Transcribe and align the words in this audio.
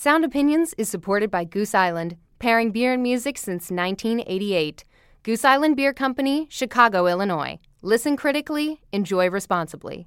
Sound 0.00 0.24
Opinions 0.24 0.76
is 0.78 0.88
supported 0.88 1.28
by 1.28 1.42
Goose 1.42 1.74
Island, 1.74 2.16
pairing 2.38 2.70
beer 2.70 2.92
and 2.92 3.02
music 3.02 3.36
since 3.36 3.68
1988. 3.68 4.84
Goose 5.24 5.44
Island 5.44 5.74
Beer 5.74 5.92
Company, 5.92 6.46
Chicago, 6.48 7.08
Illinois. 7.08 7.58
Listen 7.82 8.16
critically, 8.16 8.80
enjoy 8.92 9.28
responsibly. 9.28 10.06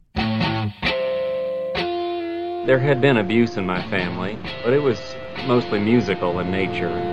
There 2.65 2.79
had 2.79 3.01
been 3.01 3.17
abuse 3.17 3.57
in 3.57 3.65
my 3.65 3.81
family, 3.89 4.37
but 4.63 4.71
it 4.71 4.81
was 4.81 4.97
mostly 5.45 5.79
musical 5.79 6.39
in 6.39 6.49
nature. 6.49 7.10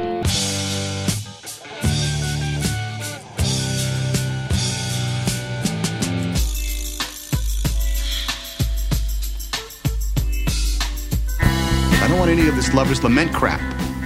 Any 12.39 12.46
of 12.46 12.55
this 12.55 12.73
lover's 12.73 13.02
lament 13.02 13.34
crap. 13.34 13.61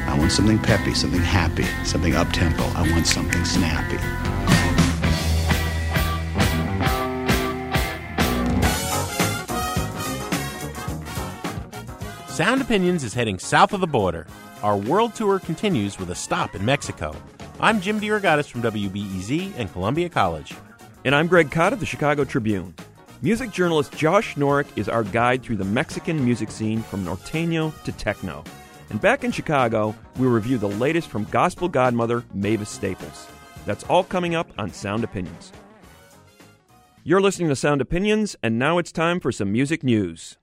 I 0.09 0.19
want 0.19 0.33
something 0.33 0.59
peppy, 0.59 0.95
something 0.95 1.21
happy, 1.21 1.65
something 1.85 2.15
up 2.15 2.33
tempo. 2.33 2.63
I 2.63 2.91
want 2.91 3.07
something 3.07 3.45
snappy. 3.45 3.99
Sound 12.27 12.63
Opinions 12.63 13.05
is 13.05 13.13
heading 13.13 13.39
south 13.39 13.75
of 13.75 13.83
the 13.83 13.87
border. 13.87 14.27
Our 14.63 14.79
world 14.79 15.15
tour 15.15 15.39
continues 15.39 15.99
with 15.99 16.09
a 16.09 16.15
stop 16.15 16.55
in 16.55 16.65
Mexico. 16.65 17.15
I'm 17.61 17.83
Jim 17.83 18.01
DeRogatis 18.01 18.51
from 18.51 18.63
WBEZ 18.63 19.53
and 19.59 19.71
Columbia 19.75 20.09
College. 20.09 20.55
And 21.05 21.15
I'm 21.15 21.27
Greg 21.27 21.51
Kot 21.51 21.75
of 21.75 21.81
the 21.81 21.87
Chicago 21.87 22.25
Tribune. 22.25 22.75
Music 23.25 23.53
journalist 23.53 23.97
Josh 23.97 24.35
Norek 24.35 24.67
is 24.77 24.89
our 24.89 25.05
guide 25.05 25.45
through 25.45 25.55
the 25.55 25.65
Mexican 25.65 26.25
music 26.25 26.51
scene 26.51 26.83
from 26.83 27.05
norteño 27.05 27.73
to 27.85 27.93
techno. 27.93 28.43
And 28.91 29.01
back 29.01 29.23
in 29.23 29.31
Chicago, 29.31 29.95
we 30.19 30.27
review 30.27 30.59
the 30.59 30.69
latest 30.69 31.07
from 31.07 31.23
gospel 31.31 31.69
godmother 31.69 32.25
Mavis 32.35 32.69
Staples. 32.69 33.29
That's 33.65 33.85
all 33.85 34.03
coming 34.03 34.35
up 34.35 34.51
on 34.59 34.73
Sound 34.73 35.05
Opinions. 35.05 35.53
You're 37.05 37.21
listening 37.21 37.49
to 37.51 37.55
Sound 37.55 37.81
Opinions, 37.81 38.35
and 38.43 38.59
now 38.59 38.79
it's 38.79 38.91
time 38.91 39.21
for 39.21 39.31
some 39.31 39.53
music 39.53 39.85
news. 39.85 40.37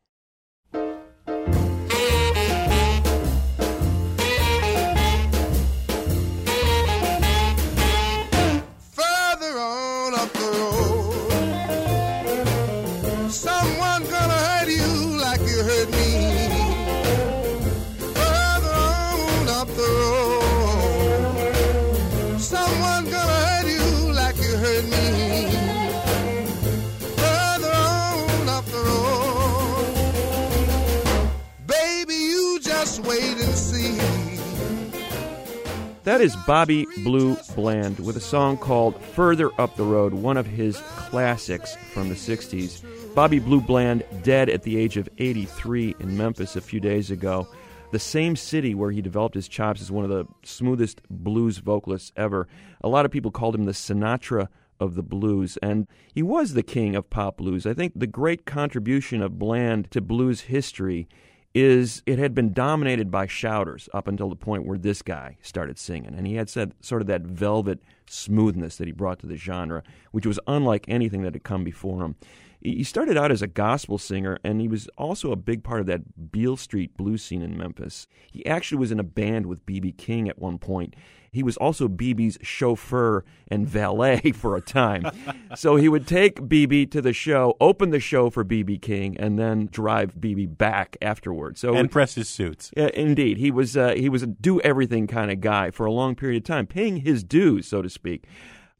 That 36.10 36.22
is 36.22 36.36
Bobby 36.36 36.88
Blue 37.04 37.38
Bland 37.54 38.00
with 38.00 38.18
a 38.18 38.20
song 38.20 38.58
called 38.58 39.00
Further 39.00 39.52
Up 39.62 39.76
the 39.76 39.84
Road, 39.84 40.12
one 40.12 40.38
of 40.38 40.48
his 40.48 40.78
classics 40.96 41.76
from 41.94 42.10
the 42.10 42.16
60s. 42.16 42.84
Bobby 43.14 43.38
Blue 43.38 43.62
Bland 43.62 44.04
dead 44.24 44.50
at 44.50 44.64
the 44.64 44.80
age 44.80 44.98
of 44.98 45.08
83 45.20 45.94
in 46.00 46.18
Memphis 46.18 46.56
a 46.56 46.62
few 46.62 46.80
days 46.80 47.12
ago. 47.12 47.48
The 47.92 48.00
same 48.00 48.36
city 48.36 48.74
where 48.74 48.90
he 48.90 49.04
developed 49.04 49.36
his 49.36 49.48
chops 49.48 49.82
as 49.82 49.92
one 49.92 50.04
of 50.04 50.10
the 50.10 50.26
smoothest 50.42 51.00
blues 51.12 51.60
vocalists 51.60 52.12
ever. 52.18 52.48
A 52.82 52.90
lot 52.90 53.06
of 53.06 53.12
people 53.12 53.30
called 53.30 53.54
him 53.54 53.66
the 53.66 53.74
Sinatra 53.74 54.48
of 54.80 54.96
the 54.96 55.04
blues, 55.04 55.60
and 55.62 55.86
he 56.12 56.24
was 56.24 56.56
the 56.56 56.64
king 56.64 56.96
of 56.96 57.12
pop 57.12 57.38
blues. 57.38 57.68
I 57.68 57.76
think 57.76 57.94
the 57.96 58.08
great 58.08 58.48
contribution 58.48 59.22
of 59.22 59.38
Bland 59.38 59.92
to 59.92 60.02
blues 60.02 60.42
history 60.42 61.08
is 61.54 62.04
it 62.06 62.20
had 62.20 62.36
been 62.36 62.54
dominated 62.54 63.10
by 63.10 63.26
shouters 63.26 63.90
up 63.94 64.08
until 64.08 64.30
the 64.30 64.36
point 64.36 64.66
where 64.66 64.78
this 64.78 65.02
guy 65.02 65.38
started 65.42 65.80
singing. 65.80 66.14
And 66.16 66.28
he 66.28 66.36
had 66.36 66.50
said 66.50 66.74
sort 66.82 67.02
of 67.02 67.08
that 67.08 67.22
velvet 67.22 67.80
smoothness 68.08 68.78
that 68.78 68.88
he 68.88 68.92
brought 68.92 69.20
to 69.20 69.28
the 69.28 69.36
genre, 69.36 69.84
which 70.12 70.26
was 70.26 70.40
unlike 70.48 70.86
anything 70.88 71.24
that 71.24 71.34
had 71.34 71.44
come 71.44 71.64
before 71.64 72.04
him. 72.04 72.16
He 72.62 72.84
started 72.84 73.18
out 73.18 73.32
as 73.32 73.42
a 73.42 73.48
gospel 73.48 73.98
singer, 73.98 74.38
and 74.44 74.60
he 74.60 74.68
was 74.68 74.90
also 74.98 75.32
a 75.32 75.38
big 75.38 75.64
part 75.64 75.80
of 75.80 75.86
that 75.88 76.32
Beale 76.32 76.58
Street 76.58 76.98
blues 76.98 77.24
scene 77.24 77.42
in 77.42 77.58
Memphis. 77.58 78.06
He 78.32 78.46
actually 78.46 78.80
was 78.80 78.92
in 78.92 79.00
a 79.00 79.04
band 79.04 79.46
with 79.46 79.66
B.B. 79.66 79.94
King 79.94 80.28
at 80.28 80.40
one 80.40 80.58
point. 80.58 80.94
He 81.32 81.44
was 81.44 81.58
also 81.58 81.88
BB's 81.88 82.38
chauffeur 82.42 83.24
and 83.50 83.68
valet 83.68 84.32
for 84.36 84.56
a 84.56 84.62
time. 84.62 85.06
so 85.56 85.76
he 85.76 85.88
would 85.88 86.08
take 86.08 86.42
BB 86.42 86.92
to 86.92 87.02
the 87.02 87.14
show, 87.14 87.56
open 87.62 87.92
the 87.92 88.00
show 88.00 88.30
for 88.30 88.44
BB 88.44 88.82
King, 88.82 89.18
and 89.18 89.38
then 89.38 89.70
drive 89.72 90.16
BB 90.16 90.58
back 90.58 90.98
afterwards. 91.02 91.62
So 91.62 91.76
And 91.76 91.92
press 91.92 92.16
his 92.16 92.30
suits. 92.30 92.72
yeah, 92.76 92.90
indeed, 92.94 93.38
he 93.38 93.52
was 93.52 93.78
uh, 93.78 93.94
he 93.96 94.10
was 94.10 94.24
a 94.24 94.28
do 94.28 94.60
everything 94.62 95.08
kind 95.08 95.32
of 95.32 95.40
guy 95.40 95.72
for 95.72 95.86
a 95.86 95.92
long 95.92 96.16
period 96.16 96.44
of 96.44 96.48
time, 96.48 96.66
paying 96.68 96.98
his 96.98 97.24
dues, 97.24 97.68
so 97.68 97.82
to 97.82 97.90
speak. 97.90 98.26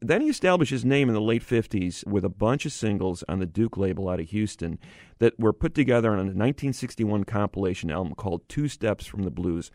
Then 0.02 0.22
he 0.22 0.30
established 0.30 0.70
his 0.70 0.84
name 0.84 1.08
in 1.08 1.14
the 1.14 1.20
late 1.20 1.46
50s 1.46 2.06
with 2.06 2.24
a 2.24 2.30
bunch 2.30 2.64
of 2.64 2.72
singles 2.72 3.22
on 3.28 3.38
the 3.38 3.46
Duke 3.46 3.76
label 3.76 4.08
out 4.08 4.18
of 4.18 4.30
Houston 4.30 4.78
that 5.18 5.38
were 5.38 5.52
put 5.52 5.74
together 5.74 6.08
on 6.08 6.18
a 6.18 6.32
1961 6.32 7.24
compilation 7.24 7.90
album 7.90 8.14
called 8.14 8.48
Two 8.48 8.66
Steps 8.66 9.04
from 9.04 9.24
the 9.24 9.30
Blues. 9.30 9.70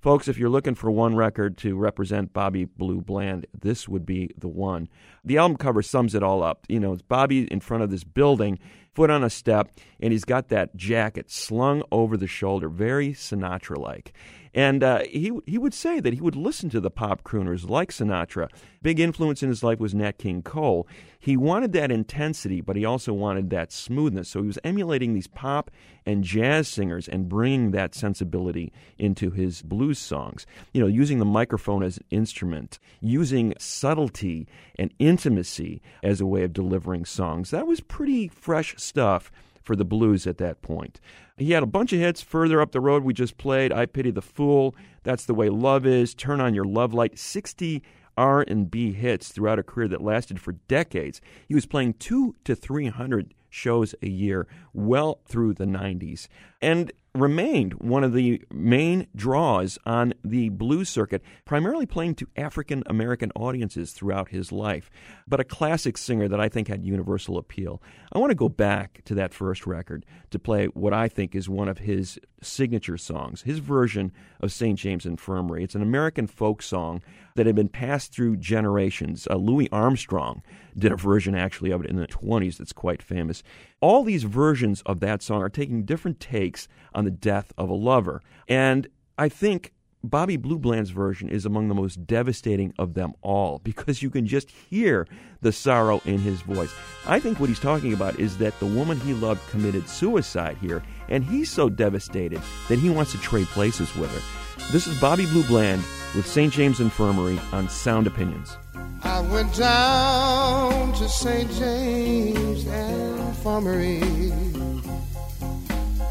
Folks, 0.00 0.26
if 0.26 0.36
you're 0.36 0.48
looking 0.48 0.74
for 0.74 0.90
one 0.90 1.14
record 1.14 1.56
to 1.58 1.76
represent 1.76 2.32
Bobby 2.32 2.64
Blue 2.64 3.00
Bland, 3.00 3.46
this 3.52 3.88
would 3.88 4.04
be 4.04 4.30
the 4.36 4.48
one. 4.48 4.88
The 5.24 5.38
album 5.38 5.56
cover 5.56 5.82
sums 5.82 6.14
it 6.14 6.22
all 6.22 6.42
up. 6.42 6.66
You 6.68 6.80
know, 6.80 6.92
it's 6.92 7.02
Bobby 7.02 7.44
in 7.44 7.60
front 7.60 7.82
of 7.84 7.90
this 7.90 8.04
building, 8.04 8.58
foot 8.94 9.10
on 9.10 9.22
a 9.22 9.30
step, 9.30 9.72
and 10.00 10.12
he's 10.12 10.24
got 10.24 10.48
that 10.48 10.74
jacket 10.76 11.30
slung 11.30 11.82
over 11.92 12.16
the 12.16 12.26
shoulder, 12.26 12.68
very 12.68 13.10
Sinatra 13.10 13.76
like. 13.76 14.12
And 14.54 14.82
uh, 14.82 15.00
he 15.00 15.32
he 15.46 15.58
would 15.58 15.74
say 15.74 16.00
that 16.00 16.14
he 16.14 16.20
would 16.20 16.36
listen 16.36 16.70
to 16.70 16.80
the 16.80 16.90
pop 16.90 17.22
crooners 17.22 17.68
like 17.68 17.90
Sinatra. 17.90 18.48
Big 18.82 19.00
influence 19.00 19.42
in 19.42 19.48
his 19.48 19.62
life 19.62 19.80
was 19.80 19.94
Nat 19.94 20.18
King 20.18 20.42
Cole. 20.42 20.86
He 21.18 21.36
wanted 21.36 21.72
that 21.72 21.90
intensity, 21.90 22.60
but 22.60 22.76
he 22.76 22.84
also 22.84 23.12
wanted 23.12 23.50
that 23.50 23.72
smoothness. 23.72 24.28
So 24.28 24.40
he 24.40 24.46
was 24.46 24.58
emulating 24.62 25.14
these 25.14 25.26
pop 25.26 25.70
and 26.06 26.22
jazz 26.24 26.68
singers 26.68 27.08
and 27.08 27.28
bringing 27.28 27.72
that 27.72 27.94
sensibility 27.94 28.72
into 28.98 29.30
his 29.30 29.62
blues 29.62 29.98
songs. 29.98 30.46
You 30.72 30.80
know, 30.80 30.86
using 30.86 31.18
the 31.18 31.24
microphone 31.24 31.82
as 31.82 31.98
an 31.98 32.04
instrument, 32.10 32.78
using 33.00 33.54
subtlety 33.58 34.46
and 34.78 34.94
intimacy 34.98 35.82
as 36.02 36.20
a 36.20 36.26
way 36.26 36.44
of 36.44 36.52
delivering 36.52 37.04
songs. 37.04 37.50
That 37.50 37.66
was 37.66 37.80
pretty 37.80 38.28
fresh 38.28 38.74
stuff 38.78 39.30
for 39.62 39.76
the 39.76 39.84
blues 39.84 40.26
at 40.26 40.38
that 40.38 40.62
point. 40.62 41.00
He 41.36 41.52
had 41.52 41.62
a 41.62 41.66
bunch 41.66 41.92
of 41.92 42.00
hits 42.00 42.20
further 42.20 42.60
up 42.60 42.72
the 42.72 42.80
road 42.80 43.04
we 43.04 43.14
just 43.14 43.38
played. 43.38 43.72
I 43.72 43.86
Pity 43.86 44.10
the 44.10 44.22
Fool, 44.22 44.74
That's 45.02 45.24
the 45.24 45.34
Way 45.34 45.48
Love 45.48 45.86
Is, 45.86 46.14
Turn 46.14 46.40
on 46.40 46.54
Your 46.54 46.64
Love 46.64 46.92
Light, 46.92 47.18
60 47.18 47.82
R&B 48.16 48.92
hits 48.92 49.28
throughout 49.28 49.60
a 49.60 49.62
career 49.62 49.86
that 49.88 50.02
lasted 50.02 50.40
for 50.40 50.52
decades. 50.66 51.20
He 51.46 51.54
was 51.54 51.66
playing 51.66 51.94
2 51.94 52.34
to 52.44 52.54
300 52.56 53.32
shows 53.48 53.94
a 54.02 54.08
year 54.08 54.46
well 54.74 55.20
through 55.24 55.54
the 55.54 55.64
90s 55.64 56.28
and 56.60 56.92
remained 57.20 57.74
one 57.74 58.04
of 58.04 58.12
the 58.12 58.42
main 58.52 59.06
draws 59.14 59.78
on 59.84 60.14
the 60.24 60.48
blues 60.50 60.88
circuit, 60.88 61.22
primarily 61.44 61.86
playing 61.86 62.14
to 62.16 62.28
African 62.36 62.82
American 62.86 63.30
audiences 63.34 63.92
throughout 63.92 64.28
his 64.28 64.52
life. 64.52 64.90
But 65.26 65.40
a 65.40 65.44
classic 65.44 65.98
singer 65.98 66.28
that 66.28 66.40
I 66.40 66.48
think 66.48 66.68
had 66.68 66.84
universal 66.84 67.38
appeal. 67.38 67.82
I 68.12 68.18
want 68.18 68.30
to 68.30 68.36
go 68.36 68.48
back 68.48 69.02
to 69.04 69.14
that 69.14 69.34
first 69.34 69.66
record 69.66 70.06
to 70.30 70.38
play 70.38 70.66
what 70.66 70.92
I 70.92 71.08
think 71.08 71.34
is 71.34 71.48
one 71.48 71.68
of 71.68 71.78
his 71.78 72.18
signature 72.42 72.96
songs, 72.96 73.42
his 73.42 73.58
version 73.58 74.12
of 74.40 74.52
St. 74.52 74.78
James 74.78 75.04
Infirmary. 75.04 75.64
It's 75.64 75.74
an 75.74 75.82
American 75.82 76.26
folk 76.26 76.62
song 76.62 77.02
that 77.34 77.46
had 77.46 77.54
been 77.54 77.68
passed 77.68 78.12
through 78.12 78.36
generations. 78.36 79.26
Uh, 79.30 79.36
Louis 79.36 79.68
Armstrong 79.70 80.42
did 80.78 80.92
a 80.92 80.96
version 80.96 81.34
actually 81.34 81.70
of 81.70 81.82
it 81.84 81.90
in 81.90 81.96
the 81.96 82.06
20s 82.06 82.58
that's 82.58 82.72
quite 82.72 83.02
famous. 83.02 83.42
All 83.80 84.04
these 84.04 84.24
versions 84.24 84.82
of 84.86 85.00
that 85.00 85.22
song 85.22 85.42
are 85.42 85.48
taking 85.48 85.84
different 85.84 86.20
takes 86.20 86.68
on 86.94 87.04
the 87.04 87.10
death 87.10 87.52
of 87.58 87.68
a 87.68 87.74
lover. 87.74 88.22
And 88.48 88.88
I 89.16 89.28
think 89.28 89.72
Bobby 90.04 90.36
Blue 90.36 90.58
Bland's 90.58 90.90
version 90.90 91.28
is 91.28 91.44
among 91.44 91.68
the 91.68 91.74
most 91.74 92.06
devastating 92.06 92.72
of 92.78 92.94
them 92.94 93.14
all 93.20 93.58
because 93.64 94.02
you 94.02 94.10
can 94.10 94.26
just 94.26 94.50
hear 94.50 95.06
the 95.40 95.52
sorrow 95.52 96.00
in 96.04 96.18
his 96.18 96.40
voice. 96.42 96.72
I 97.06 97.20
think 97.20 97.40
what 97.40 97.48
he's 97.48 97.60
talking 97.60 97.92
about 97.92 98.18
is 98.18 98.38
that 98.38 98.58
the 98.60 98.66
woman 98.66 99.00
he 99.00 99.14
loved 99.14 99.48
committed 99.50 99.88
suicide 99.88 100.56
here, 100.60 100.82
and 101.08 101.24
he's 101.24 101.50
so 101.50 101.68
devastated 101.68 102.40
that 102.68 102.78
he 102.78 102.90
wants 102.90 103.12
to 103.12 103.18
trade 103.18 103.46
places 103.48 103.94
with 103.96 104.10
her. 104.12 104.72
This 104.72 104.86
is 104.86 105.00
Bobby 105.00 105.26
Blue 105.26 105.44
Bland 105.44 105.82
with 106.14 106.26
St. 106.26 106.52
James 106.52 106.80
Infirmary 106.80 107.38
on 107.52 107.68
Sound 107.68 108.06
Opinions. 108.06 108.56
I 109.02 109.20
went 109.32 109.54
down 109.56 110.92
to 110.94 111.08
St. 111.08 111.50
James 111.52 112.66
Infirmary 112.66 114.00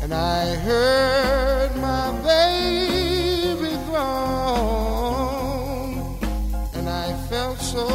and 0.01 0.13
I 0.13 0.55
heard 0.55 1.75
my 1.77 2.11
baby 2.31 3.75
groan 3.85 5.07
and 6.73 6.89
I 6.89 7.13
felt 7.29 7.59
so 7.59 7.87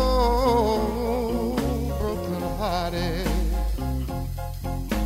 brokenhearted. 1.99 3.29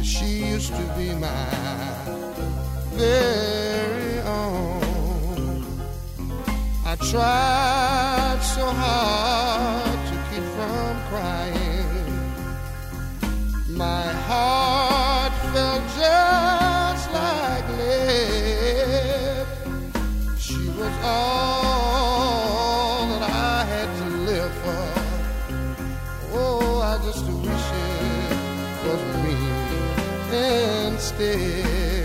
She 0.03 0.47
used 0.55 0.75
to 0.75 0.83
be 0.97 1.15
my 1.15 1.49
very 2.93 4.21
own. 4.21 5.65
I 6.85 6.97
tried 6.97 8.41
so 8.43 8.67
hard 8.67 9.45
just 27.17 27.31
wish 27.31 27.69
it 27.73 28.85
was 28.85 29.03
me 29.25 29.37
instead. 30.87 31.95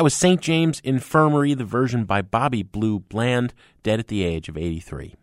That 0.00 0.04
was 0.04 0.14
St. 0.14 0.40
James 0.40 0.80
Infirmary, 0.80 1.52
the 1.52 1.66
version 1.66 2.06
by 2.06 2.22
Bobby 2.22 2.62
Blue 2.62 3.00
Bland, 3.00 3.52
dead 3.82 4.00
at 4.00 4.08
the 4.08 4.22
age 4.22 4.48
of 4.48 4.56
83. 4.56 5.14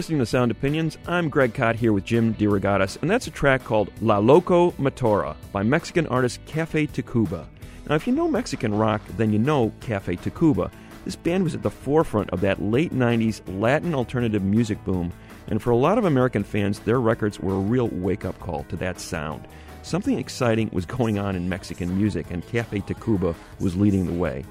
Listening 0.00 0.20
to 0.20 0.24
Sound 0.24 0.50
Opinions. 0.50 0.96
I'm 1.06 1.28
Greg 1.28 1.52
Kot 1.52 1.76
here 1.76 1.92
with 1.92 2.06
Jim 2.06 2.32
DeRogatis, 2.32 2.96
and 3.02 3.10
that's 3.10 3.26
a 3.26 3.30
track 3.30 3.64
called 3.64 3.92
La 4.00 4.16
Loco 4.16 4.70
Motora 4.78 5.36
by 5.52 5.62
Mexican 5.62 6.06
artist 6.06 6.42
Cafe 6.46 6.86
Tacuba. 6.86 7.44
Now, 7.86 7.96
if 7.96 8.06
you 8.06 8.14
know 8.14 8.26
Mexican 8.26 8.72
rock, 8.72 9.02
then 9.18 9.30
you 9.30 9.38
know 9.38 9.74
Cafe 9.80 10.16
Tacuba. 10.16 10.70
This 11.04 11.16
band 11.16 11.44
was 11.44 11.54
at 11.54 11.62
the 11.62 11.70
forefront 11.70 12.30
of 12.30 12.40
that 12.40 12.62
late 12.62 12.94
90s 12.94 13.42
Latin 13.60 13.94
alternative 13.94 14.42
music 14.42 14.82
boom, 14.86 15.12
and 15.48 15.60
for 15.60 15.68
a 15.68 15.76
lot 15.76 15.98
of 15.98 16.06
American 16.06 16.44
fans, 16.44 16.78
their 16.78 16.98
records 16.98 17.38
were 17.38 17.56
a 17.56 17.58
real 17.58 17.88
wake 17.88 18.24
up 18.24 18.38
call 18.40 18.64
to 18.70 18.76
that 18.76 18.98
sound. 18.98 19.46
Something 19.82 20.18
exciting 20.18 20.70
was 20.72 20.86
going 20.86 21.18
on 21.18 21.36
in 21.36 21.46
Mexican 21.46 21.94
music, 21.94 22.30
and 22.30 22.46
Cafe 22.48 22.80
Tacuba 22.80 23.34
was 23.58 23.76
leading 23.76 24.06
the 24.06 24.14
way. 24.14 24.46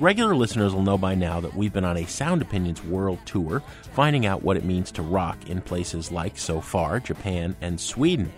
Regular 0.00 0.34
listeners 0.34 0.74
will 0.74 0.82
know 0.82 0.98
by 0.98 1.14
now 1.14 1.38
that 1.38 1.54
we've 1.54 1.72
been 1.72 1.84
on 1.84 1.96
a 1.96 2.06
Sound 2.06 2.42
Opinions 2.42 2.82
world 2.82 3.20
tour, 3.24 3.62
finding 3.92 4.26
out 4.26 4.42
what 4.42 4.56
it 4.56 4.64
means 4.64 4.90
to 4.90 5.02
rock 5.02 5.48
in 5.48 5.60
places 5.60 6.10
like, 6.10 6.36
so 6.36 6.60
far, 6.60 6.98
Japan 6.98 7.54
and 7.60 7.80
Sweden. 7.80 8.32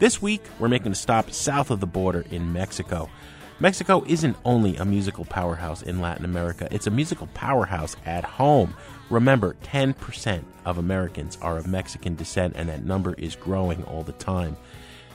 This 0.00 0.20
week, 0.20 0.42
we're 0.58 0.68
making 0.68 0.92
a 0.92 0.94
stop 0.94 1.30
south 1.30 1.70
of 1.70 1.80
the 1.80 1.86
border 1.86 2.26
in 2.30 2.52
Mexico. 2.52 3.08
Mexico 3.58 4.04
isn't 4.06 4.36
only 4.44 4.76
a 4.76 4.84
musical 4.84 5.24
powerhouse 5.24 5.80
in 5.80 6.02
Latin 6.02 6.26
America, 6.26 6.68
it's 6.70 6.86
a 6.86 6.90
musical 6.90 7.28
powerhouse 7.28 7.96
at 8.04 8.24
home. 8.24 8.74
Remember, 9.08 9.56
10% 9.64 10.44
of 10.66 10.76
Americans 10.76 11.38
are 11.40 11.56
of 11.56 11.66
Mexican 11.66 12.16
descent, 12.16 12.52
and 12.54 12.68
that 12.68 12.84
number 12.84 13.14
is 13.14 13.34
growing 13.34 13.82
all 13.84 14.02
the 14.02 14.12
time. 14.12 14.58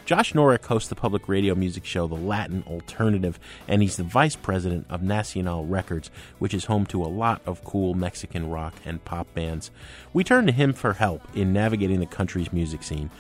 Josh 0.05 0.33
Norek 0.33 0.65
hosts 0.65 0.89
the 0.89 0.95
public 0.95 1.29
radio 1.29 1.55
music 1.55 1.85
show 1.85 2.07
The 2.07 2.15
Latin 2.15 2.65
Alternative, 2.67 3.39
and 3.69 3.81
he's 3.81 3.95
the 3.95 4.03
vice 4.03 4.35
president 4.35 4.85
of 4.89 5.01
Nacional 5.01 5.65
Records, 5.65 6.11
which 6.39 6.53
is 6.53 6.65
home 6.65 6.85
to 6.87 7.01
a 7.01 7.07
lot 7.07 7.41
of 7.45 7.63
cool 7.63 7.93
Mexican 7.93 8.49
rock 8.49 8.73
and 8.83 9.03
pop 9.05 9.33
bands. 9.33 9.71
We 10.11 10.25
turn 10.25 10.45
to 10.47 10.51
him 10.51 10.73
for 10.73 10.91
help 10.91 11.21
in 11.33 11.53
navigating 11.53 12.01
the 12.01 12.05
country's 12.05 12.51
music 12.51 12.83
scene. 12.83 13.11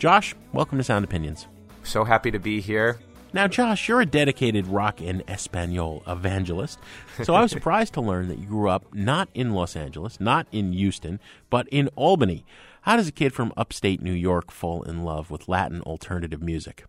Josh, 0.00 0.34
welcome 0.52 0.78
to 0.78 0.84
Sound 0.84 1.04
Opinions. 1.04 1.46
So 1.84 2.02
happy 2.02 2.32
to 2.32 2.40
be 2.40 2.60
here. 2.60 2.98
Now, 3.32 3.46
Josh, 3.46 3.88
you're 3.88 4.00
a 4.00 4.06
dedicated 4.06 4.66
rock 4.66 5.00
and 5.00 5.22
Espanol 5.28 6.02
evangelist, 6.08 6.80
so 7.22 7.34
I 7.36 7.42
was 7.42 7.50
surprised 7.52 7.94
to 7.94 8.00
learn 8.00 8.26
that 8.26 8.38
you 8.38 8.46
grew 8.46 8.68
up 8.68 8.92
not 8.92 9.28
in 9.32 9.52
Los 9.52 9.76
Angeles, 9.76 10.20
not 10.20 10.48
in 10.50 10.72
Houston, 10.72 11.20
but 11.50 11.68
in 11.68 11.88
Albany. 11.94 12.44
How 12.82 12.96
does 12.96 13.06
a 13.06 13.12
kid 13.12 13.32
from 13.32 13.52
upstate 13.56 14.02
New 14.02 14.12
York 14.12 14.50
fall 14.50 14.82
in 14.82 15.04
love 15.04 15.30
with 15.30 15.48
Latin 15.48 15.82
alternative 15.82 16.42
music? 16.42 16.84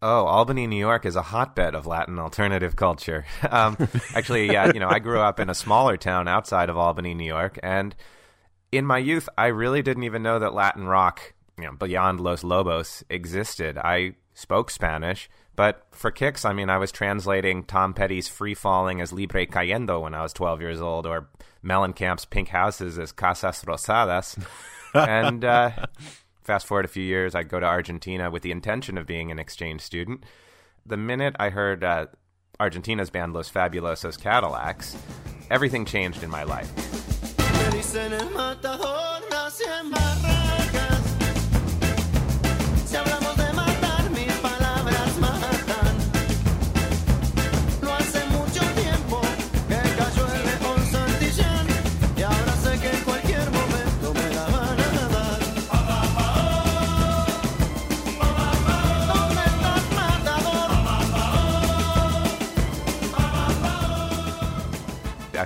Oh, 0.00 0.26
Albany, 0.26 0.68
New 0.68 0.78
York 0.78 1.04
is 1.04 1.16
a 1.16 1.22
hotbed 1.22 1.74
of 1.74 1.84
Latin 1.84 2.18
alternative 2.20 2.76
culture. 2.76 3.24
Um, 3.50 3.76
actually, 4.14 4.52
yeah, 4.52 4.72
you 4.72 4.78
know, 4.78 4.88
I 4.88 5.00
grew 5.00 5.20
up 5.20 5.40
in 5.40 5.50
a 5.50 5.54
smaller 5.54 5.96
town 5.96 6.28
outside 6.28 6.70
of 6.70 6.76
Albany, 6.76 7.12
New 7.12 7.26
York, 7.26 7.58
and 7.62 7.94
in 8.70 8.86
my 8.86 8.98
youth, 8.98 9.28
I 9.36 9.48
really 9.48 9.82
didn't 9.82 10.04
even 10.04 10.22
know 10.22 10.38
that 10.38 10.54
Latin 10.54 10.86
rock, 10.86 11.34
you 11.58 11.64
know, 11.64 11.72
beyond 11.72 12.20
Los 12.20 12.44
Lobos, 12.44 13.04
existed. 13.10 13.76
I 13.78 14.14
spoke 14.34 14.70
Spanish, 14.70 15.28
but 15.56 15.86
for 15.90 16.10
kicks, 16.12 16.44
I 16.44 16.52
mean, 16.52 16.70
I 16.70 16.78
was 16.78 16.92
translating 16.92 17.64
Tom 17.64 17.94
Petty's 17.94 18.28
"Free 18.28 18.54
Falling" 18.54 19.00
as 19.00 19.12
"Libre 19.12 19.46
Cayendo" 19.46 20.00
when 20.02 20.14
I 20.14 20.22
was 20.22 20.32
12 20.32 20.60
years 20.60 20.80
old, 20.80 21.04
or 21.04 21.28
Mellencamp's 21.64 22.24
"Pink 22.24 22.48
Houses" 22.48 22.98
as 22.98 23.12
"Casas 23.12 23.64
Rosadas," 23.64 24.38
and. 24.94 25.44
Uh, 25.44 25.70
Fast 26.42 26.66
forward 26.66 26.84
a 26.84 26.88
few 26.88 27.04
years, 27.04 27.36
I 27.36 27.44
go 27.44 27.60
to 27.60 27.66
Argentina 27.66 28.28
with 28.28 28.42
the 28.42 28.50
intention 28.50 28.98
of 28.98 29.06
being 29.06 29.30
an 29.30 29.38
exchange 29.38 29.80
student. 29.80 30.24
The 30.84 30.96
minute 30.96 31.36
I 31.38 31.50
heard 31.50 31.84
uh, 31.84 32.06
Argentina's 32.58 33.10
band 33.10 33.32
Los 33.32 33.48
Fabulosos 33.48 34.20
Cadillacs, 34.20 34.96
everything 35.50 35.84
changed 35.84 36.24
in 36.24 36.30
my 36.30 36.42
life. 36.42 36.68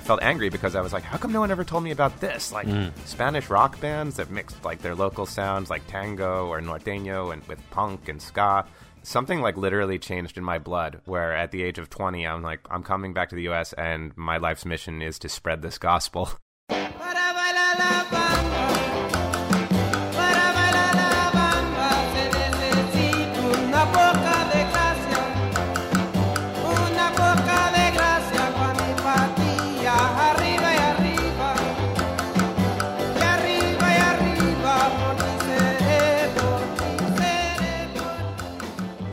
Felt 0.07 0.23
angry 0.23 0.47
because 0.49 0.73
I 0.73 0.79
was 0.79 0.93
like, 0.93 1.03
how 1.03 1.17
come 1.17 1.33
no 1.33 1.41
one 1.41 1.51
ever 1.51 1.65
told 1.65 1.83
me 1.83 1.91
about 1.91 2.21
this? 2.21 2.53
Like 2.53 2.65
mm. 2.65 2.91
Spanish 3.05 3.49
rock 3.49 3.77
bands 3.81 4.15
that 4.15 4.31
mixed 4.31 4.63
like 4.63 4.81
their 4.81 4.95
local 4.95 5.25
sounds 5.25 5.69
like 5.69 5.85
tango 5.87 6.47
or 6.47 6.61
norteño 6.61 7.33
and 7.33 7.43
with 7.45 7.59
punk 7.71 8.07
and 8.07 8.21
ska. 8.21 8.65
Something 9.03 9.41
like 9.41 9.57
literally 9.57 9.99
changed 9.99 10.37
in 10.37 10.45
my 10.45 10.59
blood 10.59 11.01
where 11.03 11.33
at 11.33 11.51
the 11.51 11.61
age 11.61 11.77
of 11.77 11.89
20 11.89 12.25
I'm 12.25 12.41
like 12.41 12.61
I'm 12.71 12.83
coming 12.83 13.11
back 13.13 13.29
to 13.29 13.35
the 13.35 13.49
US 13.49 13.73
and 13.73 14.15
my 14.15 14.37
life's 14.37 14.65
mission 14.65 15.01
is 15.01 15.19
to 15.19 15.29
spread 15.29 15.61
this 15.61 15.77
gospel. 15.77 16.29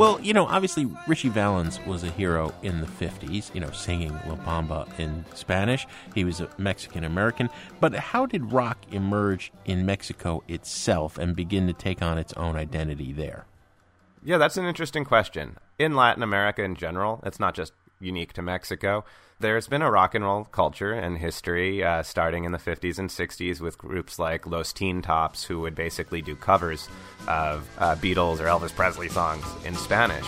Well, 0.04 0.20
you 0.20 0.34
know, 0.34 0.44
obviously 0.44 0.84
Ritchie 1.06 1.30
Valens 1.30 1.80
was 1.86 2.04
a 2.04 2.10
hero 2.10 2.52
in 2.62 2.82
the 2.82 2.86
50s, 2.86 3.54
you 3.54 3.60
know, 3.62 3.70
singing 3.70 4.12
La 4.26 4.36
Bamba 4.36 4.86
in 4.98 5.24
Spanish. 5.32 5.86
He 6.14 6.26
was 6.26 6.42
a 6.42 6.50
Mexican 6.58 7.04
American. 7.04 7.48
But 7.80 7.94
how 7.94 8.26
did 8.26 8.52
rock 8.52 8.76
emerge 8.92 9.50
in 9.64 9.86
Mexico 9.86 10.42
itself 10.46 11.16
and 11.16 11.34
begin 11.34 11.66
to 11.68 11.72
take 11.72 12.02
on 12.02 12.18
its 12.18 12.34
own 12.34 12.54
identity 12.54 13.14
there? 13.14 13.46
Yeah, 14.22 14.36
that's 14.36 14.58
an 14.58 14.66
interesting 14.66 15.06
question. 15.06 15.56
In 15.78 15.96
Latin 15.96 16.22
America 16.22 16.62
in 16.62 16.74
general, 16.74 17.22
it's 17.24 17.40
not 17.40 17.54
just 17.54 17.72
unique 18.00 18.32
to 18.34 18.42
Mexico. 18.42 19.04
There's 19.40 19.66
been 19.66 19.82
a 19.82 19.90
rock 19.90 20.14
and 20.14 20.24
roll 20.24 20.44
culture 20.44 20.92
and 20.92 21.18
history 21.18 21.82
uh, 21.82 22.02
starting 22.02 22.44
in 22.44 22.52
the 22.52 22.58
50s 22.58 22.98
and 22.98 23.10
60s 23.10 23.60
with 23.60 23.76
groups 23.76 24.18
like 24.18 24.46
Los 24.46 24.72
Teen 24.72 25.02
Tops, 25.02 25.44
who 25.44 25.60
would 25.60 25.74
basically 25.74 26.22
do 26.22 26.36
covers 26.36 26.88
of 27.26 27.68
uh, 27.78 27.96
Beatles 27.96 28.40
or 28.40 28.44
Elvis 28.44 28.74
Presley 28.74 29.08
songs 29.08 29.44
in 29.64 29.74
Spanish. 29.74 30.26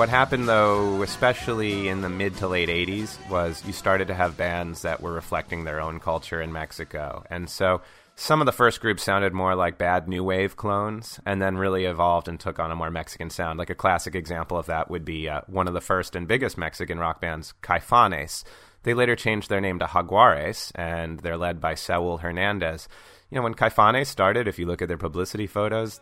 What 0.00 0.08
happened, 0.08 0.48
though, 0.48 1.02
especially 1.02 1.88
in 1.88 2.00
the 2.00 2.08
mid 2.08 2.34
to 2.38 2.48
late 2.48 2.70
80s, 2.70 3.18
was 3.28 3.62
you 3.66 3.74
started 3.74 4.08
to 4.08 4.14
have 4.14 4.34
bands 4.34 4.80
that 4.80 5.02
were 5.02 5.12
reflecting 5.12 5.64
their 5.64 5.78
own 5.78 6.00
culture 6.00 6.40
in 6.40 6.54
Mexico. 6.54 7.22
And 7.28 7.50
so 7.50 7.82
some 8.16 8.40
of 8.40 8.46
the 8.46 8.52
first 8.52 8.80
groups 8.80 9.02
sounded 9.02 9.34
more 9.34 9.54
like 9.54 9.76
bad 9.76 10.08
new 10.08 10.24
wave 10.24 10.56
clones 10.56 11.20
and 11.26 11.42
then 11.42 11.58
really 11.58 11.84
evolved 11.84 12.28
and 12.28 12.40
took 12.40 12.58
on 12.58 12.70
a 12.70 12.76
more 12.76 12.90
Mexican 12.90 13.28
sound. 13.28 13.58
Like 13.58 13.68
a 13.68 13.74
classic 13.74 14.14
example 14.14 14.56
of 14.56 14.64
that 14.66 14.90
would 14.90 15.04
be 15.04 15.28
uh, 15.28 15.42
one 15.48 15.68
of 15.68 15.74
the 15.74 15.82
first 15.82 16.16
and 16.16 16.26
biggest 16.26 16.56
Mexican 16.56 16.98
rock 16.98 17.20
bands, 17.20 17.52
Caifanes. 17.62 18.42
They 18.84 18.94
later 18.94 19.16
changed 19.16 19.50
their 19.50 19.60
name 19.60 19.80
to 19.80 19.84
Jaguares, 19.84 20.72
and 20.76 21.20
they're 21.20 21.36
led 21.36 21.60
by 21.60 21.74
Saul 21.74 22.16
Hernandez. 22.16 22.88
You 23.28 23.36
know, 23.36 23.42
when 23.42 23.52
Caifanes 23.52 24.06
started, 24.06 24.48
if 24.48 24.58
you 24.58 24.64
look 24.64 24.80
at 24.80 24.88
their 24.88 24.96
publicity 24.96 25.46
photos, 25.46 26.00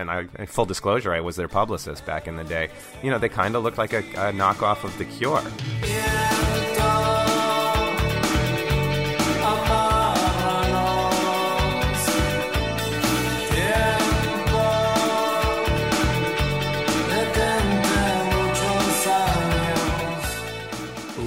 and 0.00 0.10
I, 0.10 0.46
full 0.46 0.64
disclosure, 0.64 1.12
I 1.12 1.20
was 1.20 1.36
their 1.36 1.48
publicist 1.48 2.04
back 2.06 2.26
in 2.26 2.36
the 2.36 2.44
day. 2.44 2.70
You 3.02 3.10
know, 3.10 3.18
they 3.18 3.28
kind 3.28 3.54
of 3.54 3.62
looked 3.62 3.78
like 3.78 3.92
a, 3.92 3.98
a 3.98 4.32
knockoff 4.32 4.82
of 4.84 4.96
The 4.98 5.04
Cure. 5.04 5.42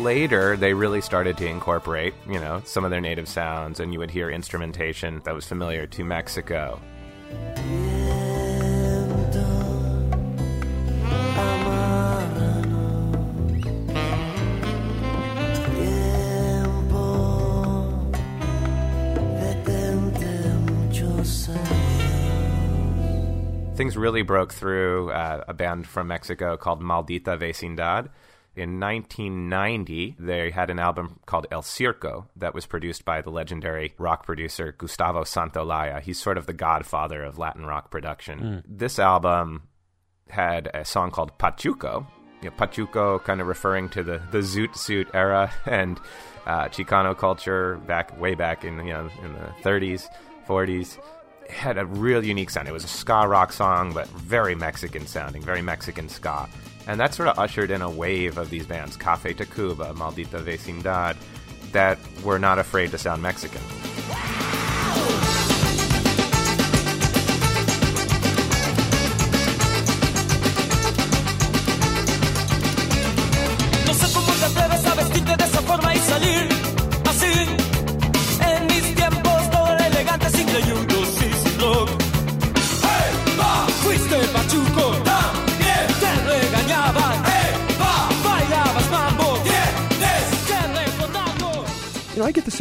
Later, 0.03 0.57
they 0.57 0.73
really 0.73 0.99
started 0.99 1.37
to 1.37 1.47
incorporate, 1.47 2.13
you 2.27 2.39
know, 2.39 2.61
some 2.65 2.83
of 2.83 2.91
their 2.91 3.01
native 3.01 3.27
sounds, 3.27 3.79
and 3.79 3.93
you 3.93 3.99
would 3.99 4.11
hear 4.11 4.29
instrumentation 4.29 5.21
that 5.23 5.33
was 5.33 5.45
familiar 5.45 5.87
to 5.87 6.03
Mexico. 6.03 6.79
Things 23.75 23.97
really 23.97 24.21
broke 24.21 24.53
through 24.53 25.09
uh, 25.11 25.45
a 25.47 25.53
band 25.53 25.87
from 25.87 26.07
Mexico 26.07 26.57
called 26.57 26.79
Maldita 26.79 27.39
Vecindad. 27.39 28.09
In 28.55 28.79
1990, 28.79 30.15
they 30.19 30.51
had 30.51 30.69
an 30.69 30.77
album 30.77 31.19
called 31.25 31.47
El 31.51 31.63
Circo 31.63 32.27
that 32.35 32.53
was 32.53 32.67
produced 32.67 33.03
by 33.03 33.21
the 33.21 33.31
legendary 33.31 33.95
rock 33.97 34.27
producer 34.27 34.75
Gustavo 34.77 35.23
Santaolalla. 35.23 36.01
He's 36.01 36.19
sort 36.19 36.37
of 36.37 36.45
the 36.45 36.53
godfather 36.53 37.23
of 37.23 37.39
Latin 37.39 37.65
rock 37.65 37.89
production. 37.89 38.63
This 38.67 38.99
album 38.99 39.63
had 40.29 40.69
a 40.71 40.85
song 40.85 41.09
called 41.09 41.39
Pachuco. 41.39 42.05
You 42.43 42.51
know, 42.51 42.55
Pachuco 42.55 43.23
kind 43.23 43.41
of 43.41 43.47
referring 43.47 43.89
to 43.89 44.03
the, 44.03 44.21
the 44.29 44.39
Zoot 44.39 44.75
Suit 44.75 45.07
era 45.15 45.51
and 45.65 45.99
uh, 46.45 46.65
Chicano 46.65 47.17
culture 47.17 47.77
back 47.87 48.19
way 48.21 48.35
back 48.35 48.63
in 48.63 48.77
you 48.85 48.93
know 48.93 49.09
in 49.23 49.33
the 49.33 49.51
30s, 49.63 50.07
40s. 50.47 50.99
Had 51.49 51.77
a 51.77 51.85
real 51.85 52.23
unique 52.23 52.49
sound. 52.49 52.67
It 52.67 52.71
was 52.71 52.83
a 52.83 52.87
ska 52.87 53.27
rock 53.27 53.53
song, 53.53 53.93
but 53.93 54.07
very 54.09 54.55
Mexican 54.55 55.05
sounding, 55.07 55.41
very 55.41 55.61
Mexican 55.61 56.09
ska. 56.09 56.49
And 56.87 56.99
that 56.99 57.13
sort 57.13 57.29
of 57.29 57.39
ushered 57.39 57.71
in 57.71 57.81
a 57.81 57.89
wave 57.89 58.37
of 58.37 58.49
these 58.49 58.65
bands, 58.65 58.97
Cafe 58.97 59.33
Tacuba, 59.33 59.93
Maldita 59.95 60.41
Vecindad, 60.43 61.15
that 61.71 61.97
were 62.23 62.39
not 62.39 62.59
afraid 62.59 62.91
to 62.91 62.97
sound 62.97 63.21
Mexican. 63.21 63.61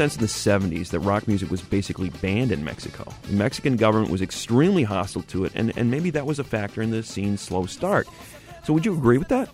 Sense 0.09 0.17
in 0.17 0.21
the 0.21 0.27
70s 0.79 0.89
that 0.89 0.99
rock 1.01 1.29
music 1.29 1.49
was 1.49 1.63
basically 1.63 2.11
banned 2.11 2.51
in 2.51 2.65
Mexico. 2.65 3.13
The 3.23 3.35
Mexican 3.35 3.77
government 3.77 4.11
was 4.11 4.21
extremely 4.21 4.83
hostile 4.83 5.23
to 5.23 5.45
it, 5.45 5.53
and, 5.55 5.73
and 5.77 5.93
maybe 5.93 6.11
that 6.11 6.27
was 6.27 6.41
a 6.41 6.45
factor 6.45 6.83
in 6.83 6.91
the 6.91 7.05
scene's 7.05 7.41
slow 7.41 7.67
start. 7.67 8.09
So, 8.65 8.73
would 8.73 8.85
you 8.85 8.95
agree 8.95 9.19
with 9.19 9.29
that? 9.29 9.49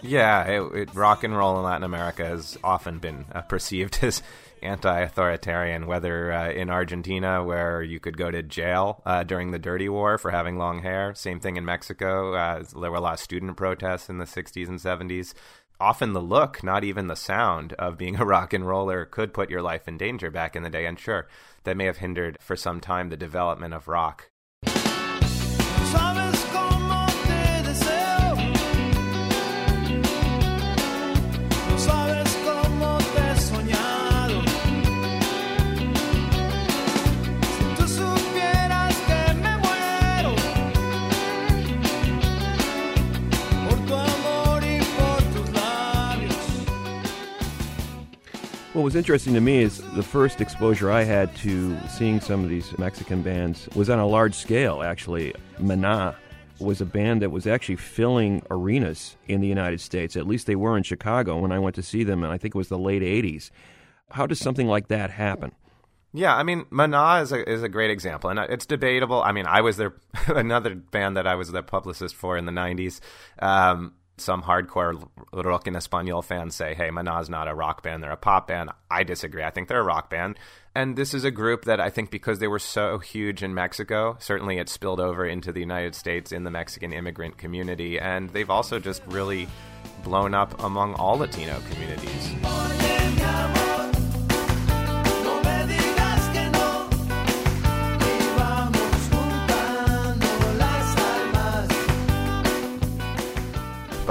Yeah, 0.00 0.44
it, 0.44 0.74
it, 0.74 0.94
rock 0.94 1.24
and 1.24 1.36
roll 1.36 1.58
in 1.58 1.62
Latin 1.62 1.84
America 1.84 2.24
has 2.24 2.58
often 2.64 3.00
been 3.00 3.26
uh, 3.32 3.42
perceived 3.42 3.98
as 4.02 4.22
anti-authoritarian. 4.62 5.86
Whether 5.86 6.32
uh, 6.32 6.50
in 6.50 6.70
Argentina, 6.70 7.44
where 7.44 7.82
you 7.82 8.00
could 8.00 8.16
go 8.16 8.30
to 8.30 8.42
jail 8.42 9.02
uh, 9.04 9.24
during 9.24 9.50
the 9.50 9.58
Dirty 9.58 9.90
War 9.90 10.16
for 10.16 10.30
having 10.30 10.56
long 10.56 10.80
hair, 10.80 11.14
same 11.14 11.38
thing 11.38 11.56
in 11.56 11.66
Mexico. 11.66 12.34
Uh, 12.34 12.64
there 12.80 12.90
were 12.90 12.96
a 12.96 13.00
lot 13.00 13.14
of 13.14 13.20
student 13.20 13.58
protests 13.58 14.08
in 14.08 14.16
the 14.16 14.24
'60s 14.24 14.68
and 14.68 14.78
'70s. 14.78 15.34
Often 15.82 16.12
the 16.12 16.22
look, 16.22 16.62
not 16.62 16.84
even 16.84 17.08
the 17.08 17.16
sound 17.16 17.72
of 17.72 17.98
being 17.98 18.20
a 18.20 18.24
rock 18.24 18.52
and 18.52 18.64
roller, 18.64 19.04
could 19.04 19.34
put 19.34 19.50
your 19.50 19.62
life 19.62 19.88
in 19.88 19.98
danger 19.98 20.30
back 20.30 20.54
in 20.54 20.62
the 20.62 20.70
day. 20.70 20.86
And 20.86 20.96
sure, 20.96 21.26
that 21.64 21.76
may 21.76 21.86
have 21.86 21.96
hindered 21.96 22.38
for 22.40 22.54
some 22.54 22.80
time 22.80 23.08
the 23.08 23.16
development 23.16 23.74
of 23.74 23.88
rock. 23.88 24.30
What 48.82 48.86
was 48.86 48.96
interesting 48.96 49.34
to 49.34 49.40
me 49.40 49.62
is 49.62 49.78
the 49.94 50.02
first 50.02 50.40
exposure 50.40 50.90
I 50.90 51.04
had 51.04 51.36
to 51.36 51.78
seeing 51.88 52.20
some 52.20 52.42
of 52.42 52.50
these 52.50 52.76
Mexican 52.78 53.22
bands 53.22 53.68
was 53.76 53.88
on 53.88 54.00
a 54.00 54.06
large 54.08 54.34
scale, 54.34 54.82
actually. 54.82 55.32
Maná 55.60 56.16
was 56.58 56.80
a 56.80 56.84
band 56.84 57.22
that 57.22 57.30
was 57.30 57.46
actually 57.46 57.76
filling 57.76 58.42
arenas 58.50 59.16
in 59.28 59.40
the 59.40 59.46
United 59.46 59.80
States. 59.80 60.16
At 60.16 60.26
least 60.26 60.48
they 60.48 60.56
were 60.56 60.76
in 60.76 60.82
Chicago 60.82 61.38
when 61.38 61.52
I 61.52 61.60
went 61.60 61.76
to 61.76 61.82
see 61.84 62.02
them, 62.02 62.24
and 62.24 62.32
I 62.32 62.38
think 62.38 62.56
it 62.56 62.58
was 62.58 62.70
the 62.70 62.76
late 62.76 63.02
80s. 63.02 63.52
How 64.10 64.26
does 64.26 64.40
something 64.40 64.66
like 64.66 64.88
that 64.88 65.10
happen? 65.10 65.52
Yeah, 66.12 66.34
I 66.34 66.42
mean, 66.42 66.64
Maná 66.64 67.22
is 67.22 67.30
a 67.30 67.48
is 67.48 67.62
a 67.62 67.68
great 67.68 67.92
example, 67.92 68.30
and 68.30 68.40
it's 68.40 68.66
debatable. 68.66 69.22
I 69.22 69.30
mean, 69.30 69.46
I 69.46 69.60
was 69.60 69.76
their 69.76 69.94
another 70.26 70.74
band 70.74 71.16
that 71.16 71.28
I 71.28 71.36
was 71.36 71.52
the 71.52 71.62
publicist 71.62 72.16
for 72.16 72.36
in 72.36 72.46
the 72.46 72.52
'90s. 72.52 72.98
Um, 73.38 73.94
some 74.16 74.42
hardcore 74.42 75.08
rock 75.32 75.66
en 75.66 75.74
español 75.74 76.24
fans 76.24 76.54
say, 76.54 76.74
"Hey, 76.74 76.90
Maná's 76.90 77.30
not 77.30 77.48
a 77.48 77.54
rock 77.54 77.82
band; 77.82 78.02
they're 78.02 78.10
a 78.10 78.16
pop 78.16 78.48
band." 78.48 78.70
I 78.90 79.04
disagree. 79.04 79.42
I 79.42 79.50
think 79.50 79.68
they're 79.68 79.80
a 79.80 79.84
rock 79.84 80.10
band, 80.10 80.38
and 80.74 80.96
this 80.96 81.14
is 81.14 81.24
a 81.24 81.30
group 81.30 81.64
that 81.64 81.80
I 81.80 81.90
think 81.90 82.10
because 82.10 82.38
they 82.38 82.48
were 82.48 82.58
so 82.58 82.98
huge 82.98 83.42
in 83.42 83.54
Mexico, 83.54 84.16
certainly 84.20 84.58
it 84.58 84.68
spilled 84.68 85.00
over 85.00 85.24
into 85.24 85.52
the 85.52 85.60
United 85.60 85.94
States 85.94 86.32
in 86.32 86.44
the 86.44 86.50
Mexican 86.50 86.92
immigrant 86.92 87.38
community, 87.38 87.98
and 87.98 88.30
they've 88.30 88.50
also 88.50 88.78
just 88.78 89.02
really 89.06 89.48
blown 90.02 90.34
up 90.34 90.62
among 90.62 90.94
all 90.94 91.18
Latino 91.18 91.60
communities. 91.70 93.61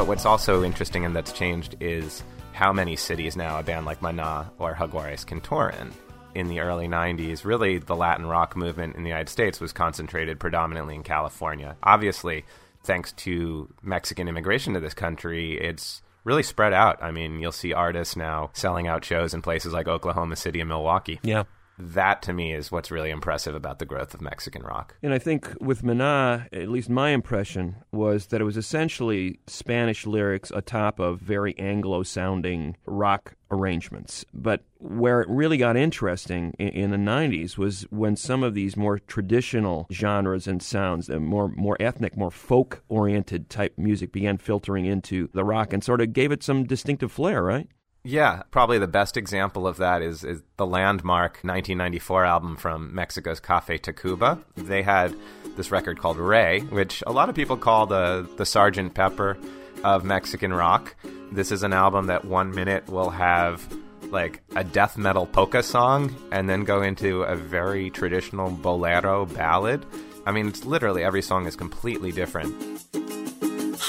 But 0.01 0.07
what's 0.07 0.25
also 0.25 0.63
interesting 0.63 1.05
and 1.05 1.15
that's 1.15 1.31
changed 1.31 1.75
is 1.79 2.23
how 2.53 2.73
many 2.73 2.95
cities 2.95 3.35
now 3.35 3.59
a 3.59 3.63
band 3.63 3.85
like 3.85 3.99
Maná 3.99 4.49
or 4.57 4.73
Jaguares 4.73 5.23
can 5.23 5.41
tour 5.41 5.71
in. 5.79 5.91
In 6.33 6.47
the 6.47 6.59
early 6.61 6.87
90s, 6.87 7.45
really 7.45 7.77
the 7.77 7.95
Latin 7.95 8.25
rock 8.25 8.55
movement 8.55 8.95
in 8.95 9.03
the 9.03 9.09
United 9.09 9.29
States 9.29 9.59
was 9.59 9.71
concentrated 9.71 10.39
predominantly 10.39 10.95
in 10.95 11.03
California. 11.03 11.77
Obviously, 11.83 12.45
thanks 12.83 13.11
to 13.11 13.71
Mexican 13.83 14.27
immigration 14.27 14.73
to 14.73 14.79
this 14.79 14.95
country, 14.95 15.59
it's 15.61 16.01
really 16.23 16.41
spread 16.41 16.73
out. 16.73 16.97
I 17.03 17.11
mean, 17.11 17.39
you'll 17.39 17.51
see 17.51 17.71
artists 17.71 18.15
now 18.15 18.49
selling 18.53 18.87
out 18.87 19.05
shows 19.05 19.35
in 19.35 19.43
places 19.43 19.71
like 19.71 19.87
Oklahoma 19.87 20.35
City 20.35 20.61
and 20.61 20.69
Milwaukee. 20.69 21.19
Yeah. 21.21 21.43
That 21.81 22.21
to 22.23 22.33
me 22.33 22.53
is 22.53 22.71
what's 22.71 22.91
really 22.91 23.09
impressive 23.09 23.55
about 23.55 23.79
the 23.79 23.85
growth 23.85 24.13
of 24.13 24.21
Mexican 24.21 24.61
rock. 24.61 24.95
And 25.01 25.13
I 25.13 25.19
think 25.19 25.51
with 25.59 25.81
Maná, 25.81 26.47
at 26.53 26.69
least 26.69 26.89
my 26.89 27.09
impression 27.09 27.77
was 27.91 28.27
that 28.27 28.39
it 28.39 28.43
was 28.43 28.57
essentially 28.57 29.39
Spanish 29.47 30.05
lyrics 30.05 30.51
atop 30.51 30.99
of 30.99 31.19
very 31.19 31.57
Anglo 31.57 32.03
sounding 32.03 32.77
rock 32.85 33.35
arrangements. 33.49 34.25
But 34.33 34.63
where 34.77 35.21
it 35.21 35.29
really 35.29 35.57
got 35.57 35.75
interesting 35.75 36.53
in, 36.59 36.69
in 36.69 36.91
the 36.91 36.97
90s 36.97 37.57
was 37.57 37.83
when 37.89 38.15
some 38.15 38.43
of 38.43 38.53
these 38.53 38.77
more 38.77 38.99
traditional 38.99 39.87
genres 39.91 40.47
and 40.47 40.61
sounds, 40.61 41.07
the 41.07 41.19
more, 41.19 41.49
more 41.49 41.77
ethnic, 41.79 42.15
more 42.15 42.31
folk 42.31 42.83
oriented 42.89 43.49
type 43.49 43.73
music 43.77 44.11
began 44.11 44.37
filtering 44.37 44.85
into 44.85 45.29
the 45.33 45.43
rock 45.43 45.73
and 45.73 45.83
sort 45.83 46.01
of 46.01 46.13
gave 46.13 46.31
it 46.31 46.43
some 46.43 46.63
distinctive 46.63 47.11
flair, 47.11 47.43
right? 47.43 47.67
Yeah, 48.03 48.41
probably 48.49 48.79
the 48.79 48.87
best 48.87 49.15
example 49.15 49.67
of 49.67 49.77
that 49.77 50.01
is, 50.01 50.23
is 50.23 50.41
the 50.57 50.65
landmark 50.65 51.33
1994 51.43 52.25
album 52.25 52.57
from 52.57 52.95
Mexico's 52.95 53.39
Cafe 53.39 53.77
Tacuba. 53.77 54.43
They 54.55 54.81
had 54.81 55.15
this 55.55 55.71
record 55.71 55.99
called 55.99 56.17
Re, 56.17 56.61
which 56.61 57.03
a 57.05 57.11
lot 57.11 57.29
of 57.29 57.35
people 57.35 57.57
call 57.57 57.85
the, 57.85 58.27
the 58.37 58.45
Sergeant 58.45 58.95
Pepper 58.95 59.37
of 59.83 60.03
Mexican 60.03 60.51
rock. 60.51 60.95
This 61.31 61.51
is 61.51 61.61
an 61.61 61.73
album 61.73 62.07
that 62.07 62.25
one 62.25 62.51
minute 62.51 62.87
will 62.89 63.11
have 63.11 63.65
like 64.11 64.41
a 64.55 64.63
death 64.63 64.97
metal 64.97 65.25
polka 65.25 65.63
song 65.63 66.13
and 66.31 66.49
then 66.49 66.63
go 66.63 66.81
into 66.81 67.21
a 67.23 67.35
very 67.35 67.89
traditional 67.89 68.49
bolero 68.49 69.25
ballad. 69.27 69.85
I 70.25 70.31
mean, 70.31 70.47
it's 70.47 70.65
literally 70.65 71.03
every 71.03 71.21
song 71.21 71.45
is 71.45 71.55
completely 71.55 72.11
different. 72.11 72.53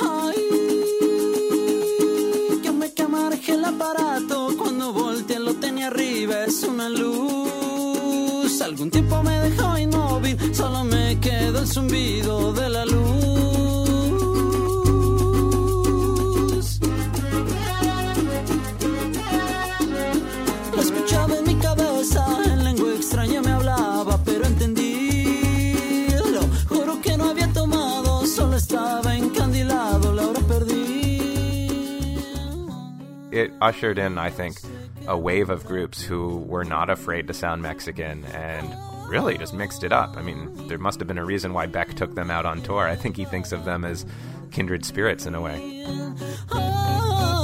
Ay, 0.01 0.52
cuando 4.59 4.93
volteé 4.93 5.39
lo 5.39 5.55
tenía 5.55 5.89
arriba, 5.89 6.45
es 6.45 6.63
una 6.63 6.89
luz. 6.89 8.61
Algún 8.61 8.91
tiempo 8.91 9.23
me 9.23 9.39
dejó 9.41 9.79
inmóvil, 9.79 10.37
solo 10.55 10.85
me 10.85 11.19
quedó 11.21 11.61
el 11.61 11.67
zumbido 11.67 12.53
de 12.53 12.69
la 12.69 12.85
luz. 12.85 13.52
It 33.33 33.53
ushered 33.61 33.99
in, 33.99 34.19
I 34.19 34.31
think, 34.31 34.61
a 35.07 35.19
wave 35.19 35.51
of 35.51 35.65
groups 35.65 36.03
who 36.03 36.39
were 36.39 36.65
not 36.65 36.91
afraid 36.91 37.27
to 37.27 37.35
sound 37.35 37.63
Mexican 37.63 38.25
and 38.27 38.73
really 39.09 39.37
just 39.37 39.55
mixed 39.55 39.85
it 39.85 39.93
up. 39.93 40.17
I 40.17 40.23
mean, 40.23 40.69
there 40.69 40.79
must 40.79 41.01
have 41.01 41.09
been 41.09 41.19
a 41.19 41.25
reason 41.25 41.53
why 41.53 41.67
Beck 41.67 41.95
took 41.95 42.15
them 42.15 42.31
out 42.31 42.47
on 42.47 42.63
tour. 42.63 42.89
I 42.89 42.95
think 42.95 43.17
he 43.17 43.25
thinks 43.25 43.53
of 43.53 43.65
them 43.65 43.85
as 43.85 44.07
kindred 44.51 44.85
spirits 44.85 45.27
in 45.27 45.35
a 45.35 45.41
way. 45.41 45.85
Oh, 46.51 47.42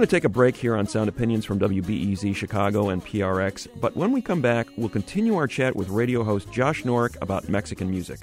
going 0.00 0.08
to 0.08 0.16
take 0.16 0.24
a 0.24 0.30
break 0.30 0.56
here 0.56 0.74
on 0.76 0.86
Sound 0.86 1.10
Opinions 1.10 1.44
from 1.44 1.58
WBEZ 1.58 2.34
Chicago 2.34 2.88
and 2.88 3.04
PRX, 3.04 3.68
but 3.82 3.94
when 3.94 4.12
we 4.12 4.22
come 4.22 4.40
back, 4.40 4.66
we'll 4.78 4.88
continue 4.88 5.36
our 5.36 5.46
chat 5.46 5.76
with 5.76 5.90
radio 5.90 6.24
host 6.24 6.50
Josh 6.50 6.84
Norek 6.84 7.20
about 7.20 7.50
Mexican 7.50 7.90
music. 7.90 8.20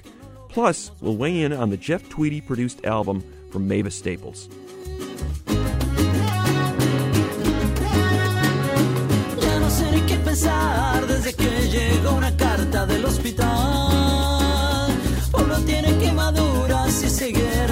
Plus, 0.48 0.90
we'll 1.00 1.16
weigh 1.16 1.42
in 1.42 1.52
on 1.52 1.70
the 1.70 1.76
Jeff 1.76 2.08
Tweedy 2.08 2.40
produced 2.40 2.84
album 2.84 3.22
from 3.52 3.68
Mavis 3.68 3.94
Staples. 3.94 4.48
Tiene 15.66 15.98
quemaduras 15.98 17.02
y 17.02 17.10
ceguera 17.10 17.67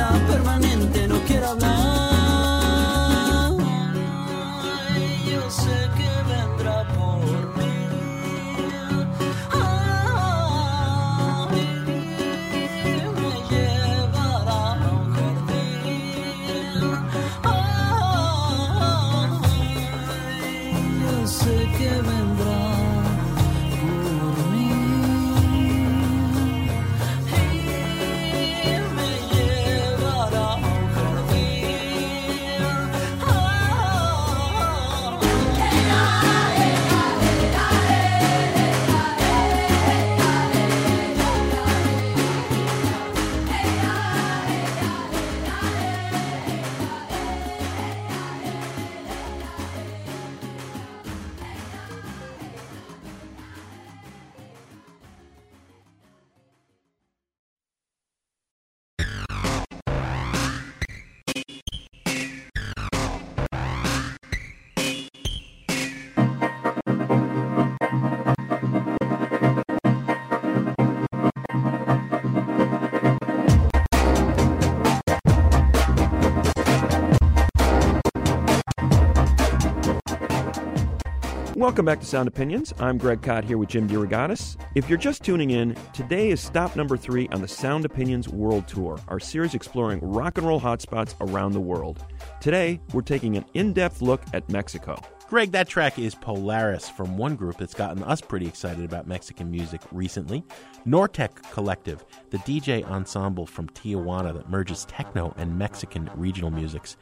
Welcome 81.67 81.85
back 81.85 81.99
to 81.99 82.07
Sound 82.07 82.29
Opinions. 82.29 82.73
I'm 82.79 82.97
Greg 82.97 83.23
Kot 83.23 83.43
here 83.43 83.59
with 83.59 83.71
Jim 83.71 83.89
DeRogatis. 83.89 84.57
If 84.77 84.89
you're 84.89 84.97
just 84.97 85.25
tuning 85.25 85.51
in, 85.51 85.77
today 85.93 86.31
is 86.31 86.41
stop 86.41 86.77
number 86.77 86.97
three 86.97 87.27
on 87.31 87.43
the 87.43 87.49
Sound 87.49 87.85
Opinions 87.85 88.29
World 88.29 88.69
Tour, 88.69 89.01
our 89.09 89.19
series 89.19 89.53
exploring 89.53 89.99
rock 90.01 90.39
and 90.39 90.47
roll 90.47 90.61
hotspots 90.61 91.17
around 91.21 91.55
the 91.55 91.61
world. 91.61 92.07
Today, 92.41 92.81
we're 92.93 93.03
taking 93.03 93.37
an 93.37 93.45
in 93.55 93.73
depth 93.73 94.01
look 94.01 94.23
at 94.33 94.49
Mexico. 94.49 94.97
Greg, 95.29 95.51
that 95.51 95.69
track 95.69 95.99
is 95.99 96.15
Polaris 96.15 96.89
from 96.89 97.17
one 97.17 97.35
group 97.35 97.57
that's 97.57 97.75
gotten 97.75 98.05
us 98.05 98.21
pretty 98.21 98.47
excited 98.47 98.85
about 98.85 99.09
Mexican 99.09 99.51
music 99.51 99.81
recently 99.91 100.45
Nortec 100.87 101.51
Collective, 101.51 102.05
the 102.31 102.39
DJ 102.39 102.89
ensemble 102.89 103.45
from 103.45 103.69
Tijuana 103.71 104.33
that 104.35 104.49
merges 104.49 104.85
techno 104.85 105.35
and 105.37 105.59
Mexican 105.59 106.09
regional 106.15 106.53
musics. 106.53 106.97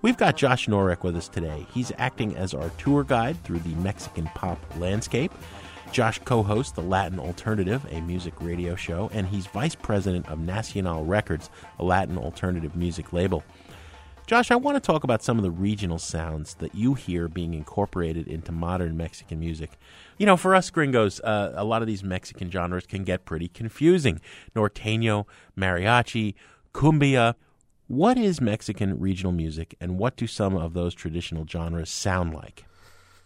We've 0.00 0.16
got 0.16 0.36
Josh 0.36 0.68
Norek 0.68 1.02
with 1.02 1.16
us 1.16 1.26
today. 1.26 1.66
He's 1.74 1.90
acting 1.98 2.36
as 2.36 2.54
our 2.54 2.70
tour 2.78 3.02
guide 3.02 3.42
through 3.42 3.58
the 3.58 3.74
Mexican 3.76 4.26
pop 4.26 4.60
landscape. 4.78 5.32
Josh 5.90 6.20
co 6.24 6.44
hosts 6.44 6.70
The 6.70 6.82
Latin 6.82 7.18
Alternative, 7.18 7.84
a 7.90 8.00
music 8.02 8.34
radio 8.40 8.76
show, 8.76 9.10
and 9.12 9.26
he's 9.26 9.48
vice 9.48 9.74
president 9.74 10.28
of 10.28 10.38
Nacional 10.38 11.04
Records, 11.04 11.50
a 11.80 11.84
Latin 11.84 12.16
alternative 12.16 12.76
music 12.76 13.12
label. 13.12 13.42
Josh, 14.28 14.52
I 14.52 14.56
want 14.56 14.76
to 14.76 14.80
talk 14.80 15.02
about 15.02 15.24
some 15.24 15.36
of 15.36 15.42
the 15.42 15.50
regional 15.50 15.98
sounds 15.98 16.54
that 16.56 16.76
you 16.76 16.94
hear 16.94 17.26
being 17.26 17.52
incorporated 17.52 18.28
into 18.28 18.52
modern 18.52 18.96
Mexican 18.96 19.40
music. 19.40 19.72
You 20.16 20.26
know, 20.26 20.36
for 20.36 20.54
us 20.54 20.70
gringos, 20.70 21.18
uh, 21.20 21.54
a 21.56 21.64
lot 21.64 21.82
of 21.82 21.88
these 21.88 22.04
Mexican 22.04 22.52
genres 22.52 22.86
can 22.86 23.02
get 23.02 23.24
pretty 23.24 23.48
confusing. 23.48 24.20
Norteño, 24.54 25.24
mariachi, 25.58 26.34
cumbia. 26.72 27.34
What 27.88 28.18
is 28.18 28.38
Mexican 28.38 29.00
regional 29.00 29.32
music, 29.32 29.74
and 29.80 29.98
what 29.98 30.14
do 30.14 30.26
some 30.26 30.54
of 30.54 30.74
those 30.74 30.94
traditional 30.94 31.46
genres 31.46 31.88
sound 31.88 32.34
like? 32.34 32.66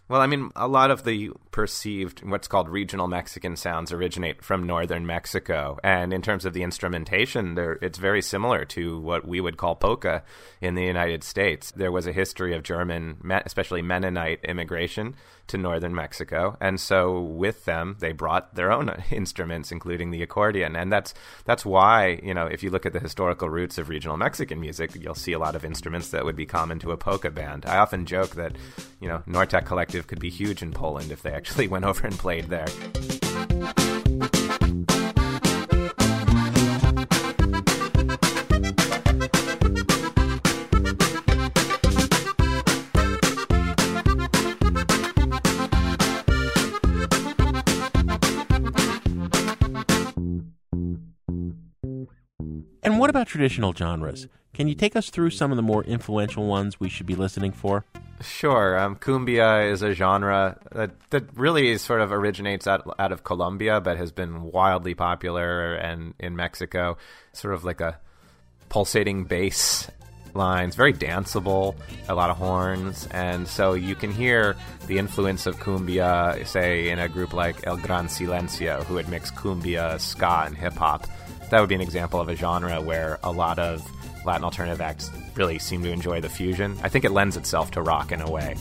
Well, 0.08 0.20
I 0.20 0.28
mean, 0.28 0.50
a 0.54 0.68
lot 0.68 0.92
of 0.92 1.02
the 1.02 1.32
perceived 1.52 2.24
what's 2.28 2.48
called 2.48 2.68
regional 2.68 3.06
Mexican 3.06 3.56
sounds 3.56 3.92
originate 3.92 4.42
from 4.42 4.66
northern 4.66 5.06
Mexico, 5.06 5.78
and 5.84 6.12
in 6.12 6.22
terms 6.22 6.44
of 6.44 6.54
the 6.54 6.62
instrumentation, 6.62 7.56
it's 7.80 7.98
very 7.98 8.22
similar 8.22 8.64
to 8.64 8.98
what 9.00 9.28
we 9.28 9.40
would 9.40 9.58
call 9.58 9.76
polka 9.76 10.24
in 10.60 10.74
the 10.74 10.82
United 10.82 11.22
States. 11.22 11.70
There 11.72 11.92
was 11.92 12.06
a 12.06 12.12
history 12.12 12.54
of 12.56 12.62
German, 12.62 13.18
especially 13.44 13.82
Mennonite 13.82 14.44
immigration 14.44 15.14
to 15.48 15.58
northern 15.58 15.94
Mexico, 15.94 16.56
and 16.60 16.80
so 16.80 17.20
with 17.20 17.64
them 17.66 17.96
they 18.00 18.12
brought 18.12 18.54
their 18.54 18.72
own 18.72 18.90
instruments, 19.10 19.70
including 19.70 20.10
the 20.10 20.22
accordion, 20.22 20.74
and 20.74 20.90
that's 20.90 21.12
that's 21.44 21.64
why 21.64 22.18
you 22.22 22.32
know 22.32 22.46
if 22.46 22.62
you 22.62 22.70
look 22.70 22.86
at 22.86 22.94
the 22.94 23.00
historical 23.00 23.50
roots 23.50 23.76
of 23.76 23.90
regional 23.90 24.16
Mexican 24.16 24.58
music, 24.58 24.92
you'll 24.98 25.14
see 25.14 25.32
a 25.32 25.38
lot 25.38 25.54
of 25.54 25.64
instruments 25.64 26.08
that 26.08 26.24
would 26.24 26.36
be 26.36 26.46
common 26.46 26.78
to 26.78 26.92
a 26.92 26.96
polka 26.96 27.30
band. 27.30 27.66
I 27.66 27.76
often 27.76 28.06
joke 28.06 28.30
that 28.36 28.56
you 29.00 29.08
know 29.08 29.22
Nortec 29.28 29.66
Collective 29.66 30.06
could 30.06 30.20
be 30.20 30.30
huge 30.30 30.62
in 30.62 30.72
Poland 30.72 31.12
if 31.12 31.22
they 31.22 31.32
actually 31.42 31.66
went 31.66 31.84
over 31.84 32.06
and 32.06 32.16
played 32.16 32.44
there. 32.44 32.68
And 52.82 52.98
what 52.98 53.10
about 53.10 53.28
traditional 53.28 53.72
genres? 53.72 54.26
Can 54.54 54.68
you 54.68 54.74
take 54.74 54.96
us 54.96 55.08
through 55.08 55.30
some 55.30 55.50
of 55.50 55.56
the 55.56 55.62
more 55.62 55.84
influential 55.84 56.46
ones 56.46 56.78
we 56.78 56.88
should 56.88 57.06
be 57.06 57.14
listening 57.14 57.52
for? 57.52 57.84
Sure. 58.20 58.78
Um, 58.78 58.96
cumbia 58.96 59.70
is 59.70 59.82
a 59.82 59.94
genre 59.94 60.58
that, 60.72 60.90
that 61.10 61.24
really 61.36 61.78
sort 61.78 62.00
of 62.00 62.12
originates 62.12 62.66
out, 62.66 62.94
out 62.98 63.12
of 63.12 63.24
Colombia, 63.24 63.80
but 63.80 63.96
has 63.96 64.12
been 64.12 64.42
wildly 64.42 64.94
popular 64.94 65.74
and 65.74 66.14
in 66.18 66.36
Mexico. 66.36 66.98
Sort 67.32 67.54
of 67.54 67.64
like 67.64 67.80
a 67.80 67.98
pulsating 68.68 69.24
bass 69.24 69.88
lines, 70.34 70.74
very 70.74 70.92
danceable, 70.92 71.76
a 72.08 72.14
lot 72.14 72.30
of 72.30 72.36
horns, 72.36 73.06
and 73.10 73.46
so 73.46 73.74
you 73.74 73.94
can 73.94 74.10
hear 74.10 74.56
the 74.86 74.98
influence 74.98 75.46
of 75.46 75.58
cumbia, 75.58 76.46
say, 76.46 76.88
in 76.88 76.98
a 76.98 77.08
group 77.08 77.34
like 77.34 77.66
El 77.66 77.76
Gran 77.76 78.06
Silencio, 78.06 78.82
who 78.84 78.94
would 78.94 79.08
mix 79.08 79.30
cumbia, 79.30 80.00
ska, 80.00 80.44
and 80.46 80.56
hip 80.56 80.74
hop. 80.74 81.06
That 81.52 81.60
would 81.60 81.68
be 81.68 81.74
an 81.74 81.82
example 81.82 82.18
of 82.18 82.30
a 82.30 82.34
genre 82.34 82.80
where 82.80 83.18
a 83.22 83.30
lot 83.30 83.58
of 83.58 83.86
Latin 84.24 84.42
alternative 84.42 84.80
acts 84.80 85.10
really 85.34 85.58
seem 85.58 85.82
to 85.82 85.90
enjoy 85.90 86.18
the 86.22 86.30
fusion. 86.30 86.78
I 86.82 86.88
think 86.88 87.04
it 87.04 87.12
lends 87.12 87.36
itself 87.36 87.70
to 87.72 87.82
rock 87.82 88.10
in 88.10 88.22
a 88.22 88.30
way. 88.30 88.56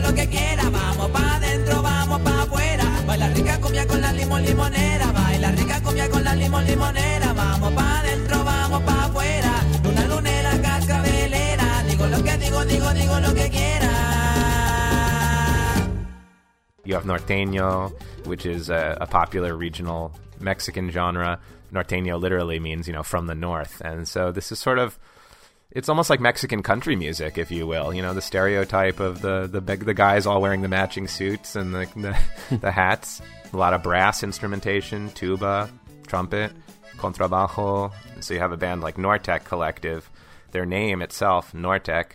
Lo 0.00 0.14
que 0.14 0.28
quiera. 0.28 0.70
Vamos 0.70 1.10
pa 1.10 1.36
adentro, 1.36 1.82
vamos 1.82 2.20
pa 2.20 2.42
afuera. 2.42 2.84
Baila 3.06 3.28
rica 3.28 3.60
cumbia 3.60 3.86
con 3.86 4.00
la 4.00 4.12
limón 4.12 4.44
limonera. 4.44 5.12
Baila 5.12 5.50
rica 5.52 5.80
cumbia 5.82 6.08
con 6.08 6.24
la 6.24 6.34
limón 6.34 6.64
limonera. 6.66 7.32
Vamos 7.32 7.72
pa 7.72 7.98
adentro, 8.00 8.44
vamos 8.44 8.82
pa 8.82 9.04
afuera. 9.04 9.52
Luna 9.82 10.06
lunera, 10.06 10.62
cascabelera. 10.62 11.82
Digo 11.88 12.06
lo 12.06 12.22
que 12.22 12.36
digo, 12.38 12.64
digo, 12.64 12.92
digo 12.92 13.20
lo 13.20 13.34
que 13.34 13.50
quiera. 13.50 13.88
You 16.84 16.94
have 16.94 17.04
norteño, 17.04 17.92
which 18.24 18.46
is 18.46 18.70
a, 18.70 18.96
a 19.00 19.06
popular 19.06 19.54
regional 19.54 20.12
Mexican 20.40 20.90
genre. 20.90 21.38
Norteño 21.72 22.18
literally 22.18 22.58
means, 22.58 22.86
you 22.86 22.94
know, 22.94 23.02
from 23.02 23.26
the 23.26 23.34
north. 23.34 23.82
And 23.82 24.08
so 24.08 24.32
this 24.32 24.50
is 24.50 24.58
sort 24.58 24.78
of 24.78 24.98
it's 25.70 25.88
almost 25.88 26.08
like 26.08 26.20
Mexican 26.20 26.62
country 26.62 26.96
music, 26.96 27.36
if 27.36 27.50
you 27.50 27.66
will. 27.66 27.92
You 27.92 28.02
know, 28.02 28.14
the 28.14 28.22
stereotype 28.22 29.00
of 29.00 29.20
the 29.20 29.46
the 29.46 29.60
the 29.60 29.94
guys 29.94 30.26
all 30.26 30.40
wearing 30.40 30.62
the 30.62 30.68
matching 30.68 31.08
suits 31.08 31.56
and 31.56 31.74
the, 31.74 31.86
the 32.50 32.56
the 32.56 32.70
hats. 32.70 33.20
A 33.52 33.56
lot 33.56 33.74
of 33.74 33.82
brass 33.82 34.22
instrumentation, 34.22 35.10
tuba, 35.10 35.70
trumpet, 36.06 36.52
contrabajo. 36.96 37.92
So 38.20 38.34
you 38.34 38.40
have 38.40 38.52
a 38.52 38.56
band 38.56 38.82
like 38.82 38.96
Nortec 38.96 39.44
Collective. 39.44 40.10
Their 40.50 40.66
name 40.66 41.02
itself, 41.02 41.52
Nortec, 41.52 42.12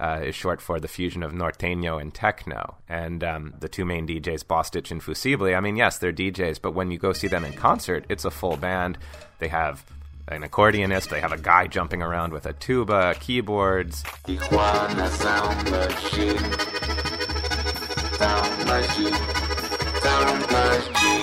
uh, 0.00 0.20
is 0.24 0.34
short 0.34 0.60
for 0.60 0.80
the 0.80 0.88
fusion 0.88 1.22
of 1.22 1.32
norteño 1.32 2.00
and 2.00 2.12
techno. 2.12 2.76
And 2.88 3.22
um, 3.22 3.54
the 3.60 3.68
two 3.68 3.84
main 3.84 4.06
DJs, 4.06 4.44
Bostich 4.44 4.90
and 4.90 5.02
Fusible, 5.02 5.54
I 5.54 5.60
mean, 5.60 5.76
yes, 5.76 5.98
they're 5.98 6.12
DJs, 6.12 6.60
but 6.60 6.74
when 6.74 6.90
you 6.90 6.98
go 6.98 7.12
see 7.12 7.28
them 7.28 7.44
in 7.44 7.52
concert, 7.52 8.04
it's 8.08 8.24
a 8.24 8.30
full 8.30 8.56
band. 8.56 8.98
They 9.38 9.48
have 9.48 9.84
an 10.28 10.42
accordionist, 10.42 11.10
they 11.10 11.20
have 11.20 11.32
a 11.32 11.38
guy 11.38 11.66
jumping 11.66 12.02
around 12.02 12.32
with 12.32 12.46
a 12.46 12.52
tuba, 12.52 13.14
keyboards. 13.20 14.02
Sound 15.10 15.70
machine. 15.70 16.38
Sound 18.14 18.66
machine. 18.66 19.14
Sound 20.00 20.50
machine. 20.50 21.13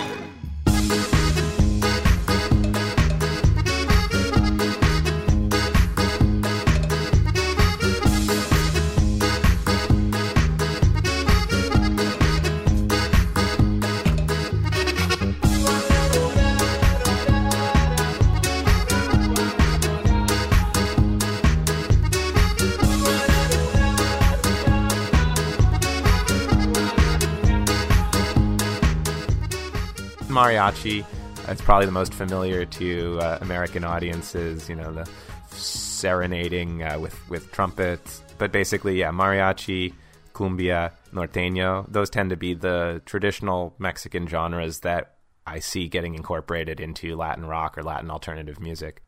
It's 30.86 31.62
probably 31.62 31.86
the 31.86 31.91
most 31.91 32.13
familiar 32.13 32.65
to 32.65 33.20
uh, 33.20 33.38
American 33.41 33.84
audiences. 33.84 34.67
You 34.67 34.76
know, 34.76 34.91
the 34.91 35.10
serenading 35.50 36.84
uh, 36.84 37.00
with 37.00 37.30
with 37.30 37.52
trumpets. 37.52 38.24
But 38.38 38.52
basically, 38.52 39.00
yeah, 39.00 39.12
mariachi, 39.12 39.94
cumbia, 40.34 40.91
norteño. 41.13 41.86
Those 41.91 42.10
tend 42.10 42.32
to 42.32 42.36
be 42.36 42.54
the 42.54 43.02
traditional 43.06 43.76
Mexican 43.78 44.28
genres 44.28 44.80
that 44.80 45.17
I 45.46 45.60
see 45.60 45.88
getting 45.88 46.15
incorporated 46.15 46.80
into 46.80 47.15
Latin 47.15 47.46
rock 47.46 47.78
or 47.78 47.84
Latin 47.84 48.10
alternative 48.10 48.60
music. 48.60 49.04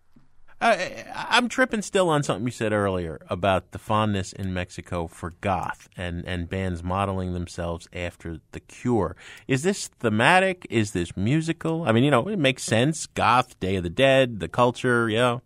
Uh, 0.61 0.87
I'm 1.13 1.49
tripping 1.49 1.81
still 1.81 2.09
on 2.09 2.23
something 2.23 2.45
you 2.45 2.51
said 2.51 2.71
earlier 2.71 3.19
about 3.29 3.71
the 3.71 3.79
fondness 3.79 4.33
in 4.33 4.53
Mexico 4.53 5.07
for 5.07 5.31
goth 5.41 5.89
and, 5.97 6.25
and 6.25 6.49
bands 6.49 6.83
modeling 6.83 7.33
themselves 7.33 7.87
after 7.91 8.39
The 8.51 8.59
Cure. 8.61 9.15
Is 9.47 9.63
this 9.63 9.87
thematic? 9.87 10.65
Is 10.69 10.91
this 10.91 11.17
musical? 11.17 11.83
I 11.83 11.91
mean, 11.91 12.03
you 12.03 12.11
know, 12.11 12.27
it 12.27 12.39
makes 12.39 12.63
sense. 12.63 13.05
Goth, 13.07 13.59
Day 13.59 13.75
of 13.75 13.83
the 13.83 13.89
Dead, 13.89 14.39
the 14.39 14.47
culture, 14.47 15.09
know. 15.17 15.41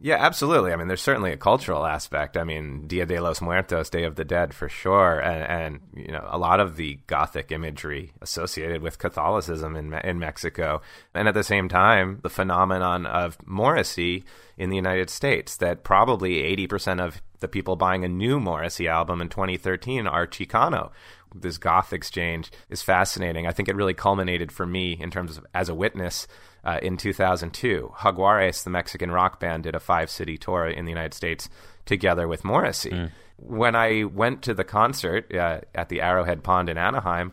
Yeah, 0.00 0.16
absolutely. 0.20 0.72
I 0.72 0.76
mean, 0.76 0.86
there's 0.86 1.02
certainly 1.02 1.32
a 1.32 1.36
cultural 1.36 1.84
aspect. 1.84 2.36
I 2.36 2.44
mean, 2.44 2.86
Dia 2.86 3.04
de 3.04 3.20
los 3.20 3.40
Muertos, 3.40 3.90
Day 3.90 4.04
of 4.04 4.14
the 4.14 4.24
Dead, 4.24 4.54
for 4.54 4.68
sure, 4.68 5.18
and, 5.18 5.42
and 5.42 6.06
you 6.06 6.12
know, 6.12 6.24
a 6.30 6.38
lot 6.38 6.60
of 6.60 6.76
the 6.76 7.00
Gothic 7.08 7.50
imagery 7.50 8.12
associated 8.22 8.80
with 8.80 8.98
Catholicism 8.98 9.74
in 9.74 9.92
in 9.92 10.20
Mexico, 10.20 10.82
and 11.14 11.26
at 11.26 11.34
the 11.34 11.42
same 11.42 11.68
time, 11.68 12.20
the 12.22 12.30
phenomenon 12.30 13.06
of 13.06 13.38
Morrissey 13.44 14.24
in 14.56 14.70
the 14.70 14.76
United 14.76 15.10
States. 15.10 15.56
That 15.56 15.82
probably 15.82 16.42
80% 16.56 17.00
of 17.04 17.20
the 17.40 17.48
people 17.48 17.74
buying 17.74 18.04
a 18.04 18.08
new 18.08 18.38
Morrissey 18.38 18.86
album 18.86 19.20
in 19.20 19.28
2013 19.28 20.06
are 20.06 20.28
Chicano. 20.28 20.90
This 21.34 21.58
goth 21.58 21.92
exchange 21.92 22.50
is 22.70 22.82
fascinating. 22.82 23.46
I 23.46 23.52
think 23.52 23.68
it 23.68 23.76
really 23.76 23.94
culminated 23.94 24.52
for 24.52 24.64
me 24.64 24.92
in 24.92 25.10
terms 25.10 25.36
of 25.36 25.46
as 25.54 25.68
a 25.68 25.74
witness 25.74 26.28
uh, 26.68 26.78
in 26.82 26.98
2002. 26.98 27.92
Jaguares, 27.96 28.62
the 28.62 28.70
Mexican 28.70 29.10
rock 29.10 29.40
band, 29.40 29.62
did 29.62 29.74
a 29.74 29.80
five 29.80 30.10
city 30.10 30.36
tour 30.36 30.66
in 30.66 30.84
the 30.84 30.90
United 30.90 31.14
States 31.14 31.48
together 31.86 32.28
with 32.28 32.44
Morrissey. 32.44 32.90
When 33.36 33.74
I 33.74 34.04
went 34.04 34.42
to 34.42 34.52
the 34.52 34.64
concert 34.64 35.34
uh, 35.34 35.60
at 35.74 35.88
the 35.88 36.02
Arrowhead 36.02 36.42
Pond 36.42 36.68
in 36.68 36.76
Anaheim, 36.76 37.32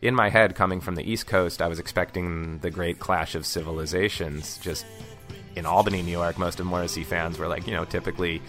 in 0.00 0.16
my 0.16 0.30
head, 0.30 0.56
coming 0.56 0.80
from 0.80 0.96
the 0.96 1.08
East 1.08 1.28
Coast, 1.28 1.62
I 1.62 1.68
was 1.68 1.78
expecting 1.78 2.58
the 2.58 2.72
great 2.72 2.98
clash 2.98 3.36
of 3.36 3.46
civilizations. 3.46 4.58
Just 4.58 4.84
in 5.54 5.64
Albany, 5.64 6.02
New 6.02 6.10
York, 6.10 6.36
most 6.36 6.58
of 6.58 6.66
Morrissey 6.66 7.04
fans 7.04 7.38
were 7.38 7.46
like, 7.46 7.68
you 7.68 7.74
know, 7.74 7.84
typically 7.84 8.42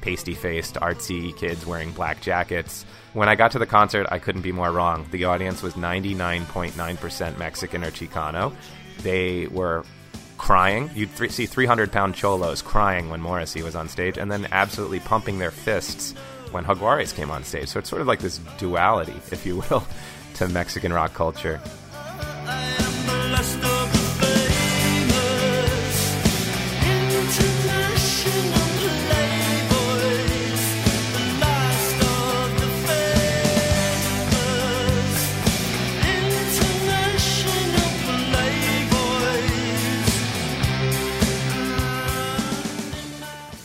pasty 0.00 0.34
faced, 0.34 0.76
artsy 0.76 1.36
kids 1.36 1.66
wearing 1.66 1.92
black 1.92 2.22
jackets. 2.22 2.86
When 3.12 3.28
I 3.28 3.34
got 3.34 3.50
to 3.50 3.58
the 3.58 3.66
concert, 3.66 4.06
I 4.10 4.18
couldn't 4.18 4.42
be 4.42 4.52
more 4.52 4.70
wrong. 4.72 5.06
The 5.10 5.24
audience 5.24 5.62
was 5.62 5.74
99.9% 5.74 7.38
Mexican 7.38 7.84
or 7.84 7.90
Chicano. 7.90 8.54
They 9.02 9.46
were 9.46 9.84
crying. 10.38 10.90
You'd 10.94 11.14
th- 11.16 11.30
see 11.30 11.46
300 11.46 11.90
pound 11.92 12.14
cholos 12.14 12.62
crying 12.62 13.10
when 13.10 13.20
Morrissey 13.20 13.62
was 13.62 13.74
on 13.74 13.88
stage, 13.88 14.18
and 14.18 14.30
then 14.30 14.46
absolutely 14.52 15.00
pumping 15.00 15.38
their 15.38 15.50
fists 15.50 16.12
when 16.50 16.64
Jaguares 16.64 17.14
came 17.14 17.30
on 17.30 17.44
stage. 17.44 17.68
So 17.68 17.78
it's 17.78 17.88
sort 17.88 18.02
of 18.02 18.08
like 18.08 18.20
this 18.20 18.38
duality, 18.58 19.16
if 19.30 19.46
you 19.46 19.62
will, 19.70 19.86
to 20.34 20.48
Mexican 20.48 20.92
rock 20.92 21.14
culture. 21.14 21.60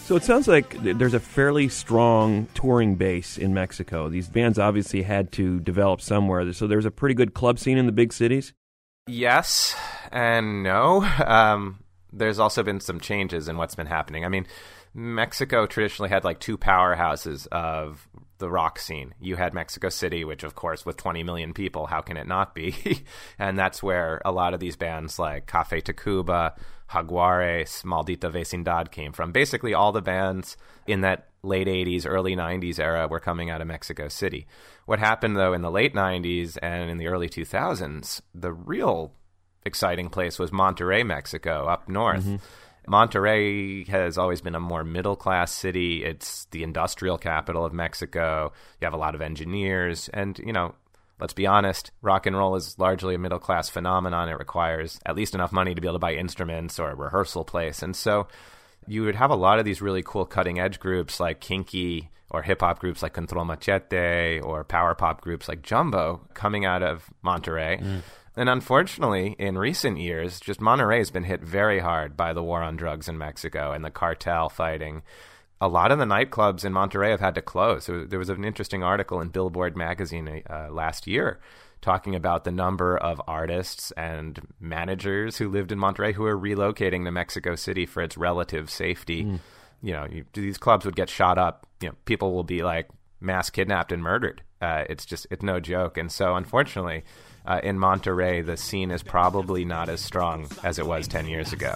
So 0.09 0.15
it 0.15 0.23
sounds 0.23 0.47
like 0.47 0.75
there's 0.81 1.13
a 1.13 1.19
fairly 1.19 1.69
strong 1.69 2.47
touring 2.55 2.95
base 2.95 3.37
in 3.37 3.53
Mexico. 3.53 4.09
These 4.09 4.27
bands 4.27 4.57
obviously 4.57 5.03
had 5.03 5.31
to 5.33 5.59
develop 5.59 6.01
somewhere. 6.01 6.51
So 6.51 6.65
there's 6.65 6.85
a 6.85 6.89
pretty 6.89 7.13
good 7.13 7.35
club 7.35 7.59
scene 7.59 7.77
in 7.77 7.85
the 7.85 7.91
big 7.91 8.11
cities. 8.11 8.51
Yes 9.05 9.75
and 10.11 10.63
no. 10.63 11.07
Um, 11.23 11.83
there's 12.11 12.39
also 12.39 12.63
been 12.63 12.79
some 12.79 12.99
changes 12.99 13.47
in 13.47 13.57
what's 13.57 13.75
been 13.75 13.85
happening. 13.85 14.25
I 14.25 14.29
mean, 14.29 14.47
Mexico 14.95 15.67
traditionally 15.67 16.09
had 16.09 16.23
like 16.23 16.39
two 16.39 16.57
powerhouses 16.57 17.45
of 17.51 18.08
the 18.39 18.49
rock 18.49 18.79
scene. 18.79 19.13
You 19.19 19.35
had 19.35 19.53
Mexico 19.53 19.89
City, 19.89 20.25
which, 20.25 20.43
of 20.43 20.55
course, 20.55 20.85
with 20.85 20.97
20 20.97 21.23
million 21.23 21.53
people, 21.53 21.85
how 21.85 22.01
can 22.01 22.17
it 22.17 22.27
not 22.27 22.55
be? 22.55 23.03
and 23.39 23.57
that's 23.57 23.83
where 23.83 24.21
a 24.25 24.31
lot 24.31 24.53
of 24.53 24.59
these 24.59 24.75
bands 24.75 25.19
like 25.19 25.45
Cafe 25.45 25.81
Tacuba, 25.81 26.57
Jaguares, 26.89 27.83
Maldita 27.83 28.31
Vecindad 28.31 28.91
came 28.91 29.11
from. 29.11 29.31
Basically, 29.31 29.73
all 29.73 29.91
the 29.91 30.01
bands 30.01 30.57
in 30.87 31.01
that 31.01 31.29
late 31.43 31.67
80s, 31.67 32.05
early 32.07 32.35
90s 32.35 32.79
era 32.79 33.07
were 33.07 33.19
coming 33.19 33.49
out 33.49 33.61
of 33.61 33.67
Mexico 33.67 34.07
City. 34.07 34.47
What 34.85 34.99
happened, 34.99 35.37
though, 35.37 35.53
in 35.53 35.61
the 35.61 35.71
late 35.71 35.93
90s 35.93 36.57
and 36.61 36.89
in 36.89 36.97
the 36.97 37.07
early 37.07 37.29
2000s, 37.29 38.21
the 38.33 38.51
real 38.51 39.13
exciting 39.65 40.09
place 40.09 40.39
was 40.39 40.51
Monterrey, 40.51 41.05
Mexico, 41.05 41.67
up 41.67 41.87
north. 41.87 42.23
Mm-hmm. 42.23 42.35
Monterrey 42.87 43.87
has 43.87 44.17
always 44.17 44.41
been 44.41 44.55
a 44.55 44.59
more 44.59 44.83
middle 44.83 45.15
class 45.15 45.51
city. 45.51 46.03
It's 46.03 46.45
the 46.51 46.63
industrial 46.63 47.17
capital 47.17 47.65
of 47.65 47.73
Mexico. 47.73 48.51
You 48.81 48.85
have 48.85 48.93
a 48.93 48.97
lot 48.97 49.15
of 49.15 49.21
engineers. 49.21 50.09
And, 50.13 50.39
you 50.39 50.53
know, 50.53 50.75
let's 51.19 51.33
be 51.33 51.45
honest, 51.45 51.91
rock 52.01 52.25
and 52.25 52.35
roll 52.35 52.55
is 52.55 52.77
largely 52.79 53.15
a 53.15 53.19
middle 53.19 53.39
class 53.39 53.69
phenomenon. 53.69 54.29
It 54.29 54.39
requires 54.39 54.99
at 55.05 55.15
least 55.15 55.35
enough 55.35 55.51
money 55.51 55.75
to 55.75 55.81
be 55.81 55.87
able 55.87 55.95
to 55.95 55.99
buy 55.99 56.13
instruments 56.13 56.79
or 56.79 56.89
a 56.89 56.95
rehearsal 56.95 57.43
place. 57.43 57.83
And 57.83 57.95
so 57.95 58.27
you 58.87 59.03
would 59.03 59.15
have 59.15 59.29
a 59.29 59.35
lot 59.35 59.59
of 59.59 59.65
these 59.65 59.81
really 59.81 60.01
cool 60.03 60.25
cutting 60.25 60.59
edge 60.59 60.79
groups 60.79 61.19
like 61.19 61.39
Kinky 61.39 62.09
or 62.31 62.41
hip 62.41 62.61
hop 62.61 62.79
groups 62.79 63.03
like 63.03 63.13
Control 63.13 63.45
Machete 63.45 64.39
or 64.39 64.63
power 64.63 64.95
pop 64.95 65.21
groups 65.21 65.47
like 65.47 65.61
Jumbo 65.61 66.21
coming 66.33 66.65
out 66.65 66.83
of 66.83 67.09
Monterrey. 67.23 67.81
Mm. 67.81 68.01
And 68.39 68.47
unfortunately, 68.47 69.35
in 69.37 69.57
recent 69.57 69.97
years, 69.99 70.39
just 70.39 70.61
Monterrey 70.61 70.99
has 70.99 71.11
been 71.11 71.25
hit 71.25 71.41
very 71.41 71.79
hard 71.79 72.15
by 72.15 72.31
the 72.31 72.41
war 72.41 72.61
on 72.63 72.77
drugs 72.77 73.09
in 73.09 73.17
Mexico 73.17 73.73
and 73.73 73.83
the 73.83 73.89
cartel 73.91 74.47
fighting. 74.47 75.01
A 75.59 75.67
lot 75.67 75.91
of 75.91 75.99
the 75.99 76.05
nightclubs 76.05 76.63
in 76.63 76.71
Monterrey 76.71 77.09
have 77.11 77.19
had 77.19 77.35
to 77.35 77.41
close. 77.41 77.87
There 77.87 77.97
was- 77.97 78.07
There 78.07 78.19
was 78.19 78.29
an 78.29 78.45
interesting 78.45 78.81
article 78.81 79.19
in 79.19 79.27
Billboard 79.27 79.75
magazine 79.75 80.41
uh, 80.49 80.69
last 80.71 81.05
year 81.05 81.39
talking 81.81 82.15
about 82.15 82.45
the 82.45 82.51
number 82.51 82.97
of 82.97 83.21
artists 83.27 83.91
and 83.91 84.39
managers 84.59 85.37
who 85.37 85.49
lived 85.49 85.71
in 85.73 85.77
Monterrey 85.79 86.13
who 86.13 86.23
are 86.25 86.37
relocating 86.37 87.03
to 87.05 87.11
Mexico 87.11 87.55
City 87.55 87.85
for 87.85 88.01
its 88.01 88.17
relative 88.17 88.69
safety. 88.69 89.39
You 89.81 89.93
know, 89.93 90.07
you, 90.09 90.23
these 90.33 90.57
clubs 90.57 90.85
would 90.85 90.95
get 90.95 91.09
shot 91.09 91.37
up. 91.37 91.67
You 91.81 91.89
know, 91.89 91.95
people 92.05 92.33
will 92.33 92.43
be 92.45 92.63
like 92.63 92.87
mass 93.19 93.49
kidnapped 93.49 93.91
and 93.91 94.01
murdered. 94.01 94.43
Uh, 94.61 94.83
it's 94.89 95.05
just 95.05 95.27
it's 95.31 95.43
no 95.43 95.59
joke. 95.59 95.97
And 95.97 96.09
so, 96.11 96.35
unfortunately, 96.35 97.03
uh, 97.45 97.59
in 97.63 97.77
Monterrey, 97.77 98.45
the 98.45 98.57
scene 98.57 98.91
is 98.91 99.03
probably 99.03 99.65
not 99.65 99.89
as 99.89 100.01
strong 100.01 100.47
as 100.63 100.79
it 100.79 100.85
was 100.85 101.07
ten 101.07 101.27
years 101.27 101.53
ago. 101.53 101.75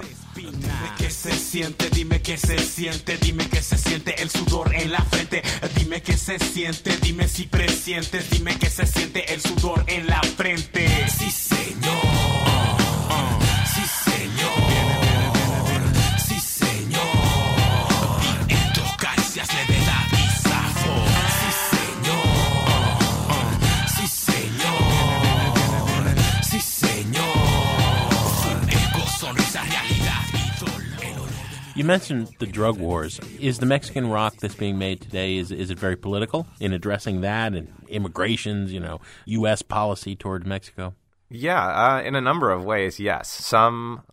You 31.76 31.84
mentioned 31.84 32.30
the 32.38 32.46
drug 32.46 32.78
wars. 32.78 33.20
Is 33.40 33.58
the 33.58 33.66
Mexican 33.66 34.08
rock 34.08 34.36
that's 34.38 34.54
being 34.54 34.78
made 34.78 35.02
today 35.02 35.38
is 35.38 35.52
is 35.52 35.72
it 35.72 35.80
very 35.80 35.96
political 35.96 36.46
in 36.60 36.72
addressing 36.72 37.22
that 37.22 37.54
and 37.54 37.74
immigrations, 37.90 38.72
you 38.72 38.80
know, 38.80 39.02
U.S. 39.26 39.64
policy 39.64 40.16
toward 40.16 40.46
Mexico? 40.46 40.94
Yeah, 41.30 41.66
uh, 41.66 42.02
in 42.02 42.14
a 42.14 42.22
number 42.22 42.52
of 42.52 42.64
ways, 42.64 43.00
yes. 43.00 43.28
Some 43.28 44.04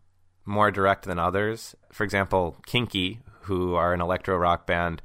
more 0.46 0.70
direct 0.70 1.04
than 1.04 1.18
others. 1.18 1.74
For 1.92 2.02
example, 2.04 2.56
Kinky, 2.66 3.20
who 3.42 3.74
are 3.74 3.92
an 3.92 4.00
electro 4.00 4.38
rock 4.38 4.66
band, 4.66 5.02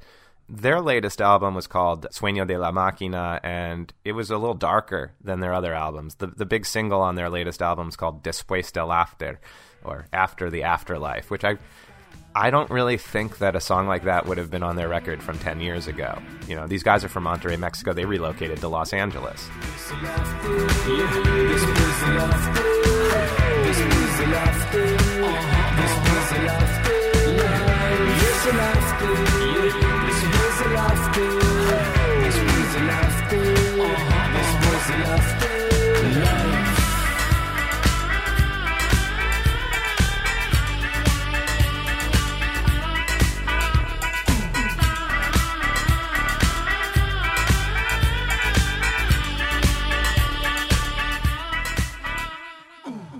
their 0.48 0.80
latest 0.80 1.20
album 1.20 1.54
was 1.54 1.66
called 1.66 2.06
Sueño 2.10 2.46
de 2.46 2.56
la 2.56 2.72
Máquina, 2.72 3.38
and 3.42 3.92
it 4.02 4.12
was 4.12 4.30
a 4.30 4.38
little 4.38 4.54
darker 4.54 5.12
than 5.22 5.40
their 5.40 5.52
other 5.52 5.74
albums. 5.74 6.14
The, 6.14 6.28
the 6.28 6.46
big 6.46 6.64
single 6.64 7.02
on 7.02 7.16
their 7.16 7.28
latest 7.28 7.60
album 7.60 7.88
is 7.88 7.96
called 7.96 8.22
Después 8.22 8.72
del 8.72 8.92
After, 8.92 9.40
or 9.84 10.06
After 10.10 10.48
the 10.48 10.62
Afterlife, 10.62 11.30
which 11.30 11.44
I. 11.44 11.58
I 12.36 12.50
don't 12.50 12.70
really 12.70 12.98
think 12.98 13.38
that 13.38 13.56
a 13.56 13.60
song 13.62 13.88
like 13.88 14.04
that 14.04 14.26
would 14.26 14.36
have 14.36 14.50
been 14.50 14.62
on 14.62 14.76
their 14.76 14.90
record 14.90 15.22
from 15.22 15.38
10 15.38 15.58
years 15.58 15.86
ago. 15.86 16.20
You 16.46 16.54
know, 16.54 16.66
these 16.66 16.82
guys 16.82 17.02
are 17.02 17.08
from 17.08 17.24
Monterrey, 17.24 17.58
Mexico. 17.58 17.94
They 17.94 18.04
relocated 18.04 18.58
to 18.58 18.68
Los 18.68 18.92
Angeles. 18.92 19.48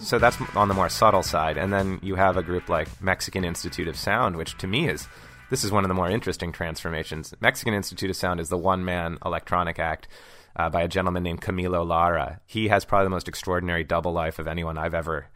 So 0.07 0.21
that's 0.21 0.38
on 0.55 0.69
the 0.69 0.75
more 0.75 0.88
subtle 0.88 1.25
side. 1.25 1.57
And 1.57 1.73
then 1.73 1.99
you 2.01 2.14
have 2.14 2.37
a 2.37 2.42
group 2.42 2.69
like 2.69 3.03
Mexican 3.03 3.45
Institute 3.45 3.88
of 3.88 3.97
Sound, 3.97 4.37
which 4.37 4.57
to 4.59 4.69
me 4.69 4.88
is 4.88 5.09
this 5.51 5.64
is 5.64 5.73
one 5.73 5.83
of 5.83 5.88
the 5.88 5.95
more 5.95 6.09
interesting 6.09 6.53
transformations. 6.53 7.35
Mexican 7.40 7.75
Institute 7.75 8.11
of 8.11 8.14
Sound 8.14 8.38
is 8.38 8.49
the 8.49 8.57
one 8.57 8.85
man 8.85 9.19
electronic 9.27 9.81
act 9.81 10.07
uh, 10.55 10.71
by 10.71 10.83
a 10.83 10.88
gentleman 10.88 11.25
named 11.25 11.42
Camilo 11.42 11.85
Lara. 11.85 12.40
He 12.47 12.69
has 12.69 12.85
probably 12.85 13.07
the 13.07 13.11
most 13.11 13.27
extraordinary 13.27 13.83
double 13.83 14.12
life 14.12 14.38
of 14.38 14.47
anyone 14.47 14.79
I've 14.79 14.95
ever 14.95 15.27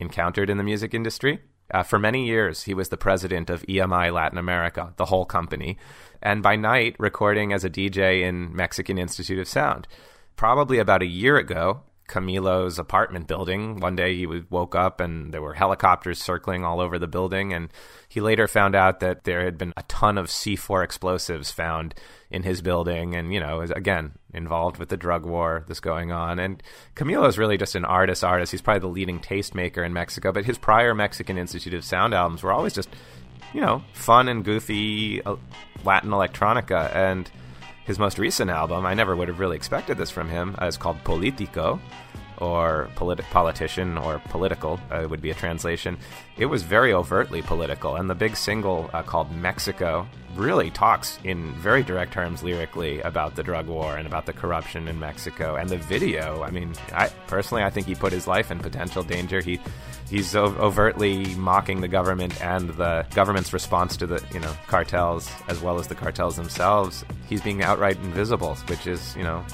encountered 0.00 0.48
in 0.48 0.56
the 0.56 0.64
music 0.64 0.94
industry. 0.94 1.40
Uh, 1.70 1.82
for 1.82 1.98
many 1.98 2.26
years, 2.26 2.62
he 2.62 2.72
was 2.72 2.88
the 2.88 2.96
president 2.96 3.50
of 3.50 3.66
EMI 3.66 4.10
Latin 4.10 4.38
America, 4.38 4.94
the 4.96 5.06
whole 5.06 5.26
company, 5.26 5.76
and 6.22 6.42
by 6.42 6.56
night, 6.56 6.96
recording 6.98 7.52
as 7.52 7.64
a 7.64 7.70
DJ 7.70 8.22
in 8.22 8.56
Mexican 8.56 8.96
Institute 8.96 9.40
of 9.40 9.46
Sound. 9.46 9.86
Probably 10.36 10.78
about 10.78 11.02
a 11.02 11.06
year 11.06 11.36
ago, 11.36 11.82
Camilo's 12.08 12.78
apartment 12.78 13.26
building. 13.26 13.80
One 13.80 13.96
day 13.96 14.16
he 14.16 14.26
woke 14.26 14.74
up 14.74 15.00
and 15.00 15.32
there 15.32 15.42
were 15.42 15.54
helicopters 15.54 16.22
circling 16.22 16.64
all 16.64 16.80
over 16.80 16.98
the 16.98 17.06
building. 17.06 17.52
And 17.52 17.68
he 18.08 18.20
later 18.20 18.46
found 18.46 18.74
out 18.74 19.00
that 19.00 19.24
there 19.24 19.44
had 19.44 19.58
been 19.58 19.72
a 19.76 19.82
ton 19.84 20.18
of 20.18 20.26
C4 20.26 20.84
explosives 20.84 21.50
found 21.50 21.94
in 22.30 22.42
his 22.42 22.62
building. 22.62 23.14
And, 23.14 23.32
you 23.32 23.40
know, 23.40 23.60
again 23.60 24.12
involved 24.32 24.78
with 24.78 24.88
the 24.88 24.96
drug 24.96 25.26
war 25.26 25.64
that's 25.66 25.80
going 25.80 26.12
on. 26.12 26.38
And 26.38 26.62
Camilo 26.94 27.28
is 27.28 27.38
really 27.38 27.56
just 27.56 27.74
an 27.74 27.84
artist 27.84 28.22
artist. 28.22 28.52
He's 28.52 28.62
probably 28.62 28.80
the 28.80 28.88
leading 28.88 29.20
tastemaker 29.20 29.84
in 29.84 29.92
Mexico. 29.92 30.32
But 30.32 30.44
his 30.44 30.58
prior 30.58 30.94
Mexican 30.94 31.38
Institute 31.38 31.74
of 31.74 31.84
Sound 31.84 32.14
albums 32.14 32.42
were 32.42 32.52
always 32.52 32.74
just, 32.74 32.88
you 33.52 33.60
know, 33.60 33.82
fun 33.92 34.28
and 34.28 34.44
goofy 34.44 35.22
uh, 35.22 35.36
Latin 35.84 36.10
electronica. 36.10 36.94
And 36.94 37.30
his 37.86 37.98
most 37.98 38.18
recent 38.18 38.50
album, 38.50 38.84
I 38.84 38.94
never 38.94 39.14
would 39.14 39.28
have 39.28 39.38
really 39.38 39.56
expected 39.56 39.96
this 39.96 40.10
from 40.10 40.28
him, 40.28 40.56
uh, 40.60 40.66
is 40.66 40.76
called 40.76 41.02
Politico, 41.04 41.80
or 42.38 42.88
politi- 42.96 43.22
politician, 43.30 43.98
or 43.98 44.18
political, 44.28 44.80
uh, 44.90 45.06
would 45.08 45.22
be 45.22 45.30
a 45.30 45.34
translation. 45.34 45.96
It 46.36 46.46
was 46.46 46.62
very 46.62 46.92
overtly 46.92 47.42
political, 47.42 47.96
and 47.96 48.08
the 48.08 48.14
big 48.14 48.36
single 48.36 48.90
uh, 48.92 49.02
called 49.02 49.32
Mexico 49.32 50.06
really 50.34 50.70
talks 50.70 51.18
in 51.24 51.52
very 51.54 51.82
direct 51.82 52.12
terms 52.12 52.42
lyrically 52.42 53.00
about 53.00 53.34
the 53.34 53.42
drug 53.42 53.66
war 53.66 53.96
and 53.96 54.06
about 54.06 54.26
the 54.26 54.32
corruption 54.32 54.86
in 54.86 54.98
Mexico. 55.00 55.56
And 55.56 55.68
the 55.68 55.78
video, 55.78 56.42
I 56.42 56.50
mean, 56.50 56.74
I 56.92 57.08
personally, 57.26 57.62
I 57.62 57.70
think 57.70 57.86
he 57.86 57.94
put 57.94 58.12
his 58.12 58.26
life 58.26 58.50
in 58.50 58.58
potential 58.58 59.02
danger. 59.02 59.40
He 59.40 59.58
he's 60.10 60.36
overtly 60.36 61.34
mocking 61.34 61.80
the 61.80 61.88
government 61.88 62.40
and 62.42 62.70
the 62.70 63.06
government's 63.14 63.52
response 63.52 63.96
to 63.96 64.06
the 64.06 64.22
you 64.32 64.40
know 64.40 64.52
cartels 64.66 65.30
as 65.48 65.60
well 65.60 65.78
as 65.78 65.88
the 65.88 65.94
cartels 65.94 66.36
themselves. 66.36 67.04
He's 67.28 67.40
being 67.40 67.62
outright 67.62 67.96
invisible, 67.96 68.54
which 68.66 68.86
is 68.86 69.16
you 69.16 69.22
know 69.22 69.44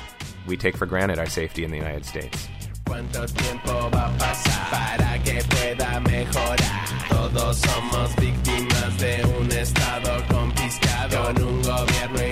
we 0.46 0.56
take 0.56 0.76
for 0.76 0.86
granted 0.86 1.18
our 1.18 1.26
safety 1.26 1.64
in 1.64 1.70
the 1.70 1.78
United 1.78 2.04
States. 2.04 2.48
¿Cuánto 2.84 3.26
tiempo 3.26 3.90
va 3.94 4.06
a 4.06 4.18
pasar 4.18 4.70
para 4.70 5.22
que 5.22 5.42
pueda 5.44 6.00
mejorar? 6.00 6.84
Todos 7.08 7.58
somos 7.58 8.16
víctimas 8.16 8.98
de 8.98 9.24
un 9.38 9.50
estado 9.52 10.24
confiscado 10.28 11.24
con 11.24 11.42
un 11.42 11.62
gobierno 11.62 12.31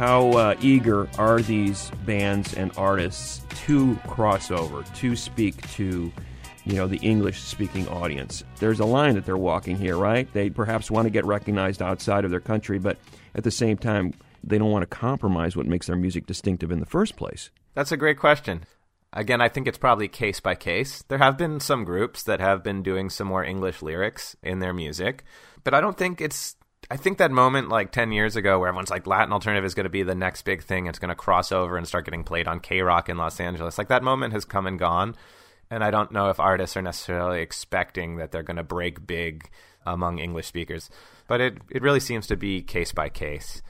How 0.00 0.30
uh, 0.30 0.54
eager 0.62 1.10
are 1.18 1.42
these 1.42 1.90
bands 2.06 2.54
and 2.54 2.72
artists 2.78 3.42
to 3.66 3.96
cross 4.06 4.50
over, 4.50 4.82
to 4.82 5.14
speak 5.14 5.60
to, 5.72 6.10
you 6.64 6.72
know, 6.72 6.86
the 6.86 6.96
English-speaking 6.96 7.86
audience? 7.86 8.42
There's 8.60 8.80
a 8.80 8.86
line 8.86 9.14
that 9.16 9.26
they're 9.26 9.36
walking 9.36 9.76
here, 9.76 9.98
right? 9.98 10.26
They 10.32 10.48
perhaps 10.48 10.90
want 10.90 11.04
to 11.04 11.10
get 11.10 11.26
recognized 11.26 11.82
outside 11.82 12.24
of 12.24 12.30
their 12.30 12.40
country, 12.40 12.78
but 12.78 12.96
at 13.34 13.44
the 13.44 13.50
same 13.50 13.76
time, 13.76 14.14
they 14.42 14.56
don't 14.56 14.70
want 14.70 14.84
to 14.84 14.86
compromise 14.86 15.54
what 15.54 15.66
makes 15.66 15.86
their 15.86 15.96
music 15.96 16.24
distinctive 16.24 16.72
in 16.72 16.80
the 16.80 16.86
first 16.86 17.16
place. 17.16 17.50
That's 17.74 17.92
a 17.92 17.98
great 17.98 18.18
question. 18.18 18.64
Again, 19.12 19.42
I 19.42 19.50
think 19.50 19.68
it's 19.68 19.76
probably 19.76 20.08
case 20.08 20.40
by 20.40 20.54
case. 20.54 21.02
There 21.08 21.18
have 21.18 21.36
been 21.36 21.60
some 21.60 21.84
groups 21.84 22.22
that 22.22 22.40
have 22.40 22.62
been 22.62 22.82
doing 22.82 23.10
some 23.10 23.26
more 23.26 23.44
English 23.44 23.82
lyrics 23.82 24.34
in 24.42 24.60
their 24.60 24.72
music, 24.72 25.24
but 25.62 25.74
I 25.74 25.82
don't 25.82 25.98
think 25.98 26.22
it's. 26.22 26.56
I 26.90 26.96
think 26.96 27.18
that 27.18 27.30
moment 27.30 27.68
like 27.68 27.92
10 27.92 28.12
years 28.12 28.34
ago 28.36 28.58
where 28.58 28.68
everyone's 28.68 28.90
like 28.90 29.06
Latin 29.06 29.32
alternative 29.32 29.64
is 29.64 29.74
going 29.74 29.84
to 29.84 29.90
be 29.90 30.02
the 30.02 30.14
next 30.14 30.42
big 30.42 30.62
thing. 30.62 30.86
It's 30.86 30.98
going 30.98 31.10
to 31.10 31.14
cross 31.14 31.52
over 31.52 31.76
and 31.76 31.86
start 31.86 32.04
getting 32.04 32.24
played 32.24 32.48
on 32.48 32.60
KROQ 32.60 33.08
in 33.08 33.16
Los 33.16 33.38
Angeles. 33.38 33.78
Like 33.78 33.88
that 33.88 34.02
moment 34.02 34.32
has 34.32 34.44
come 34.44 34.66
and 34.66 34.78
gone. 34.78 35.14
And 35.70 35.84
I 35.84 35.92
don't 35.92 36.10
know 36.10 36.30
if 36.30 36.40
artists 36.40 36.76
are 36.76 36.82
necessarily 36.82 37.42
expecting 37.42 38.16
that 38.16 38.32
they're 38.32 38.42
going 38.42 38.56
to 38.56 38.64
break 38.64 39.06
big 39.06 39.48
among 39.86 40.18
English 40.18 40.48
speakers. 40.48 40.90
But 41.28 41.40
it, 41.40 41.58
it 41.70 41.82
really 41.82 42.00
seems 42.00 42.26
to 42.26 42.36
be 42.36 42.60
case 42.60 42.90
by 42.90 43.08
case 43.08 43.62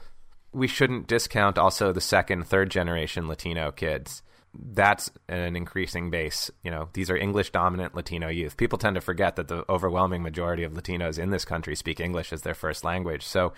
we 0.53 0.67
shouldn't 0.67 1.07
discount 1.07 1.57
also 1.57 1.91
the 1.91 2.01
second, 2.01 2.45
third 2.45 2.69
generation 2.69 3.27
Latino 3.27 3.71
kids. 3.71 4.21
That's 4.53 5.09
an 5.29 5.55
increasing 5.55 6.09
base. 6.09 6.51
You 6.63 6.71
know, 6.71 6.89
these 6.93 7.09
are 7.09 7.15
English 7.15 7.51
dominant 7.51 7.95
Latino 7.95 8.27
youth. 8.27 8.57
People 8.57 8.77
tend 8.77 8.95
to 8.95 9.01
forget 9.01 9.37
that 9.37 9.47
the 9.47 9.63
overwhelming 9.69 10.23
majority 10.23 10.63
of 10.63 10.73
Latinos 10.73 11.17
in 11.17 11.29
this 11.29 11.45
country 11.45 11.75
speak 11.75 11.99
English 11.99 12.33
as 12.33 12.41
their 12.41 12.53
first 12.53 12.83
language. 12.83 13.25
So 13.25 13.53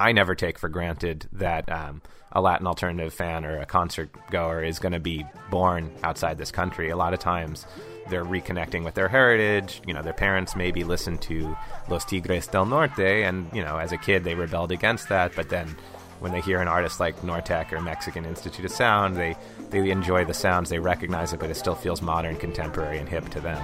I 0.00 0.12
never 0.12 0.34
take 0.34 0.58
for 0.58 0.68
granted 0.68 1.28
that 1.32 1.70
um, 1.70 2.00
a 2.32 2.40
Latin 2.40 2.66
alternative 2.66 3.12
fan 3.12 3.44
or 3.44 3.58
a 3.58 3.66
concert 3.66 4.10
goer 4.30 4.62
is 4.62 4.78
going 4.78 4.92
to 4.92 5.00
be 5.00 5.26
born 5.50 5.92
outside 6.02 6.38
this 6.38 6.50
country. 6.50 6.90
A 6.90 6.96
lot 6.96 7.12
of 7.12 7.18
times 7.18 7.66
they're 8.08 8.24
reconnecting 8.24 8.84
with 8.84 8.94
their 8.94 9.08
heritage. 9.08 9.82
You 9.86 9.92
know, 9.92 10.02
their 10.02 10.14
parents 10.14 10.56
maybe 10.56 10.82
listened 10.82 11.20
to 11.22 11.54
Los 11.88 12.04
Tigres 12.04 12.46
del 12.46 12.64
Norte, 12.64 13.22
and, 13.22 13.50
you 13.52 13.62
know, 13.62 13.76
as 13.76 13.92
a 13.92 13.98
kid 13.98 14.24
they 14.24 14.34
rebelled 14.34 14.72
against 14.72 15.10
that, 15.10 15.32
but 15.36 15.50
then 15.50 15.76
when 16.20 16.32
they 16.32 16.40
hear 16.40 16.60
an 16.60 16.68
artist 16.68 17.00
like 17.00 17.20
Nortec 17.22 17.72
or 17.72 17.80
Mexican 17.80 18.24
Institute 18.24 18.64
of 18.64 18.72
Sound, 18.72 19.16
they, 19.16 19.36
they 19.70 19.90
enjoy 19.90 20.24
the 20.24 20.34
sounds, 20.34 20.70
they 20.70 20.78
recognize 20.78 21.32
it, 21.32 21.40
but 21.40 21.50
it 21.50 21.56
still 21.56 21.74
feels 21.74 22.02
modern, 22.02 22.36
contemporary, 22.36 22.98
and 22.98 23.08
hip 23.08 23.28
to 23.30 23.40
them. 23.40 23.58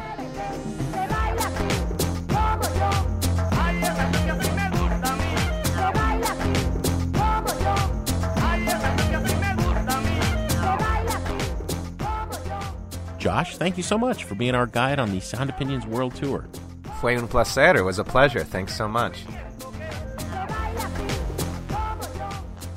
Josh, 13.19 13.57
thank 13.57 13.79
you 13.79 13.83
so 13.83 13.97
much 13.97 14.25
for 14.25 14.35
being 14.35 14.55
our 14.55 14.67
guide 14.67 14.99
on 14.99 15.11
the 15.11 15.19
Sound 15.19 15.49
Opinions 15.49 15.87
World 15.87 16.15
Tour. 16.15 16.47
Fue 17.01 17.17
un 17.17 17.27
placer. 17.27 17.75
It 17.75 17.83
was 17.83 17.99
a 17.99 18.05
pleasure. 18.05 18.45
Thanks 18.45 18.77
so 18.77 18.87
much. 18.87 19.25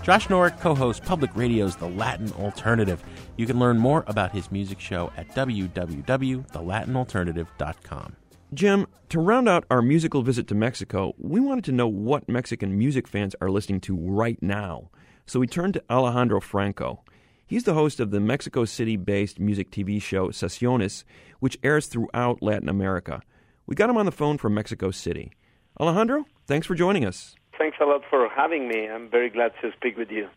Josh 0.07 0.27
Norek 0.29 0.59
co 0.61 0.73
hosts 0.73 1.05
Public 1.05 1.35
Radio's 1.35 1.75
The 1.75 1.89
Latin 1.89 2.31
Alternative. 2.39 3.03
You 3.35 3.45
can 3.45 3.59
learn 3.59 3.77
more 3.77 4.05
about 4.07 4.31
his 4.31 4.49
music 4.53 4.79
show 4.79 5.11
at 5.17 5.27
www.thelatinalternative.com. 5.35 8.15
Jim, 8.53 8.87
to 9.09 9.19
round 9.19 9.49
out 9.49 9.65
our 9.69 9.81
musical 9.81 10.21
visit 10.21 10.47
to 10.47 10.55
Mexico, 10.55 11.13
we 11.17 11.41
wanted 11.41 11.65
to 11.65 11.73
know 11.73 11.89
what 11.89 12.29
Mexican 12.29 12.77
music 12.77 13.05
fans 13.05 13.35
are 13.41 13.49
listening 13.49 13.81
to 13.81 13.97
right 13.97 14.41
now. 14.41 14.89
So 15.25 15.41
we 15.41 15.47
turned 15.47 15.73
to 15.73 15.83
Alejandro 15.89 16.39
Franco. 16.39 17.03
He's 17.45 17.65
the 17.65 17.73
host 17.73 17.99
of 17.99 18.11
the 18.11 18.21
Mexico 18.21 18.63
City 18.63 18.95
based 18.95 19.41
music 19.41 19.71
TV 19.71 20.01
show 20.01 20.29
Sesiones, 20.29 21.03
which 21.41 21.59
airs 21.63 21.87
throughout 21.87 22.41
Latin 22.41 22.69
America. 22.69 23.21
We 23.65 23.75
got 23.75 23.89
him 23.89 23.97
on 23.97 24.05
the 24.05 24.13
phone 24.13 24.37
from 24.37 24.53
Mexico 24.53 24.89
City. 24.89 25.33
Alejandro, 25.77 26.23
thanks 26.45 26.65
for 26.65 26.75
joining 26.75 27.03
us. 27.03 27.35
Thanks 27.57 27.77
a 27.81 27.85
lot 27.85 28.03
for 28.09 28.29
having 28.29 28.67
me. 28.67 28.87
I'm 28.87 29.09
very 29.09 29.29
glad 29.29 29.51
to 29.61 29.71
speak 29.73 29.97
with 29.97 30.11
you. 30.11 30.29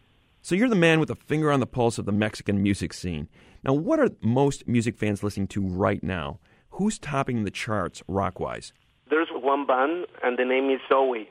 So 0.43 0.55
you're 0.55 0.71
the 0.71 0.75
man 0.75 1.01
with 1.01 1.11
a 1.11 1.15
finger 1.15 1.53
on 1.53 1.61
the 1.61 1.67
pulse 1.67 1.99
of 1.99 2.07
the 2.07 2.13
Mexican 2.13 2.63
music 2.63 2.95
scene. 2.95 3.29
Now, 3.63 3.75
what 3.75 4.01
are 4.01 4.09
most 4.23 4.67
music 4.67 4.97
fans 4.97 5.23
listening 5.23 5.49
to 5.49 5.61
right 5.61 6.03
now? 6.03 6.41
Who's 6.71 6.99
topping 6.99 7.45
the 7.45 7.51
charts 7.51 8.03
rock-wise? 8.09 8.73
There's 9.11 9.29
one 9.31 9.67
band, 9.67 10.07
and 10.23 10.39
the 10.39 10.47
name 10.47 10.71
is 10.71 10.81
Zoe. 10.89 11.29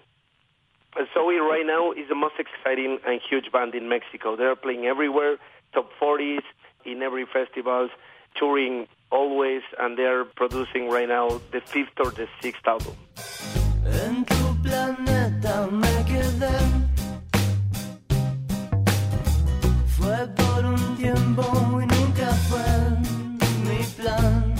Zoe 1.13 1.37
right 1.37 1.65
now 1.65 1.91
is 1.91 2.07
the 2.07 2.15
most 2.15 2.35
exciting 2.37 2.99
and 3.07 3.19
huge 3.27 3.51
band 3.51 3.73
in 3.73 3.89
Mexico. 3.89 4.35
They're 4.35 4.55
playing 4.55 4.85
everywhere, 4.85 5.37
top 5.73 5.89
40s, 5.99 6.43
in 6.85 7.01
every 7.01 7.25
festivals, 7.25 7.89
touring 8.35 8.87
always, 9.11 9.61
and 9.79 9.97
they're 9.97 10.25
producing 10.25 10.89
right 10.89 11.07
now 11.07 11.41
the 11.51 11.61
fifth 11.61 11.99
or 11.99 12.11
the 12.11 12.27
sixth 12.41 12.67
album. 12.67 12.95
en 14.07 14.25
tu 14.25 14.61
planeta 14.61 15.67
me 15.71 16.05
quedé. 16.05 16.57
Fue 19.97 20.27
por 20.35 20.65
un 20.65 20.97
tiempo 20.97 21.43
y 21.81 21.85
nunca 21.85 22.27
fue 22.49 22.69
mi 23.67 23.83
plan, 23.97 24.55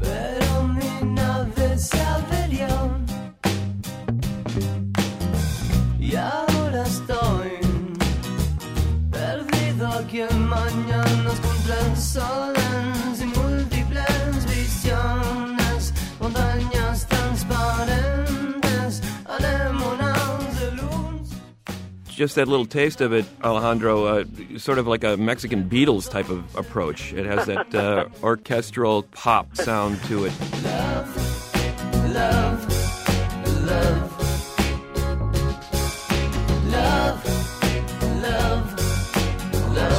pero 0.00 0.62
mi 0.76 1.14
nave 1.14 1.78
se 1.78 2.00
averió 2.00 2.68
y 5.98 6.16
ahora 6.16 6.82
estoy 6.82 7.52
perdido 9.10 9.88
aquí 9.88 10.20
en 10.20 10.48
mañanas 10.48 11.40
contra 11.40 11.74
el 11.86 11.96
sol. 11.96 12.53
Just 22.24 22.36
that 22.36 22.48
little 22.48 22.64
taste 22.64 23.02
of 23.02 23.12
it, 23.12 23.26
Alejandro, 23.42 24.06
uh, 24.06 24.24
sort 24.56 24.78
of 24.78 24.86
like 24.86 25.04
a 25.04 25.14
Mexican 25.18 25.68
Beatles 25.68 26.08
type 26.08 26.30
of 26.30 26.56
approach. 26.56 27.12
It 27.12 27.26
has 27.26 27.44
that 27.44 27.74
uh, 27.74 28.08
orchestral 28.22 29.02
pop 29.02 29.54
sound 29.54 30.02
to 30.04 30.24
it. 30.24 30.32
Love, 30.62 31.14
love, 32.14 32.66
love, 33.66 34.08
love, 36.70 37.04
love. 39.74 39.94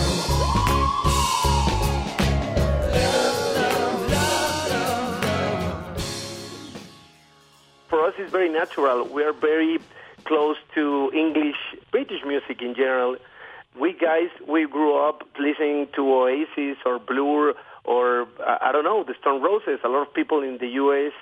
For 7.87 8.03
us, 8.03 8.15
it's 8.17 8.31
very 8.31 8.49
natural. 8.49 9.07
We 9.09 9.23
are 9.23 9.33
very 9.33 9.77
close 10.25 10.57
to 10.73 11.11
English, 11.13 11.55
British 11.95 12.25
music 12.27 12.61
in 12.61 12.75
general. 12.75 13.15
We 13.79 13.93
guys, 13.93 14.27
we 14.45 14.67
grew 14.67 14.93
up 15.07 15.23
listening 15.39 15.87
to 15.95 16.01
Oasis 16.01 16.77
or 16.85 16.99
Blur 16.99 17.53
or 17.85 18.27
I 18.45 18.73
don't 18.73 18.83
know, 18.83 19.05
the 19.05 19.13
Stone 19.21 19.41
Roses. 19.41 19.79
A 19.85 19.87
lot 19.87 20.05
of 20.05 20.13
people 20.13 20.43
in 20.43 20.57
the 20.57 20.67
U.S. 20.83 21.13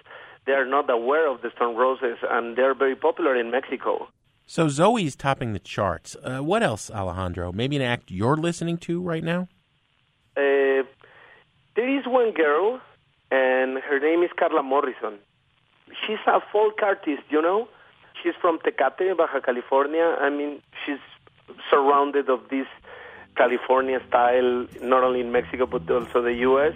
they 0.47 0.53
are 0.53 0.65
not 0.65 0.89
aware 0.89 1.29
of 1.29 1.43
the 1.43 1.51
Stone 1.55 1.75
Roses, 1.75 2.17
and 2.27 2.57
they're 2.57 2.73
very 2.73 2.95
popular 2.95 3.35
in 3.35 3.51
Mexico. 3.51 4.07
So 4.47 4.67
Zoe's 4.67 5.15
topping 5.15 5.53
the 5.53 5.59
charts. 5.59 6.15
Uh, 6.23 6.39
what 6.39 6.63
else, 6.63 6.89
Alejandro? 6.89 7.51
Maybe 7.51 7.75
an 7.75 7.83
act 7.83 8.09
you're 8.09 8.37
listening 8.37 8.77
to 8.79 8.99
right 8.99 9.23
now? 9.23 9.41
Uh, 10.35 10.81
there 11.75 11.99
is 11.99 12.05
one 12.07 12.31
girl, 12.33 12.81
and 13.29 13.77
her 13.77 13.99
name 13.99 14.23
is 14.23 14.31
Carla 14.39 14.63
Morrison. 14.63 15.19
She's 16.01 16.23
a 16.25 16.39
folk 16.51 16.81
artist, 16.81 17.25
you 17.29 17.43
know. 17.43 17.67
She's 18.23 18.33
from 18.39 18.59
Tecate, 18.59 19.17
Baja 19.17 19.41
California. 19.41 20.15
I 20.19 20.29
mean, 20.29 20.61
she's 20.85 20.99
surrounded 21.69 22.29
of 22.29 22.47
this 22.49 22.67
California 23.35 23.99
style, 24.07 24.65
not 24.81 25.03
only 25.03 25.19
in 25.19 25.31
Mexico 25.33 25.65
but 25.65 25.89
also 25.91 26.21
the 26.21 26.35
U.S. 26.49 26.73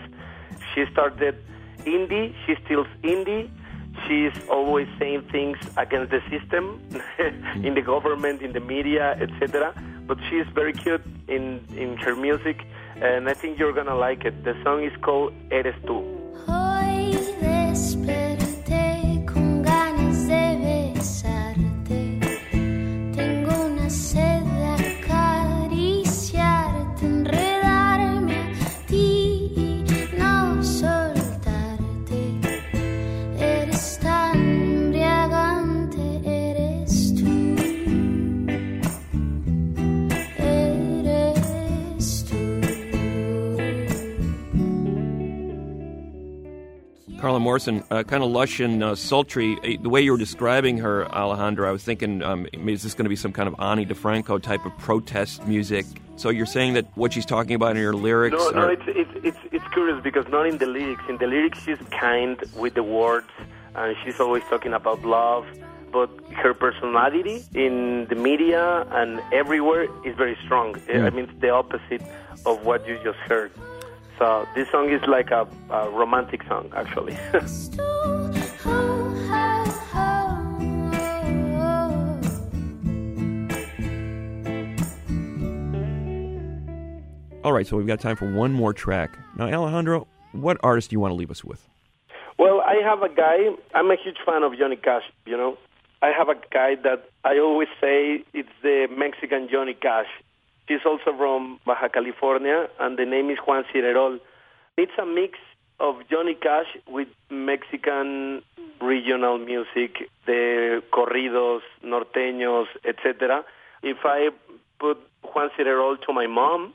She 0.74 0.84
started 0.92 1.38
indie. 1.86 2.36
She 2.46 2.56
still 2.66 2.86
indie. 3.02 3.50
She's 4.08 4.34
always 4.50 4.88
saying 5.00 5.22
things 5.32 5.58
against 5.78 6.12
the 6.12 6.22
system, 6.30 6.82
in 7.64 7.74
the 7.74 7.82
government, 7.82 8.42
in 8.42 8.52
the 8.52 8.60
media, 8.60 9.18
etc. 9.20 9.74
But 10.06 10.18
she's 10.30 10.46
very 10.54 10.74
cute 10.74 11.06
in 11.30 11.64
in 11.76 11.96
her 11.98 12.16
music, 12.16 12.66
and 13.02 13.30
I 13.30 13.34
think 13.34 13.58
you're 13.58 13.74
gonna 13.74 13.96
like 13.96 14.26
it. 14.26 14.44
The 14.44 14.56
song 14.64 14.84
is 14.84 14.96
called 15.02 15.34
Eres 15.50 15.76
tú. 15.86 16.04
Hoy 16.46 16.88
Carla 47.58 47.72
Morrison, 47.72 47.84
uh, 47.90 48.04
kind 48.04 48.24
of 48.24 48.30
lush 48.30 48.60
and 48.60 48.84
uh, 48.84 48.94
sultry. 48.96 49.58
Uh, 49.64 49.82
The 49.82 49.90
way 49.90 50.02
you 50.02 50.12
were 50.12 50.18
describing 50.18 50.78
her, 50.80 51.08
Alejandro, 51.12 51.68
I 51.68 51.72
was 51.72 51.84
thinking, 51.84 52.22
um, 52.22 52.46
is 52.54 52.84
this 52.84 52.94
going 52.94 53.06
to 53.06 53.10
be 53.10 53.16
some 53.16 53.34
kind 53.34 53.48
of 53.48 53.56
Ani 53.60 53.84
DeFranco 53.86 54.40
type 54.42 54.64
of 54.66 54.78
protest 54.78 55.46
music? 55.48 55.86
So 56.18 56.30
you're 56.30 56.46
saying 56.46 56.74
that 56.76 56.86
what 56.96 57.14
she's 57.14 57.26
talking 57.26 57.56
about 57.56 57.76
in 57.78 57.84
her 57.84 57.94
lyrics 57.96 58.38
No, 58.38 58.50
no, 58.52 58.62
are- 58.68 58.72
it's, 58.74 58.84
it's 58.88 59.12
it's 59.24 59.38
it's 59.52 59.68
curious 59.74 60.00
because 60.04 60.28
not 60.30 60.46
in 60.48 60.58
the 60.60 60.66
lyrics. 60.68 61.02
In 61.10 61.18
the 61.18 61.26
lyrics, 61.28 61.60
she's 61.64 61.80
kind 61.92 62.38
with 62.56 62.74
the 62.76 62.84
words, 62.84 63.30
and 63.76 63.96
she's 64.04 64.20
always 64.20 64.44
talking 64.50 64.74
about 64.74 65.04
love. 65.04 65.46
But 65.92 66.10
her 66.34 66.54
personality 66.54 67.44
in 67.56 68.06
the 68.10 68.16
media 68.16 68.86
and 68.92 69.20
everywhere 69.32 69.86
is 70.06 70.16
very 70.16 70.38
strong. 70.46 70.76
I 70.94 71.10
mean, 71.10 71.26
it's 71.30 71.40
the 71.40 71.50
opposite 71.50 72.04
of 72.46 72.66
what 72.66 72.88
you 72.88 73.00
just 73.04 73.20
heard. 73.32 73.52
So 74.18 74.48
this 74.56 74.70
song 74.72 74.90
is 74.90 75.02
like 75.08 75.32
a, 75.32 75.48
a 75.70 75.90
romantic 75.90 76.44
song, 76.48 76.72
actually. 76.76 77.18
All 87.48 87.54
right, 87.54 87.66
so 87.66 87.78
we've 87.78 87.88
got 87.88 88.02
time 88.02 88.18
for 88.18 88.30
one 88.30 88.52
more 88.52 88.74
track. 88.74 89.18
Now, 89.38 89.48
Alejandro, 89.48 90.06
what 90.34 90.58
artist 90.64 90.90
do 90.90 90.96
you 90.96 91.00
want 91.00 91.12
to 91.12 91.16
leave 91.16 91.32
us 91.32 91.46
with? 91.46 91.66
Well, 92.38 92.60
I 92.60 92.82
have 92.84 93.04
a 93.04 93.10
guy. 93.10 93.56
I'm 93.74 93.90
a 93.90 93.96
huge 93.96 94.18
fan 94.26 94.44
of 94.44 94.58
Johnny 94.58 94.76
Cash. 94.76 95.04
You 95.26 95.38
know, 95.38 95.58
I 96.02 96.08
have 96.08 96.28
a 96.28 96.36
guy 96.52 96.76
that 96.84 97.10
I 97.24 97.40
always 97.40 97.70
say 97.80 98.24
it's 98.34 98.50
the 98.64 98.88
Mexican 98.92 99.48
Johnny 99.50 99.76
Cash. 99.76 100.08
He's 100.68 100.86
also 100.86 101.16
from 101.18 101.60
Baja 101.66 101.88
California, 101.88 102.68
and 102.80 102.98
the 102.98 103.06
name 103.06 103.30
is 103.30 103.38
Juan 103.46 103.64
Cirerol. 103.74 104.20
It's 104.78 104.92
a 105.02 105.06
mix 105.06 105.40
of 105.80 105.96
Johnny 106.10 106.36
Cash 106.36 106.68
with 106.88 107.08
Mexican 107.30 108.42
regional 108.82 109.38
music, 109.38 110.10
the 110.26 110.84
corridos, 110.92 111.62
norteños, 111.84 112.68
etc. 112.84 113.44
If 113.82 113.98
I 114.04 114.30
put 114.80 114.98
Juan 115.24 115.50
Cirerol 115.58 116.02
to 116.06 116.14
my 116.14 116.28
mom, 116.28 116.74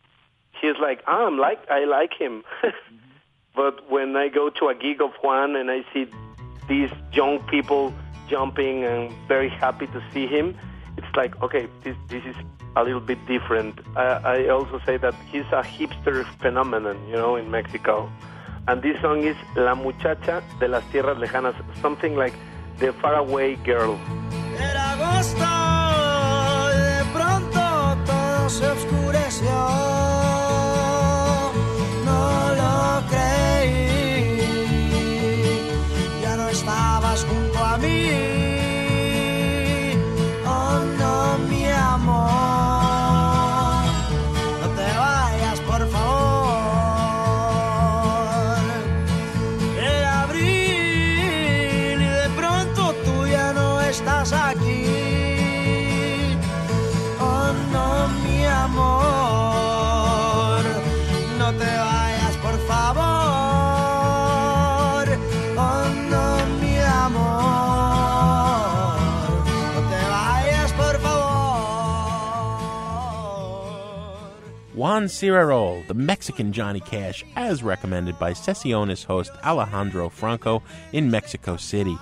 she's 0.60 0.76
like, 0.80 1.02
ah, 1.06 1.26
I'm 1.26 1.38
like, 1.38 1.60
I 1.70 1.84
like 1.84 2.14
him. 2.18 2.44
But 3.54 3.90
when 3.90 4.16
I 4.16 4.28
go 4.28 4.48
to 4.48 4.68
a 4.68 4.74
gig 4.74 5.02
of 5.02 5.10
Juan 5.22 5.56
and 5.56 5.70
I 5.70 5.84
see 5.92 6.06
these 6.68 6.90
young 7.12 7.38
people 7.48 7.92
jumping 8.28 8.84
and 8.84 9.12
very 9.28 9.50
happy 9.50 9.86
to 9.88 10.02
see 10.12 10.26
him, 10.26 10.56
it's 10.96 11.16
like, 11.16 11.40
okay, 11.42 11.68
this, 11.82 11.96
this 12.08 12.24
is 12.24 12.36
a 12.76 12.82
little 12.82 13.00
bit 13.00 13.18
different. 13.26 13.78
I, 13.96 14.02
I 14.02 14.48
also 14.48 14.80
say 14.84 14.96
that 14.98 15.14
he's 15.30 15.46
a 15.52 15.62
hipster 15.62 16.24
phenomenon, 16.40 16.98
you 17.08 17.14
know, 17.14 17.36
in 17.36 17.50
Mexico. 17.50 18.10
And 18.68 18.82
this 18.82 19.00
song 19.00 19.24
is 19.24 19.36
La 19.56 19.74
Muchacha 19.74 20.42
de 20.60 20.68
las 20.68 20.84
Tierras 20.92 21.18
Lejanas, 21.18 21.56
something 21.80 22.14
like 22.14 22.34
The 22.78 22.92
Faraway 22.92 23.56
Girl. 23.56 23.98
Juan 74.92 75.06
Cirerol, 75.06 75.86
the 75.86 75.94
Mexican 75.94 76.52
Johnny 76.52 76.78
Cash, 76.80 77.24
as 77.34 77.62
recommended 77.62 78.18
by 78.18 78.32
Sesiones 78.32 79.06
host 79.06 79.32
Alejandro 79.42 80.10
Franco 80.10 80.62
in 80.92 81.10
Mexico 81.10 81.56
City. 81.56 81.96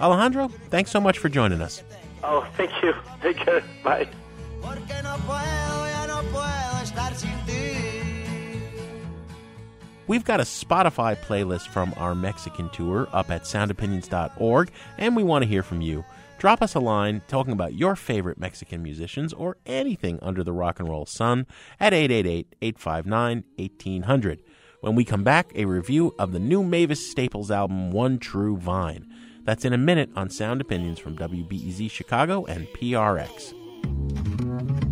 Alejandro, 0.00 0.48
thanks 0.70 0.90
so 0.90 1.02
much 1.02 1.18
for 1.18 1.28
joining 1.28 1.60
us. 1.60 1.82
Oh, 2.24 2.48
thank 2.56 2.70
you. 2.82 2.94
Take 3.20 3.36
care. 3.36 3.62
Bye. 3.84 4.08
Porque 4.62 5.02
no 5.02 5.18
puedo, 5.26 5.86
ya 5.90 6.06
no 6.06 6.22
puedo 6.32 6.82
estar 6.82 7.14
sin 7.14 7.28
ti. 7.44 7.76
We've 10.06 10.24
got 10.24 10.40
a 10.40 10.44
Spotify 10.44 11.18
playlist 11.18 11.66
from 11.68 11.92
our 11.98 12.14
Mexican 12.14 12.70
tour 12.70 13.06
up 13.12 13.30
at 13.30 13.42
soundopinions.org, 13.42 14.70
and 14.96 15.14
we 15.14 15.22
want 15.22 15.42
to 15.42 15.46
hear 15.46 15.62
from 15.62 15.82
you. 15.82 16.06
Drop 16.40 16.62
us 16.62 16.74
a 16.74 16.80
line 16.80 17.20
talking 17.28 17.52
about 17.52 17.74
your 17.74 17.94
favorite 17.94 18.40
Mexican 18.40 18.82
musicians 18.82 19.34
or 19.34 19.58
anything 19.66 20.18
under 20.22 20.42
the 20.42 20.54
rock 20.54 20.80
and 20.80 20.88
roll 20.88 21.04
sun 21.04 21.46
at 21.78 21.92
888 21.92 22.56
859 22.62 23.44
1800. 23.56 24.42
When 24.80 24.94
we 24.94 25.04
come 25.04 25.22
back, 25.22 25.52
a 25.54 25.66
review 25.66 26.14
of 26.18 26.32
the 26.32 26.38
new 26.38 26.64
Mavis 26.64 27.10
Staples 27.10 27.50
album, 27.50 27.90
One 27.90 28.18
True 28.18 28.56
Vine. 28.56 29.06
That's 29.44 29.66
in 29.66 29.74
a 29.74 29.78
minute 29.78 30.08
on 30.16 30.30
Sound 30.30 30.62
Opinions 30.62 30.98
from 30.98 31.18
WBEZ 31.18 31.90
Chicago 31.90 32.46
and 32.46 32.66
PRX. 32.68 34.89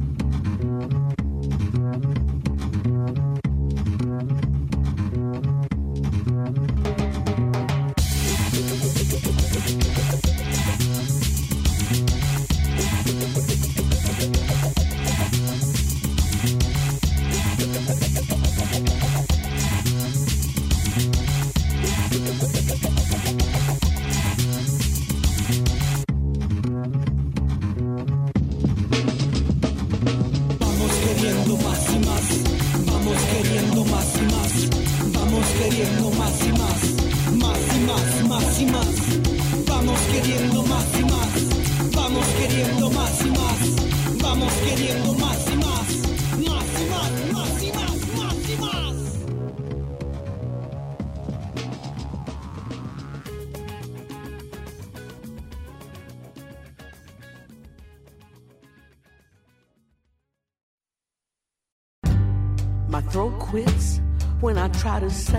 I 65.09 65.38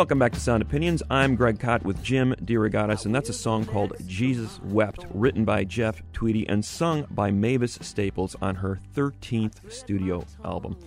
Welcome 0.00 0.18
back 0.18 0.32
to 0.32 0.40
Sound 0.40 0.62
Opinions. 0.62 1.02
I'm 1.10 1.36
Greg 1.36 1.60
Kot 1.60 1.82
with 1.82 2.02
Jim 2.02 2.34
DeRogatis, 2.42 3.04
and 3.04 3.14
that's 3.14 3.28
a 3.28 3.34
song 3.34 3.66
called 3.66 3.92
Jesus 4.06 4.58
Wept, 4.64 5.04
written 5.12 5.44
by 5.44 5.64
Jeff 5.64 6.02
Tweedy 6.14 6.48
and 6.48 6.64
sung 6.64 7.06
by 7.10 7.30
Mavis 7.30 7.78
Staples 7.82 8.34
on 8.40 8.54
her 8.54 8.80
13th 8.96 9.70
studio 9.70 10.24
album. 10.42 10.78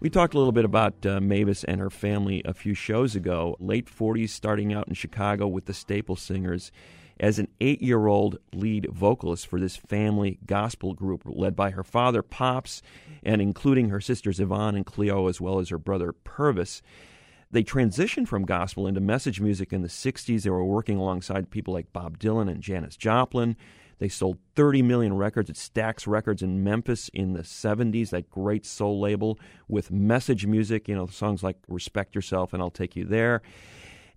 We 0.00 0.08
talked 0.08 0.32
a 0.32 0.38
little 0.38 0.50
bit 0.50 0.64
about 0.64 0.94
uh, 1.04 1.20
Mavis 1.20 1.64
and 1.64 1.78
her 1.78 1.90
family 1.90 2.40
a 2.46 2.54
few 2.54 2.72
shows 2.72 3.14
ago. 3.14 3.54
Late 3.60 3.84
40s, 3.84 4.30
starting 4.30 4.72
out 4.72 4.88
in 4.88 4.94
Chicago 4.94 5.46
with 5.46 5.66
the 5.66 5.74
Staples 5.74 6.22
Singers 6.22 6.72
as 7.20 7.38
an 7.38 7.48
eight 7.60 7.82
year 7.82 8.06
old 8.06 8.38
lead 8.54 8.86
vocalist 8.90 9.46
for 9.46 9.60
this 9.60 9.76
family 9.76 10.38
gospel 10.46 10.94
group 10.94 11.20
led 11.26 11.54
by 11.54 11.68
her 11.68 11.84
father, 11.84 12.22
Pops, 12.22 12.80
and 13.22 13.42
including 13.42 13.90
her 13.90 14.00
sisters 14.00 14.40
Yvonne 14.40 14.74
and 14.74 14.86
Cleo, 14.86 15.28
as 15.28 15.38
well 15.38 15.58
as 15.58 15.68
her 15.68 15.76
brother, 15.76 16.14
Purvis. 16.14 16.80
They 17.54 17.62
transitioned 17.62 18.26
from 18.26 18.46
gospel 18.46 18.88
into 18.88 19.00
message 19.00 19.40
music 19.40 19.72
in 19.72 19.82
the 19.82 19.88
60s. 19.88 20.42
They 20.42 20.50
were 20.50 20.64
working 20.64 20.98
alongside 20.98 21.50
people 21.50 21.72
like 21.72 21.92
Bob 21.92 22.18
Dylan 22.18 22.50
and 22.50 22.60
Janis 22.60 22.96
Joplin. 22.96 23.56
They 24.00 24.08
sold 24.08 24.38
30 24.56 24.82
million 24.82 25.16
records 25.16 25.48
at 25.50 25.54
Stax 25.54 26.08
Records 26.08 26.42
in 26.42 26.64
Memphis 26.64 27.10
in 27.14 27.34
the 27.34 27.42
70s, 27.42 28.10
that 28.10 28.28
great 28.28 28.66
soul 28.66 28.98
label 28.98 29.38
with 29.68 29.92
message 29.92 30.46
music, 30.46 30.88
you 30.88 30.96
know, 30.96 31.06
songs 31.06 31.44
like 31.44 31.58
Respect 31.68 32.16
Yourself 32.16 32.52
and 32.52 32.60
I'll 32.60 32.70
Take 32.70 32.96
You 32.96 33.04
There. 33.04 33.40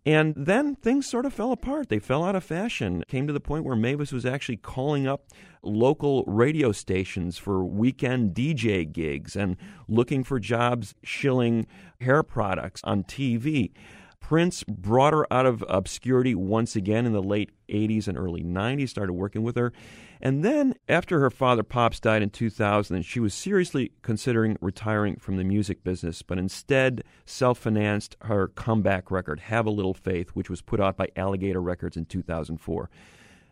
And 0.08 0.36
then 0.38 0.76
things 0.76 1.06
sort 1.06 1.26
of 1.26 1.34
fell 1.34 1.52
apart. 1.52 1.90
They 1.90 2.00
fell 2.00 2.24
out 2.24 2.34
of 2.34 2.42
fashion. 2.42 3.04
Came 3.10 3.28
to 3.28 3.34
the 3.34 3.42
point 3.42 3.66
where 3.66 3.76
Mavis 3.76 4.14
was 4.14 4.26
actually 4.26 4.56
calling 4.56 5.06
up 5.06 5.26
local 5.62 6.24
radio 6.24 6.72
stations 6.72 7.38
for 7.38 7.66
weekend 7.66 8.34
DJ 8.34 8.90
gigs 8.90 9.36
and 9.36 9.58
looking 9.90 10.24
for 10.24 10.40
jobs 10.40 10.96
shilling 11.04 11.68
hair 12.00 12.24
products 12.24 12.80
on 12.86 13.04
TV. 13.04 13.74
Prince 14.22 14.64
brought 14.64 15.12
her 15.12 15.28
out 15.32 15.46
of 15.46 15.62
obscurity 15.68 16.34
once 16.34 16.78
again 16.78 17.06
in 17.06 17.12
the 17.12 17.22
late 17.22 17.52
80s 17.68 18.08
and 18.08 18.18
early 18.18 18.46
90s, 18.46 18.88
started 18.88 19.12
working 19.12 19.44
with 19.44 19.58
her. 19.58 19.74
And 20.22 20.44
then, 20.44 20.76
after 20.90 21.20
her 21.20 21.30
father 21.30 21.64
Pops 21.64 22.00
died 22.00 22.22
in 22.22 22.30
2000, 22.30 23.04
she 23.04 23.20
was 23.20 23.34
seriously 23.34 23.92
considering 24.02 24.58
retiring 24.62 25.18
from 25.18 25.38
the 25.38 25.44
music 25.44 25.84
business, 25.84 26.22
but 26.22 26.38
instead 26.38 27.04
self 27.26 27.60
financed 27.60 28.18
her 28.22 28.48
comeback 28.48 29.12
record, 29.12 29.42
Have 29.42 29.66
a 29.66 29.72
Little 29.72 29.94
Faith, 29.94 30.30
which 30.30 30.50
was 30.50 30.62
put 30.62 30.80
out 30.80 30.98
by 30.98 31.10
Alligator 31.16 31.62
Records 31.62 31.98
in 31.98 32.06
2004. 32.06 32.90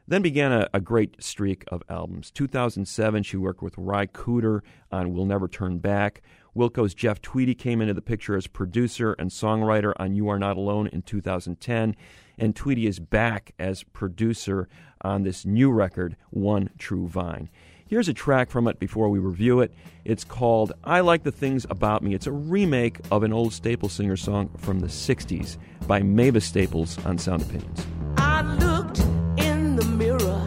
Then 0.08 0.22
began 0.22 0.52
a, 0.52 0.70
a, 0.74 0.80
great 0.80 1.22
streak 1.24 1.64
of 1.70 1.82
albums. 1.90 2.30
2007, 2.30 3.24
she 3.24 3.38
worked 3.38 3.64
with 3.64 3.74
Ry 3.76 4.06
Cooder 4.06 4.62
on 4.92 5.14
We'll 5.14 5.26
Never 5.26 5.48
Turn 5.48 5.80
Back. 5.80 6.22
Wilco's 6.56 6.94
Jeff 6.94 7.22
Tweedy 7.22 7.56
came 7.56 7.82
into 7.82 7.94
the 7.94 8.02
picture 8.02 8.36
as 8.36 8.46
producer 8.48 9.14
and 9.14 9.32
songwriter 9.32 9.94
on 9.98 10.14
You 10.14 10.30
Are 10.30 10.40
Not 10.40 10.58
Alone 10.58 10.88
in 10.88 11.02
2010. 11.02 11.96
And 12.38 12.56
Tweedy 12.56 12.88
is 12.88 13.00
back 13.00 13.54
as 13.58 13.84
producer 13.84 14.68
on 15.02 15.24
this 15.24 15.46
new 15.46 15.72
record, 15.72 16.16
One 16.30 16.70
True 16.78 17.08
Vine. 17.08 17.50
Here's 17.88 18.10
a 18.10 18.14
track 18.14 18.50
from 18.50 18.68
it 18.68 18.80
before 18.80 19.10
we 19.10 19.20
review 19.20 19.60
it. 19.62 19.72
It's 20.04 20.24
called 20.24 20.74
I 20.84 21.02
Like 21.02 21.22
the 21.22 21.32
Things 21.32 21.68
About 21.70 22.02
Me. 22.02 22.16
It's 22.16 22.26
a 22.26 22.32
remake 22.32 23.00
of 23.12 23.22
an 23.22 23.32
old 23.32 23.54
Staples 23.54 23.94
singer 23.94 24.18
song 24.18 24.50
from 24.58 24.80
the 24.80 24.88
60s 24.88 25.58
by 25.88 26.02
Mavis 26.02 26.46
Staples 26.46 26.98
on 27.06 27.20
Sound 27.20 27.44
Opinions. 27.44 27.86
I 28.18 28.42
looked 28.42 29.00
in 29.38 29.76
the 29.76 29.86
mirror. 29.86 30.40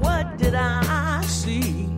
What 0.00 0.36
did 0.36 0.54
I 0.54 1.22
see? 1.26 1.88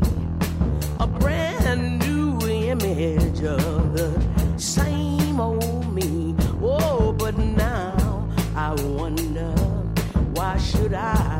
A 1.00 1.06
brand 1.06 2.00
new 2.00 2.38
image 2.46 3.42
of 3.42 3.71
I 10.94 11.31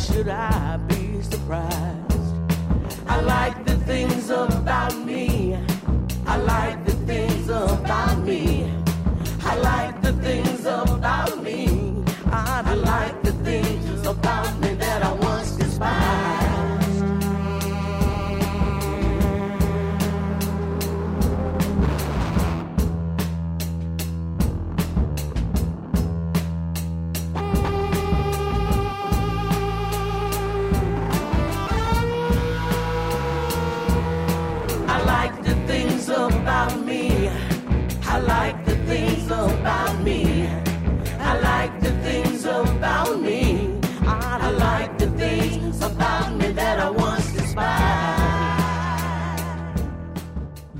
should 0.00 0.28
I 0.28 0.78
be 0.88 1.20
surprised? 1.20 1.70
I 3.06 3.20
like 3.20 3.66
the 3.66 3.76
things 3.84 4.30
about 4.30 4.96
me. 5.04 5.09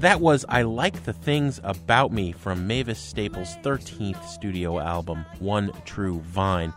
That 0.00 0.22
was 0.22 0.46
I 0.48 0.62
Like 0.62 1.04
the 1.04 1.12
Things 1.12 1.60
About 1.62 2.10
Me 2.10 2.32
from 2.32 2.66
Mavis 2.66 2.98
Staples' 2.98 3.56
13th 3.56 4.24
studio 4.24 4.78
album, 4.78 5.26
One 5.40 5.72
True 5.84 6.20
Vine. 6.20 6.72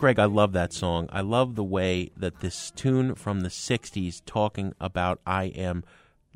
Greg, 0.00 0.18
I 0.18 0.24
love 0.24 0.52
that 0.54 0.72
song. 0.72 1.08
I 1.12 1.20
love 1.20 1.54
the 1.54 1.62
way 1.62 2.10
that 2.16 2.40
this 2.40 2.72
tune 2.72 3.14
from 3.14 3.42
the 3.42 3.50
60s 3.50 4.20
talking 4.26 4.74
about 4.80 5.20
I 5.24 5.44
am 5.44 5.84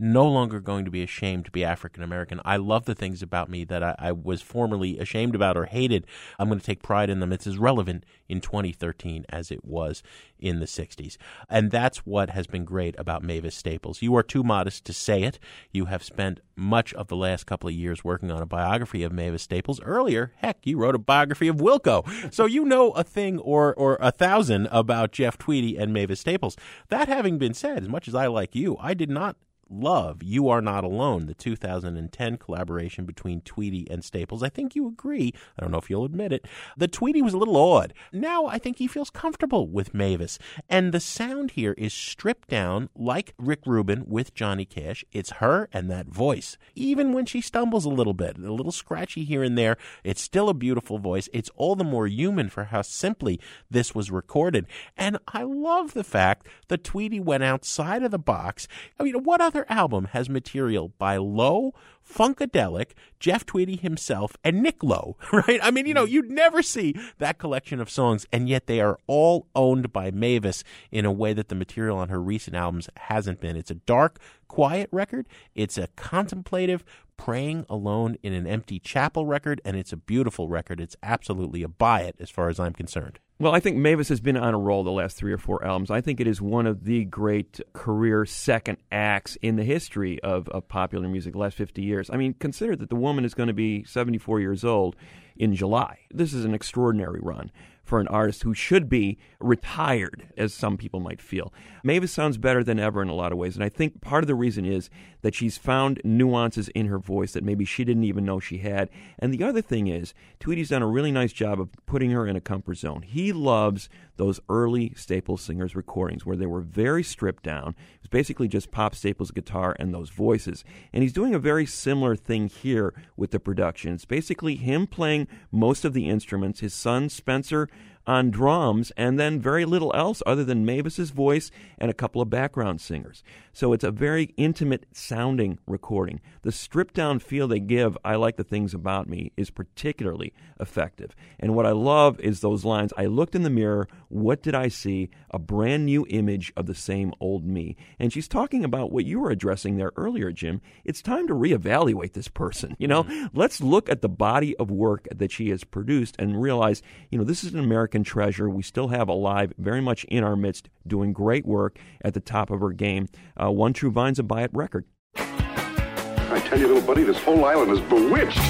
no 0.01 0.27
longer 0.27 0.61
going 0.61 0.85
to 0.85 0.91
be 0.91 1.03
ashamed 1.03 1.45
to 1.45 1.51
be 1.51 1.65
African 1.65 2.03
American. 2.03 2.41
I 2.45 2.57
love 2.57 2.87
the 2.87 2.95
things 2.95 3.23
about 3.23 3.51
me 3.51 3.65
that 3.65 3.83
I, 3.83 3.95
I 3.99 4.13
was 4.13 4.41
formerly 4.41 4.99
ashamed 4.99 5.35
about 5.35 5.57
or 5.57 5.67
hated. 5.67 6.07
I'm 6.39 6.49
going 6.49 6.59
to 6.59 6.67
take 6.67 6.83
pride 6.83 7.11
in 7.11 7.21
them. 7.21 7.33
It's 7.33 7.47
as 7.47 7.59
relevant 7.59 8.05
in 8.29 8.41
2013 8.41 9.27
as 9.29 9.51
it 9.51 9.65
was 9.65 10.03
in 10.39 10.61
the 10.61 10.67
60s. 10.67 11.17
And 11.49 11.71
that's 11.71 11.99
what 12.07 12.31
has 12.31 12.47
been 12.47 12.65
great 12.65 12.99
about 12.99 13.23
Mavis 13.23 13.55
Staples. 13.55 14.01
You 14.01 14.17
are 14.17 14.23
too 14.23 14.43
modest 14.43 14.85
to 14.87 14.93
say 14.93 15.23
it. 15.23 15.39
You 15.71 15.87
have 15.87 16.03
spent 16.03 16.41
much 16.57 16.95
of 16.95 17.09
the 17.09 17.17
last 17.17 17.45
couple 17.45 17.69
of 17.69 17.75
years 17.75 18.05
working 18.05 18.31
on 18.31 18.43
a 18.43 18.47
biography 18.47 19.03
of 19.03 19.13
Mavis 19.13 19.43
Staples. 19.43 19.81
Earlier, 19.83 20.33
heck, 20.37 20.59
you 20.65 20.79
wrote 20.79 20.95
a 20.95 20.99
biography 20.99 21.49
of 21.49 21.57
Wilco. 21.57 22.33
So 22.33 22.47
you 22.47 22.65
know 22.65 22.93
a 22.93 23.05
thing 23.05 23.39
or, 23.39 23.75
or 23.75 23.99
a 24.01 24.11
thousand 24.11 24.69
about 24.71 25.13
Jeff 25.13 25.37
Tweedy 25.37 25.77
and 25.77 25.93
Mavis 25.93 26.21
Staples. 26.21 26.57
That 26.89 27.09
having 27.09 27.39
been 27.39 27.55
said, 27.55 27.83
as 27.83 27.89
much 27.89 28.09
as 28.09 28.15
I 28.15 28.27
like 28.27 28.55
you, 28.55 28.77
I 28.81 28.95
did 28.95 29.11
not 29.11 29.37
love 29.71 30.23
You 30.23 30.49
Are 30.49 30.61
Not 30.61 30.85
Alone, 30.85 31.27
the 31.27 31.35
2010 31.35 32.37
collaboration 32.37 33.05
between 33.05 33.41
Tweedy 33.41 33.87
and 33.91 34.05
Staples. 34.05 34.43
I 34.43 34.49
think 34.49 34.75
you 34.75 34.89
agree. 34.89 35.33
I 35.57 35.63
don't 35.63 35.71
know 35.71 35.79
if 35.79 35.89
you'll 35.89 36.05
admit 36.05 36.33
it. 36.33 36.47
The 36.77 36.89
Tweedy 36.89 37.23
was 37.23 37.35
a 37.35 37.39
little 37.39 37.57
odd. 37.57 37.95
Now 38.13 38.47
I 38.47 38.59
think 38.59 38.79
he 38.79 38.87
feels 38.87 39.11
comfortable 39.11 39.69
with 39.69 39.95
Mavis. 39.95 40.39
And 40.69 40.93
the 40.93 41.01
sound 41.01 41.53
here 41.53 41.75
is 41.79 41.95
stripped 41.95 42.49
down 42.49 42.89
like 42.95 43.35
Rick 43.39 43.61
Rubin 43.67 44.05
with 44.07 44.35
Johnny 44.35 44.65
Cash. 44.65 45.05
It's 45.13 45.31
her 45.33 45.69
and 45.73 45.91
that 45.91 46.09
voice. 46.09 46.59
Even 46.75 47.13
when 47.13 47.27
she 47.27 47.41
stumbles 47.41 47.85
a 47.85 47.91
little 47.91 48.15
bit, 48.15 48.39
a 48.39 48.53
little 48.53 48.73
scratchy 48.73 49.25
here 49.25 49.43
and 49.43 49.57
there, 49.57 49.77
it's 50.03 50.21
still 50.21 50.49
a 50.49 50.55
beautiful 50.55 50.99
voice. 50.99 51.29
It's 51.33 51.51
all 51.57 51.77
the 51.77 51.85
more 51.85 52.07
human 52.07 52.49
for 52.49 52.65
how 52.65 52.83
simply 52.83 53.41
this 53.71 53.95
was 53.95 54.11
recorded. 54.11 54.67
And 54.97 55.19
I 55.29 55.43
love 55.43 55.95
the 55.95 56.05
fact 56.05 56.47
that 56.69 56.85
Tweedy 56.85 57.21
went 57.21 57.45
outside 57.45 58.03
of 58.03 58.11
the 58.11 58.19
box. 58.19 58.67
I 58.99 59.05
mean, 59.05 59.23
what 59.23 59.41
other 59.41 59.60
album 59.69 60.07
has 60.13 60.29
material 60.29 60.93
by 60.99 61.17
Low, 61.17 61.75
Funkadelic, 62.13 62.93
Jeff 63.19 63.47
Tweedy 63.47 63.77
himself, 63.77 64.37
and 64.43 64.63
Nick 64.63 64.83
Lowe, 64.83 65.17
right? 65.33 65.61
I 65.63 65.71
mean, 65.71 65.87
you 65.87 65.95
know, 65.95 66.07
mm. 66.07 66.11
you'd 66.11 66.31
never 66.31 66.63
see 66.63 66.95
that 67.19 67.39
collection 67.39 67.81
of 67.81 67.91
songs, 67.91 68.27
and 68.33 68.49
yet 68.49 68.67
they 68.67 68.81
are 68.81 68.99
all 69.07 69.47
owned 69.55 69.93
by 69.93 70.11
Mavis 70.11 70.65
in 70.91 71.05
a 71.05 71.13
way 71.13 71.33
that 71.33 71.49
the 71.49 71.55
material 71.55 71.99
on 71.99 72.09
her 72.09 72.21
recent 72.21 72.57
albums 72.57 72.89
hasn't 72.97 73.41
been. 73.41 73.57
It's 73.57 73.71
a 73.71 73.75
dark, 73.75 74.19
quiet 74.49 74.89
record. 74.93 75.27
It's 75.55 75.79
a 75.79 75.89
contemplative, 75.97 76.85
praying 77.17 77.67
alone 77.69 78.17
in 78.23 78.33
an 78.33 78.47
empty 78.47 78.79
chapel 78.79 79.27
record, 79.27 79.61
and 79.65 79.77
it's 79.77 79.93
a 79.93 79.97
beautiful 79.97 80.49
record. 80.49 80.81
It's 80.81 80.97
absolutely 81.03 81.63
a 81.63 81.69
buy 81.69 82.01
it 82.01 82.17
as 82.19 82.31
far 82.31 82.49
as 82.49 82.59
I'm 82.59 82.73
concerned. 82.73 83.19
Well, 83.39 83.55
I 83.55 83.61
think 83.61 83.77
Mavis 83.77 84.09
has 84.09 84.21
been 84.21 84.39
on 84.39 84.55
a 84.55 84.59
roll 84.59 84.85
the 84.85 84.91
last 84.91 85.19
three 85.19 85.33
or 85.33 85.39
four 85.39 85.63
albums. 85.65 85.91
I 85.91 86.01
think 86.01 86.19
it 86.19 86.27
is 86.27 86.41
one 86.41 86.67
of 86.67 86.85
the 86.85 87.05
great 87.05 87.61
career 87.75 88.25
second 88.25 88.79
acts 88.91 89.37
in 89.43 89.57
the 89.57 89.65
history 89.65 90.19
of, 90.23 90.49
of 90.49 90.67
popular 90.69 91.09
music 91.09 91.35
the 91.35 91.39
last 91.39 91.57
50 91.57 91.83
years. 91.83 92.00
I 92.09 92.17
mean, 92.17 92.35
consider 92.35 92.77
that 92.77 92.89
the 92.89 92.97
woman 92.97 93.25
is 93.25 93.35
going 93.35 93.49
to 93.49 93.53
be 93.53 93.85
74 93.85 94.41
years 94.41 94.65
old 94.65 94.97
in 95.37 95.55
July. 95.55 95.99
This 96.11 96.33
is 96.33 96.45
an 96.45 96.55
extraordinary 96.55 97.21
run 97.21 97.51
for 97.83 97.99
an 97.99 98.07
artist 98.09 98.45
who 98.45 98.55
should 98.55 98.89
be 98.89 99.19
retired, 99.41 100.29
as 100.37 100.55
some 100.55 100.77
people 100.77 101.01
might 101.01 101.21
feel. 101.21 101.53
Mavis 101.83 102.13
sounds 102.13 102.39
better 102.39 102.63
than 102.63 102.79
ever 102.79 103.03
in 103.03 103.09
a 103.09 103.15
lot 103.15 103.33
of 103.33 103.39
ways, 103.39 103.57
and 103.57 103.65
I 103.65 103.69
think 103.69 104.01
part 104.01 104.23
of 104.23 104.29
the 104.29 104.35
reason 104.37 104.65
is 104.65 104.89
that 105.23 105.35
she's 105.35 105.59
found 105.59 106.01
nuances 106.05 106.69
in 106.69 106.87
her 106.87 106.99
voice 106.99 107.33
that 107.33 107.45
maybe 107.45 107.65
she 107.65 107.85
didn't 107.85 108.05
even 108.05 108.25
know 108.25 108.41
she 108.41 108.59
had. 108.59 108.89
And 109.19 109.33
the 109.33 109.45
other 109.45 109.63
thing 109.63 109.87
is, 109.87 110.15
Tweedy's 110.39 110.71
done 110.71 110.83
a 110.83 110.87
really 110.87 111.13
nice 111.13 111.33
job 111.33 111.61
of 111.61 111.71
putting 111.87 112.11
her 112.11 112.27
in 112.27 112.37
a 112.37 112.41
comfort 112.41 112.77
zone. 112.77 113.03
He 113.03 113.33
loves 113.33 113.89
those 114.17 114.41
early 114.49 114.93
Staples 114.97 115.43
Singers 115.43 115.75
recordings 115.75 116.27
where 116.27 116.37
they 116.37 116.47
were 116.47 116.61
very 116.61 117.03
stripped 117.03 117.43
down. 117.43 117.75
It 117.95 118.03
was 118.03 118.11
basically 118.11 118.49
just 118.49 118.71
Pop 118.71 118.95
Staples 118.95 119.31
guitar 119.31 119.77
and 119.79 119.95
those 119.95 120.11
voices. 120.11 120.65
And 120.93 121.03
he's 121.03 121.13
doing 121.13 121.35
a 121.35 121.39
very 121.39 121.67
similar 121.67 122.17
thing 122.17 122.49
here 122.49 122.95
with 123.17 123.31
the 123.31 123.41
production. 123.41 123.95
It's 123.95 124.05
basically 124.05 124.57
him 124.57 124.87
playing 124.87 125.29
most 125.51 125.85
of 125.85 125.93
the 125.93 126.09
instruments, 126.09 126.61
his 126.61 126.75
son 126.75 127.09
Spencer 127.09 127.69
on 128.07 128.31
drums, 128.31 128.91
and 128.97 129.21
then 129.21 129.39
very 129.39 129.65
little 129.65 129.95
else 129.95 130.23
other 130.27 130.45
than 130.45 130.65
Mavis's 130.65 131.11
voice 131.11 131.51
and 131.79 131.91
a 131.91 131.95
couple 131.95 132.21
of 132.21 132.31
background 132.31 132.81
singers. 132.81 133.23
So 133.53 133.73
it's 133.73 133.85
a 133.85 133.91
very 133.91 134.33
intimate 134.37 134.87
sounding 134.93 135.59
recording. 135.67 136.21
The 136.43 136.53
stripped 136.53 136.95
down 136.95 137.19
feel 137.19 137.49
they 137.49 137.61
give, 137.61 137.99
I 138.05 138.15
like 138.15 138.37
the 138.37 138.45
things 138.45 138.75
about 138.75 139.09
me, 139.09 139.33
is 139.37 139.51
particularly 139.51 140.33
effective. 140.59 141.15
And 141.39 141.55
what 141.55 141.67
I 141.67 141.73
love 141.73 142.21
is 142.21 142.41
those 142.41 142.65
lines 142.65 142.93
I 142.97 143.07
looked 143.07 143.35
in 143.35 143.43
the 143.43 143.51
mirror, 143.51 143.89
what 144.09 144.43
did 144.43 144.55
I 144.55 144.69
see? 144.69 145.11
A 145.31 145.39
brand 145.39 145.85
new 145.85 146.07
image 146.09 146.53
of 146.57 146.67
the 146.67 146.75
same 146.75 147.13
old 147.21 147.45
me. 147.45 147.77
And 147.99 148.13
she's 148.13 148.29
talking 148.29 148.65
about 148.65 148.93
what 148.93 149.05
you 149.05 149.21
were 149.21 149.31
addressing 149.31 149.77
there 149.77 149.93
earlier, 149.97 150.33
Jim. 150.33 150.61
It's 150.85 151.03
time 151.03 151.27
to 151.27 151.35
reevaluate 151.35 152.13
this 152.13 152.29
person. 152.29 152.77
You 152.79 152.89
know, 152.89 153.05
mm-hmm. 153.05 153.37
let's 153.37 153.61
look 153.61 153.89
at 153.89 154.03
the 154.03 154.09
body 154.09 154.57
of 154.57 154.71
work 154.71 155.09
that 155.15 155.33
she 155.33 155.51
has 155.51 155.65
produced 155.65 156.17
and 156.19 156.41
realize, 156.41 156.83
you 157.11 157.19
know, 157.19 157.25
this 157.25 157.45
is 157.45 157.53
an 157.53 157.61
American 157.61 158.05
treasure. 158.05 158.49
We 158.49 158.63
still 158.63 158.89
have 158.89 159.09
alive 159.09 159.53
very 159.59 159.81
much 159.81 160.05
in 160.05 160.25
our 160.25 160.37
midst, 160.37 160.69
doing 160.87 161.13
great 161.13 161.47
work 161.47 161.79
at 162.03 162.15
the 162.15 162.21
top 162.21 162.51
of 162.51 162.61
her 162.61 162.71
game. 162.73 163.09
Uh, 163.41 163.51
One 163.51 163.73
True 163.73 163.91
Vine's 163.91 164.19
a 164.19 164.23
buy 164.23 164.43
it 164.43 164.51
record. 164.53 164.85
I 165.17 166.43
tell 166.45 166.59
you, 166.59 166.67
little 166.67 166.83
buddy, 166.83 167.05
this 167.05 167.17
whole 167.23 167.43
island 167.47 167.73
is 167.73 167.81
bewitched. 167.81 168.37
Now 168.37 168.45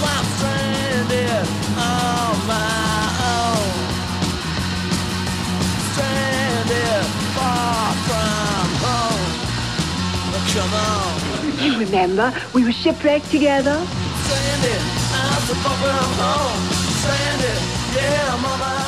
I'm 0.00 0.24
stranded 0.24 1.46
on 1.76 2.46
my 2.48 3.10
own. 3.28 3.68
Stranded 5.92 7.04
far 7.36 7.92
from 8.08 8.68
home. 8.80 9.32
Come 10.48 10.72
on. 10.72 11.62
You 11.62 11.78
remember, 11.78 12.32
we 12.54 12.64
were 12.64 12.72
shipwrecked 12.72 13.30
together. 13.30 13.86
Stranded, 14.24 14.80
I'm 15.12 15.42
so 15.42 15.54
far 15.60 15.76
from 15.76 16.10
home. 16.24 16.72
Stranded, 17.02 17.60
yeah, 17.94 18.32
I'm 18.32 18.44
on 18.46 18.58
my 18.58 18.74
own. 18.78 18.83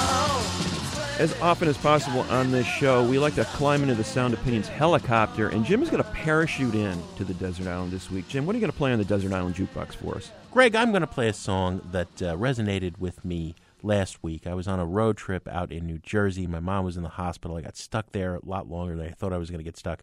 As 1.18 1.32
often 1.40 1.66
as 1.66 1.78
possible 1.78 2.20
on 2.28 2.50
this 2.50 2.66
show, 2.66 3.02
we 3.02 3.18
like 3.18 3.36
to 3.36 3.44
climb 3.46 3.80
into 3.80 3.94
the 3.94 4.04
Sound 4.04 4.34
Opinions 4.34 4.68
helicopter, 4.68 5.48
and 5.48 5.64
Jim 5.64 5.82
is 5.82 5.88
going 5.88 6.02
to 6.02 6.10
parachute 6.10 6.74
in 6.74 7.02
to 7.16 7.24
the 7.24 7.32
desert 7.32 7.66
island 7.68 7.90
this 7.90 8.10
week. 8.10 8.28
Jim, 8.28 8.44
what 8.44 8.54
are 8.54 8.58
you 8.58 8.60
going 8.60 8.70
to 8.70 8.76
play 8.76 8.92
on 8.92 8.98
the 8.98 9.04
desert 9.06 9.32
island 9.32 9.54
jukebox 9.54 9.94
for 9.94 10.16
us? 10.16 10.30
Greg, 10.52 10.76
I'm 10.76 10.90
going 10.90 11.00
to 11.00 11.06
play 11.06 11.28
a 11.28 11.32
song 11.32 11.80
that 11.90 12.08
uh, 12.20 12.36
resonated 12.36 12.98
with 12.98 13.24
me 13.24 13.54
last 13.82 14.22
week. 14.22 14.46
I 14.46 14.52
was 14.52 14.68
on 14.68 14.78
a 14.78 14.84
road 14.84 15.16
trip 15.16 15.48
out 15.48 15.72
in 15.72 15.86
New 15.86 15.96
Jersey. 15.96 16.46
My 16.46 16.60
mom 16.60 16.84
was 16.84 16.98
in 16.98 17.02
the 17.02 17.08
hospital. 17.08 17.56
I 17.56 17.62
got 17.62 17.78
stuck 17.78 18.12
there 18.12 18.34
a 18.34 18.44
lot 18.44 18.68
longer 18.68 18.94
than 18.94 19.06
I 19.06 19.12
thought 19.12 19.32
I 19.32 19.38
was 19.38 19.48
going 19.48 19.60
to 19.60 19.64
get 19.64 19.78
stuck. 19.78 20.02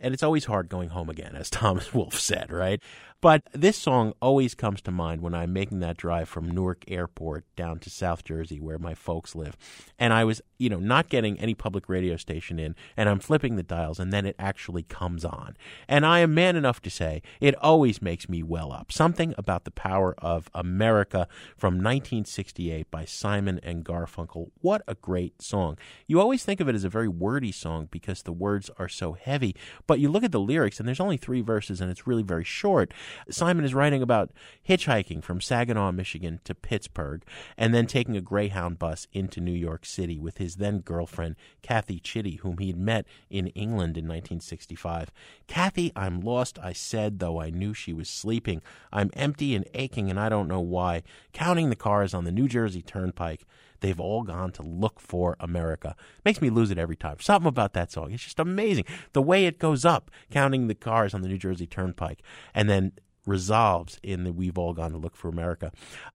And 0.00 0.12
it's 0.12 0.22
always 0.22 0.44
hard 0.44 0.68
going 0.68 0.90
home 0.90 1.08
again, 1.08 1.34
as 1.34 1.48
Thomas 1.50 1.94
Wolfe 1.94 2.20
said, 2.20 2.52
right? 2.52 2.82
But 3.22 3.44
this 3.52 3.76
song 3.76 4.14
always 4.20 4.56
comes 4.56 4.82
to 4.82 4.90
mind 4.90 5.20
when 5.22 5.32
I'm 5.32 5.52
making 5.52 5.78
that 5.78 5.96
drive 5.96 6.28
from 6.28 6.50
Newark 6.50 6.82
Airport 6.88 7.44
down 7.54 7.78
to 7.78 7.88
South 7.88 8.24
Jersey, 8.24 8.58
where 8.58 8.80
my 8.80 8.94
folks 8.94 9.36
live. 9.36 9.56
And 9.96 10.12
I 10.12 10.24
was, 10.24 10.42
you 10.58 10.68
know, 10.68 10.80
not 10.80 11.08
getting 11.08 11.38
any 11.38 11.54
public 11.54 11.88
radio 11.88 12.16
station 12.16 12.58
in, 12.58 12.74
and 12.96 13.08
I'm 13.08 13.20
flipping 13.20 13.54
the 13.54 13.62
dials, 13.62 14.00
and 14.00 14.12
then 14.12 14.26
it 14.26 14.34
actually 14.40 14.82
comes 14.82 15.24
on. 15.24 15.56
And 15.86 16.04
I 16.04 16.18
am 16.18 16.34
man 16.34 16.56
enough 16.56 16.82
to 16.82 16.90
say 16.90 17.22
it 17.40 17.54
always 17.62 18.02
makes 18.02 18.28
me 18.28 18.42
well 18.42 18.72
up. 18.72 18.90
Something 18.90 19.36
about 19.38 19.62
the 19.62 19.70
power 19.70 20.16
of 20.18 20.50
America 20.52 21.28
from 21.56 21.74
1968 21.74 22.90
by 22.90 23.04
Simon 23.04 23.60
and 23.62 23.84
Garfunkel. 23.84 24.50
What 24.62 24.82
a 24.88 24.96
great 24.96 25.40
song. 25.40 25.78
You 26.08 26.20
always 26.20 26.42
think 26.42 26.58
of 26.58 26.68
it 26.68 26.74
as 26.74 26.82
a 26.82 26.88
very 26.88 27.06
wordy 27.06 27.52
song 27.52 27.86
because 27.88 28.24
the 28.24 28.32
words 28.32 28.68
are 28.78 28.88
so 28.88 29.12
heavy, 29.12 29.54
but 29.86 30.00
you 30.00 30.08
look 30.08 30.24
at 30.24 30.32
the 30.32 30.40
lyrics, 30.40 30.80
and 30.80 30.88
there's 30.88 30.98
only 30.98 31.16
three 31.16 31.40
verses, 31.40 31.80
and 31.80 31.88
it's 31.88 32.04
really 32.08 32.24
very 32.24 32.42
short. 32.42 32.92
Simon 33.30 33.64
is 33.64 33.74
writing 33.74 34.02
about 34.02 34.30
hitchhiking 34.68 35.22
from 35.22 35.40
Saginaw, 35.40 35.92
Michigan 35.92 36.40
to 36.44 36.54
Pittsburgh, 36.54 37.24
and 37.56 37.74
then 37.74 37.86
taking 37.86 38.16
a 38.16 38.20
Greyhound 38.20 38.78
bus 38.78 39.06
into 39.12 39.40
New 39.40 39.52
York 39.52 39.84
City 39.84 40.18
with 40.18 40.38
his 40.38 40.56
then 40.56 40.80
girlfriend, 40.80 41.36
Kathy 41.62 41.98
Chitty, 41.98 42.36
whom 42.36 42.58
he 42.58 42.68
had 42.68 42.78
met 42.78 43.06
in 43.30 43.48
England 43.48 43.96
in 43.96 44.04
1965. 44.04 45.10
Kathy, 45.46 45.92
I'm 45.94 46.20
lost, 46.20 46.58
I 46.58 46.72
said, 46.72 47.18
though 47.18 47.40
I 47.40 47.50
knew 47.50 47.74
she 47.74 47.92
was 47.92 48.08
sleeping. 48.08 48.62
I'm 48.92 49.10
empty 49.14 49.54
and 49.54 49.66
aching, 49.74 50.10
and 50.10 50.18
I 50.18 50.28
don't 50.28 50.48
know 50.48 50.60
why. 50.60 51.02
Counting 51.32 51.70
the 51.70 51.76
cars 51.76 52.14
on 52.14 52.24
the 52.24 52.32
New 52.32 52.48
Jersey 52.48 52.82
Turnpike. 52.82 53.44
They've 53.82 54.00
all 54.00 54.22
gone 54.22 54.52
to 54.52 54.62
look 54.62 55.00
for 55.00 55.36
America. 55.40 55.96
Makes 56.24 56.40
me 56.40 56.50
lose 56.50 56.70
it 56.70 56.78
every 56.78 56.96
time. 56.96 57.16
Something 57.20 57.48
about 57.48 57.72
that 57.74 57.90
song. 57.90 58.12
It's 58.12 58.22
just 58.22 58.38
amazing. 58.38 58.84
The 59.12 59.20
way 59.20 59.44
it 59.44 59.58
goes 59.58 59.84
up, 59.84 60.10
counting 60.30 60.68
the 60.68 60.74
cars 60.74 61.14
on 61.14 61.22
the 61.22 61.28
New 61.28 61.36
Jersey 61.36 61.66
Turnpike, 61.66 62.22
and 62.54 62.70
then 62.70 62.92
resolves 63.26 63.98
in 64.02 64.24
the 64.24 64.32
We've 64.32 64.58
All 64.58 64.72
Gone 64.72 64.92
to 64.92 64.96
Look 64.96 65.16
for 65.16 65.28
America. 65.28 65.72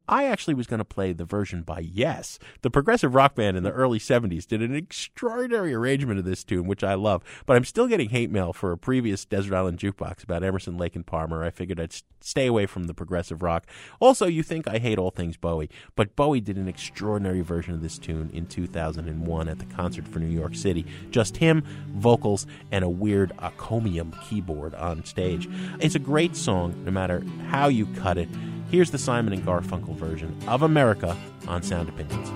I 0.07 0.25
actually 0.25 0.53
was 0.53 0.67
going 0.67 0.79
to 0.79 0.85
play 0.85 1.13
the 1.13 1.25
version 1.25 1.63
by 1.63 1.79
Yes. 1.79 2.39
The 2.61 2.69
progressive 2.69 3.15
rock 3.15 3.35
band 3.35 3.57
in 3.57 3.63
the 3.63 3.71
early 3.71 3.99
70s 3.99 4.45
did 4.45 4.61
an 4.61 4.75
extraordinary 4.75 5.73
arrangement 5.73 6.19
of 6.19 6.25
this 6.25 6.43
tune, 6.43 6.67
which 6.67 6.83
I 6.83 6.95
love. 6.95 7.23
But 7.45 7.55
I'm 7.55 7.65
still 7.65 7.87
getting 7.87 8.09
hate 8.09 8.29
mail 8.29 8.53
for 8.53 8.71
a 8.71 8.77
previous 8.77 9.25
Desert 9.25 9.55
Island 9.55 9.79
Jukebox 9.79 10.23
about 10.23 10.43
Emerson, 10.43 10.77
Lake, 10.77 10.95
and 10.95 11.05
Palmer. 11.05 11.43
I 11.43 11.49
figured 11.49 11.79
I'd 11.79 11.95
stay 12.19 12.47
away 12.47 12.65
from 12.65 12.85
the 12.85 12.93
progressive 12.93 13.41
rock. 13.41 13.65
Also, 13.99 14.25
you 14.25 14.43
think 14.43 14.67
I 14.67 14.79
hate 14.79 14.97
all 14.97 15.11
things 15.11 15.37
Bowie, 15.37 15.69
but 15.95 16.15
Bowie 16.15 16.41
did 16.41 16.57
an 16.57 16.67
extraordinary 16.67 17.41
version 17.41 17.73
of 17.73 17.81
this 17.81 17.97
tune 17.97 18.29
in 18.33 18.47
2001 18.47 19.47
at 19.47 19.59
the 19.59 19.65
concert 19.65 20.07
for 20.07 20.19
New 20.19 20.27
York 20.27 20.55
City. 20.55 20.85
Just 21.09 21.37
him, 21.37 21.63
vocals, 21.95 22.45
and 22.71 22.83
a 22.83 22.89
weird 22.89 23.31
acomium 23.39 24.13
keyboard 24.23 24.75
on 24.75 25.05
stage. 25.05 25.49
It's 25.79 25.95
a 25.95 25.99
great 25.99 26.35
song, 26.35 26.75
no 26.85 26.91
matter 26.97 27.23
how 27.49 27.67
you 27.67 27.85
cut 28.01 28.17
it. 28.17 28.27
Here's 28.71 28.89
the 28.89 28.97
Simon 28.97 29.31
and 29.31 29.43
Garfunkel 29.45 29.95
version 29.95 30.35
of 30.47 30.63
America 30.63 31.15
on 31.47 31.61
Sound 31.61 31.89
Opinions. 31.89 32.27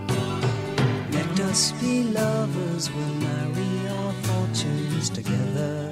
Let 1.16 1.40
us 1.50 1.72
be 1.82 2.04
lovers, 2.04 2.92
we'll 2.92 3.16
marry 3.16 3.88
our 3.90 4.14
fortunes 4.28 5.10
together. 5.10 5.92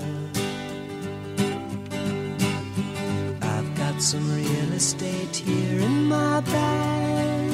I've 3.41 3.75
got 3.75 3.99
some 4.03 4.25
real 4.35 4.71
estate 4.73 5.35
here 5.35 5.79
in 5.79 6.05
my 6.05 6.41
bag. 6.41 7.51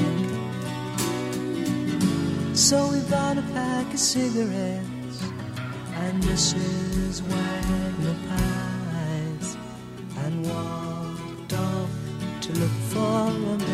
So 2.54 2.92
we 2.92 3.00
bought 3.10 3.38
a 3.38 3.46
pack 3.54 3.94
of 3.94 4.00
cigarettes 4.00 5.18
and 6.04 6.22
Mrs. 6.24 7.22
Wagner 7.22 8.18
pies 8.28 9.58
and 10.26 10.46
walked 11.46 11.54
off 11.54 11.90
to 12.42 12.54
look 12.54 12.72
for 12.90 13.28
America. 13.56 13.72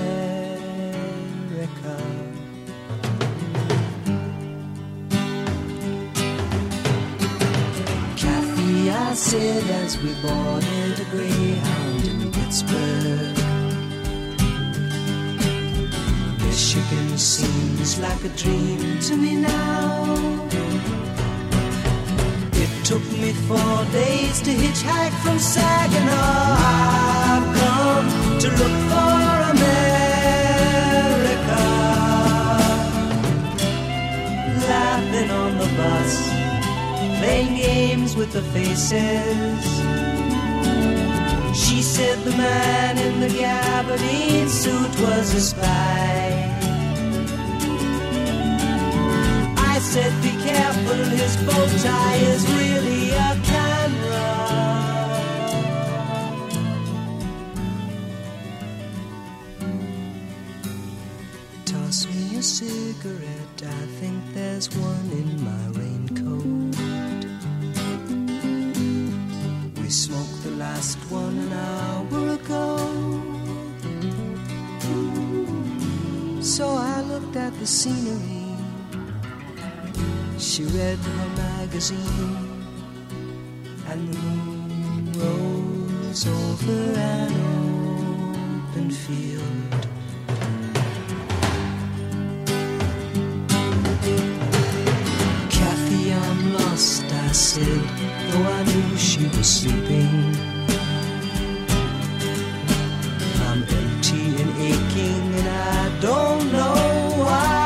Kathy, 8.15 8.91
I 8.91 9.13
said 9.13 9.63
as 9.83 9.97
we 10.01 10.13
boarded 10.21 10.99
a 10.99 11.05
Greyhound 11.11 12.07
in 12.07 12.31
Pittsburgh. 12.31 13.37
Michigan 16.39 17.17
seems 17.17 17.99
like 17.99 18.23
a 18.23 18.29
dream 18.29 18.99
to 18.99 19.15
me 19.15 19.35
now. 19.35 20.49
It 22.53 22.85
took 22.85 23.03
me 23.19 23.33
four 23.47 23.85
days 23.91 24.41
to 24.41 24.51
hitchhike 24.51 25.13
from 25.23 25.39
Saginaw. 25.39 27.30
To 28.41 28.47
look 28.47 28.77
for 28.89 29.33
America. 29.53 30.01
Laughing 34.67 35.29
on 35.29 35.51
the 35.59 35.69
bus, 35.77 36.11
playing 37.19 37.53
games 37.55 38.15
with 38.15 38.31
the 38.33 38.41
faces. 38.41 39.63
She 41.55 41.83
said 41.83 42.17
the 42.23 42.31
man 42.31 42.97
in 42.97 43.19
the 43.19 43.27
gabardine 43.27 44.49
suit 44.49 44.99
was 45.01 45.35
a 45.35 45.41
spy. 45.41 46.49
I 49.55 49.77
said, 49.79 50.11
be 50.23 50.31
careful, 50.43 51.05
his 51.15 51.37
bow 51.45 51.67
tie 51.83 52.15
is 52.15 52.43
really 52.55 53.11
a 53.11 53.39
camera. 53.43 54.40
Cigarette, 63.01 63.63
I 63.63 63.85
think 63.99 64.17
there's 64.33 64.69
one 64.77 65.09
in 65.11 65.43
my 65.43 65.65
raincoat. 65.79 66.75
We 69.81 69.89
smoked 69.89 70.43
the 70.43 70.51
last 70.51 70.97
one 71.09 71.37
an 71.37 71.53
hour 71.53 72.33
ago. 72.35 72.77
So 76.41 76.75
I 76.75 77.01
looked 77.01 77.35
at 77.35 77.57
the 77.59 77.65
scenery. 77.65 78.55
She 80.37 80.63
read 80.65 80.97
her 80.97 81.29
magazine, 81.37 82.63
and 83.87 84.13
the 84.13 84.19
moon 84.19 85.11
rose 85.13 86.27
over 86.27 86.99
an 86.99 87.33
open 88.69 88.91
field. 88.91 89.87
Sleeping. 99.43 100.35
I'm 103.47 103.63
empty 103.63 104.41
and 104.41 104.51
aching, 104.57 105.33
and 105.39 105.47
I 105.47 105.99
don't 105.99 106.51
know 106.51 107.15
why. 107.17 107.61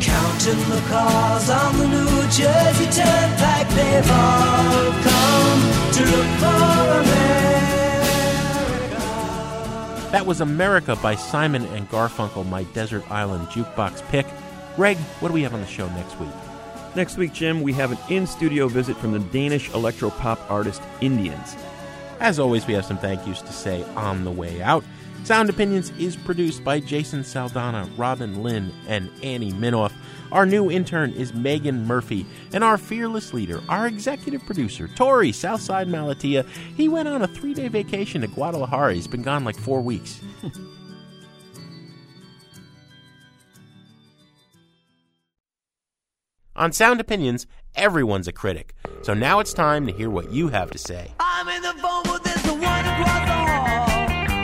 Counting 0.00 0.60
the 0.70 0.80
cars 0.88 1.48
on 1.48 1.78
the 1.78 1.86
New 1.88 2.28
Jersey 2.28 2.86
Turnpike, 2.90 3.68
they've 3.70 4.10
all 4.10 4.92
come 5.08 5.60
to 5.92 6.02
look 6.04 6.30
for 6.38 6.62
America. 7.00 7.42
That 10.12 10.24
was 10.26 10.40
America 10.40 10.96
by 10.96 11.14
Simon 11.14 11.64
and 11.66 11.88
Garfunkel, 11.88 12.46
my 12.48 12.64
Desert 12.74 13.10
Island 13.10 13.48
Jukebox 13.48 14.02
pick. 14.08 14.26
Greg, 14.76 14.98
what 15.20 15.28
do 15.28 15.34
we 15.34 15.42
have 15.42 15.54
on 15.54 15.60
the 15.60 15.66
show 15.66 15.88
next 15.90 16.18
week? 16.20 16.30
Next 16.94 17.16
week, 17.16 17.32
Jim, 17.32 17.62
we 17.62 17.72
have 17.72 17.90
an 17.92 17.98
in 18.10 18.26
studio 18.26 18.68
visit 18.68 18.96
from 18.98 19.12
the 19.12 19.18
Danish 19.18 19.72
electro 19.72 20.10
pop 20.10 20.38
artist 20.50 20.82
Indians. 21.00 21.56
As 22.20 22.38
always, 22.38 22.66
we 22.66 22.74
have 22.74 22.84
some 22.84 22.98
thank 22.98 23.26
yous 23.26 23.40
to 23.40 23.52
say 23.52 23.82
on 23.96 24.24
the 24.24 24.30
way 24.30 24.60
out. 24.60 24.84
Sound 25.24 25.48
Opinions 25.48 25.90
is 25.98 26.16
produced 26.16 26.62
by 26.64 26.80
Jason 26.80 27.20
Saldanha, 27.20 27.88
Robin 27.96 28.42
Linn, 28.42 28.72
and 28.88 29.10
Annie 29.22 29.52
Minoff. 29.52 29.92
Our 30.32 30.44
new 30.44 30.70
intern 30.70 31.12
is 31.12 31.32
Megan 31.32 31.86
Murphy, 31.86 32.26
and 32.52 32.62
our 32.62 32.76
fearless 32.76 33.32
leader, 33.32 33.62
our 33.68 33.86
executive 33.86 34.44
producer, 34.44 34.88
Torey 34.88 35.32
Southside 35.32 35.88
Malatia. 35.88 36.46
He 36.76 36.88
went 36.88 37.08
on 37.08 37.22
a 37.22 37.28
three 37.28 37.54
day 37.54 37.68
vacation 37.68 38.20
to 38.20 38.26
Guadalajara. 38.26 38.94
He's 38.94 39.06
been 39.06 39.22
gone 39.22 39.44
like 39.44 39.56
four 39.56 39.80
weeks. 39.80 40.20
on 46.62 46.70
Sound 46.70 47.00
Opinions, 47.00 47.48
everyone's 47.74 48.28
a 48.28 48.32
critic. 48.32 48.72
So 49.02 49.14
now 49.14 49.40
it's 49.40 49.52
time 49.52 49.84
to 49.88 49.92
hear 49.92 50.08
what 50.08 50.30
you 50.30 50.46
have 50.46 50.70
to 50.70 50.78
say. 50.78 51.10
I'm 51.18 51.48
in 51.48 51.60
the 51.60 51.72
phone, 51.82 52.04
but 52.04 52.22
there's 52.22 52.40
one 52.44 52.60
across 52.62 53.26
the 53.26 53.34
hall. 53.34 53.88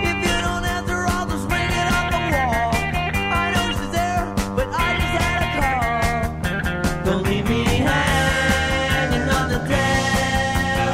If 0.03 0.17
you 0.27 0.41
don't 0.43 0.65
answer, 0.65 1.07
I'll 1.07 1.29
just 1.29 1.49
ring 1.49 1.69
the 1.69 2.19
wall. 2.35 2.75
I 2.75 3.53
know 3.55 3.71
she's 3.71 3.93
there, 3.93 4.35
but 4.57 4.67
I 4.67 4.97
just 4.99 5.15
had 5.23 5.43
a 5.47 5.51
call. 5.61 7.05
Don't 7.05 7.23
leave 7.23 7.49
me 7.49 7.63
hanging 7.63 9.29
on 9.31 9.49
the 9.49 9.61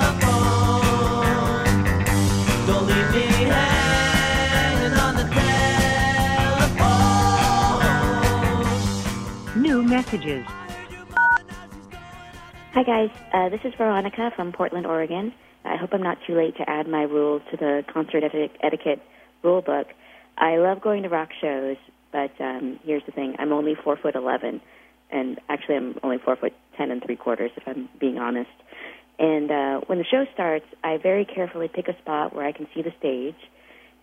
telephone. 0.04 0.44
Don't 2.66 2.86
leave 2.86 3.10
me 3.14 3.24
hanging 3.48 4.92
on 4.98 5.16
the 5.16 5.24
telephone. 9.54 9.62
New 9.62 9.82
messages. 9.82 10.44
Hi, 12.74 12.82
guys. 12.82 13.10
Uh, 13.32 13.50
this 13.50 13.60
is 13.64 13.72
Veronica 13.78 14.32
from 14.34 14.50
Portland, 14.50 14.84
Oregon. 14.84 15.32
I 15.64 15.76
hope 15.76 15.90
I'm 15.92 16.02
not 16.02 16.18
too 16.26 16.34
late 16.34 16.56
to 16.56 16.68
add 16.68 16.88
my 16.88 17.02
rules 17.02 17.40
to 17.52 17.56
the 17.56 17.84
concert 17.92 18.24
eti- 18.24 18.50
etiquette 18.64 19.00
rule 19.44 19.62
book. 19.62 19.86
I 20.36 20.56
love 20.56 20.80
going 20.80 21.04
to 21.04 21.08
rock 21.08 21.28
shows, 21.40 21.76
but 22.10 22.32
um, 22.40 22.80
here's 22.82 23.04
the 23.06 23.12
thing: 23.12 23.36
I'm 23.38 23.52
only 23.52 23.74
four 23.84 23.96
foot 23.96 24.16
eleven, 24.16 24.60
and 25.08 25.40
actually, 25.48 25.76
I'm 25.76 26.00
only 26.02 26.16
four 26.18 26.34
foot 26.34 26.52
ten 26.76 26.90
and 26.90 27.00
three 27.00 27.14
quarters, 27.14 27.52
if 27.56 27.62
I'm 27.64 27.88
being 28.00 28.18
honest. 28.18 28.50
And 29.20 29.52
uh, 29.52 29.80
when 29.86 29.98
the 29.98 30.04
show 30.10 30.24
starts, 30.34 30.66
I 30.82 30.96
very 31.00 31.24
carefully 31.24 31.70
pick 31.72 31.86
a 31.86 31.96
spot 31.98 32.34
where 32.34 32.44
I 32.44 32.50
can 32.50 32.66
see 32.74 32.82
the 32.82 32.92
stage, 32.98 33.38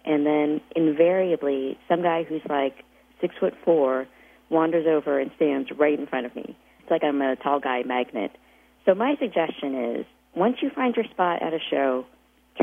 and 0.05 0.25
then 0.25 0.61
invariably, 0.77 1.77
some 1.89 2.03
guy 2.03 2.23
who's 2.23 2.41
like 2.49 2.85
six 3.19 3.35
foot 3.37 3.53
four 3.65 4.07
wanders 4.49 4.85
over 4.87 5.19
and 5.19 5.29
stands 5.35 5.67
right 5.77 5.99
in 5.99 6.07
front 6.07 6.25
of 6.25 6.33
me. 6.37 6.55
It's 6.79 6.89
like 6.89 7.03
I'm 7.03 7.21
a 7.21 7.35
tall 7.35 7.59
guy 7.59 7.83
magnet. 7.85 8.31
So 8.85 8.95
my 8.95 9.15
suggestion 9.19 9.95
is, 9.97 10.05
once 10.35 10.57
you 10.61 10.69
find 10.73 10.95
your 10.95 11.05
spot 11.05 11.41
at 11.41 11.53
a 11.53 11.59
show, 11.69 12.05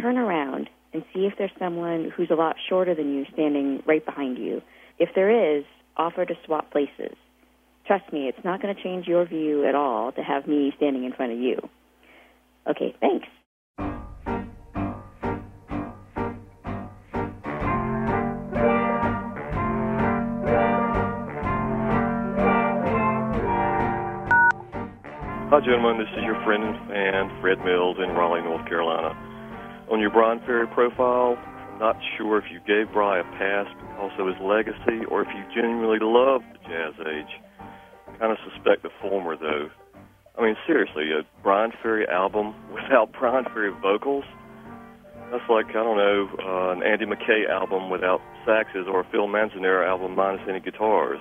turn 0.01 0.19
around 0.19 0.69
and 0.93 1.05
see 1.13 1.27
if 1.27 1.35
there's 1.39 1.51
someone 1.59 2.11
who's 2.15 2.31
a 2.31 2.35
lot 2.35 2.57
shorter 2.69 2.95
than 2.95 3.15
you 3.15 3.27
standing 3.33 3.83
right 3.87 4.05
behind 4.05 4.39
you. 4.39 4.63
If 4.99 5.11
there 5.15 5.57
is, 5.59 5.65
offer 5.97 6.25
to 6.25 6.35
swap 6.45 6.71
places. 6.71 7.17
Trust 7.87 8.13
me, 8.13 8.29
it's 8.29 8.45
not 8.45 8.61
going 8.61 8.75
to 8.75 8.83
change 8.83 9.07
your 9.07 9.25
view 9.27 9.67
at 9.67 9.75
all 9.75 10.13
to 10.13 10.23
have 10.23 10.47
me 10.47 10.73
standing 10.77 11.05
in 11.05 11.13
front 11.13 11.33
of 11.33 11.39
you. 11.39 11.57
Okay, 12.69 12.95
thanks. 13.01 13.27
Hi, 25.59 25.65
gentlemen. 25.67 25.99
This 25.99 26.15
is 26.15 26.23
your 26.23 26.39
friend 26.47 26.63
and 26.63 26.79
fan, 26.87 27.41
Fred 27.43 27.59
Mills 27.67 27.99
in 27.99 28.15
Raleigh, 28.15 28.47
North 28.47 28.63
Carolina. 28.71 29.11
On 29.91 29.99
your 29.99 30.09
Bryan 30.09 30.39
Ferry 30.47 30.69
profile, 30.69 31.35
I'm 31.35 31.81
not 31.81 31.99
sure 32.15 32.39
if 32.39 32.45
you 32.47 32.63
gave 32.63 32.95
Brian 32.95 33.27
a 33.27 33.31
pass 33.35 33.67
because 33.67 34.15
of 34.23 34.31
his 34.31 34.39
legacy 34.39 35.03
or 35.11 35.27
if 35.27 35.29
you 35.35 35.43
genuinely 35.51 35.99
love 35.99 36.47
the 36.55 36.63
jazz 36.63 36.95
age. 37.03 37.43
I 38.07 38.15
kind 38.23 38.31
of 38.31 38.39
suspect 38.47 38.87
the 38.87 38.95
former, 39.03 39.35
though. 39.35 39.67
I 40.39 40.47
mean, 40.47 40.55
seriously, 40.65 41.11
a 41.11 41.27
Bryan 41.43 41.73
Ferry 41.83 42.07
album 42.07 42.55
without 42.73 43.11
Bryan 43.11 43.43
Ferry 43.51 43.75
vocals? 43.83 44.31
That's 45.35 45.43
like, 45.51 45.75
I 45.75 45.83
don't 45.83 45.99
know, 45.99 46.31
uh, 46.39 46.71
an 46.79 46.87
Andy 46.87 47.05
Mackay 47.05 47.51
album 47.51 47.91
without 47.91 48.23
saxes 48.47 48.87
or 48.87 49.01
a 49.01 49.07
Phil 49.11 49.27
Manzanera 49.27 49.89
album 49.89 50.15
minus 50.15 50.41
any 50.49 50.61
guitars. 50.61 51.19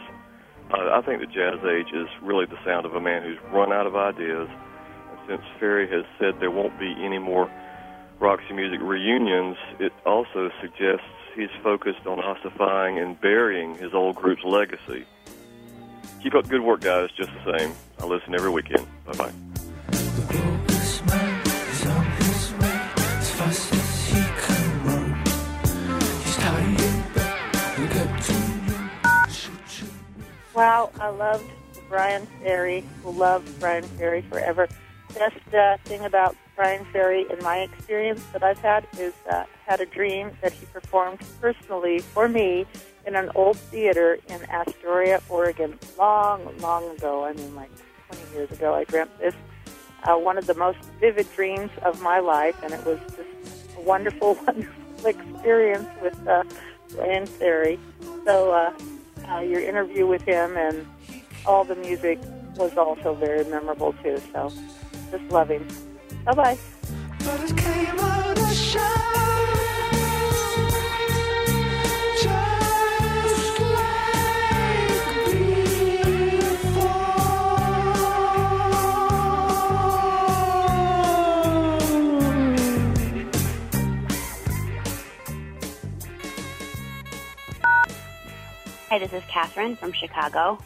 I 0.72 1.01
think 1.01 1.22
the 1.22 1.28
jazz 1.28 1.63
age 1.63 1.93
is 1.93 2.07
really 2.22 2.45
the 2.45 2.57
sound 2.65 2.86
of 2.86 2.93
a 2.93 3.01
man 3.01 3.24
who's 3.24 3.38
run 3.51 3.72
out 3.72 3.88
of 3.88 3.95
ideas. 3.95 4.49
And 5.09 5.20
since 5.28 5.41
Ferry 5.59 5.89
has 5.89 6.05
said 6.20 6.39
there 6.39 6.51
won't 6.51 6.78
be 6.80 6.93
any 6.99 7.20
more 7.20 7.49
Roxy 8.20 8.53
Music 8.53 8.80
reunions, 8.82 9.57
it 9.80 9.93
also 10.05 10.49
suggests 10.61 11.05
he's 11.36 11.49
focused 11.63 12.05
on 12.05 12.20
ossifying 12.20 12.99
and 12.99 13.20
burying 13.22 13.76
his 13.76 13.93
old 13.93 14.15
group's 14.15 14.43
legacy. 14.43 15.05
Keep 16.22 16.36
up 16.36 16.49
good 16.49 16.61
work, 16.61 16.82
guys, 16.82 17.09
just 17.15 17.30
the 17.45 17.57
same. 17.57 17.74
I 17.99 18.05
listen 18.05 18.34
every 18.34 18.49
weekend. 18.49 18.86
Bye 19.05 19.32
bye. 19.32 20.53
Wow, 30.58 30.89
I 30.99 31.10
loved 31.10 31.51
Bryan 31.88 32.26
Ferry. 32.41 32.84
Will 33.03 33.14
love 33.14 33.45
Bryan 33.60 33.84
Ferry 33.84 34.24
forever. 34.24 34.68
Best 35.14 35.53
uh, 35.53 35.78
thing 35.86 36.03
about 36.03 36.36
Bryan 36.55 36.84
Ferry, 36.86 37.28
in 37.30 37.38
my 37.43 37.58
experience 37.60 38.24
that 38.34 38.41
I've 38.41 38.58
had, 38.58 38.88
is 38.97 39.14
uh, 39.30 39.43
had 39.68 39.82
a 39.82 39.86
dream 39.86 40.32
that 40.41 40.53
he 40.53 40.66
performed 40.66 41.20
personally 41.39 41.99
for 41.99 42.28
me 42.28 42.66
in 43.05 43.16
an 43.16 43.30
old 43.36 43.58
theater 43.58 44.18
in 44.30 44.41
Astoria, 44.49 45.22
Oregon, 45.30 45.78
long, 45.95 46.51
long 46.58 46.89
ago. 46.89 47.24
I 47.24 47.34
mean, 47.34 47.53
like 47.53 47.70
20 48.10 48.34
years 48.34 48.49
ago, 48.49 48.74
I 48.74 48.84
dreamt 48.86 49.16
this. 49.20 49.36
Uh, 50.05 50.16
one 50.16 50.39
of 50.39 50.47
the 50.47 50.55
most 50.55 50.80
vivid 50.99 51.32
dreams 51.36 51.70
of 51.84 52.01
my 52.01 52.18
life, 52.18 52.55
and 52.64 52.74
it 52.74 52.84
was 52.84 52.97
just 53.16 53.78
a 53.78 53.82
wonderful, 53.82 54.34
wonderful 54.47 55.05
experience 55.05 55.88
with 56.01 56.28
uh, 56.28 56.43
Bryan 56.95 57.28
Ferry. 57.28 57.78
So, 58.26 58.53
uh, 58.53 58.74
uh, 59.30 59.39
your 59.39 59.61
interview 59.61 60.07
with 60.07 60.21
him 60.23 60.57
and 60.57 60.86
all 61.45 61.63
the 61.63 61.75
music 61.75 62.19
was 62.55 62.75
also 62.78 63.13
very 63.15 63.43
memorable 63.45 63.93
too. 64.03 64.21
So, 64.34 64.51
just 65.11 65.23
love 65.32 65.49
him. 65.49 65.67
Bye 66.25 66.34
bye. 66.34 66.57
Hi, 88.97 89.05
this 89.05 89.13
is 89.13 89.29
Catherine 89.29 89.75
from 89.75 89.93
Chicago. 89.93 90.57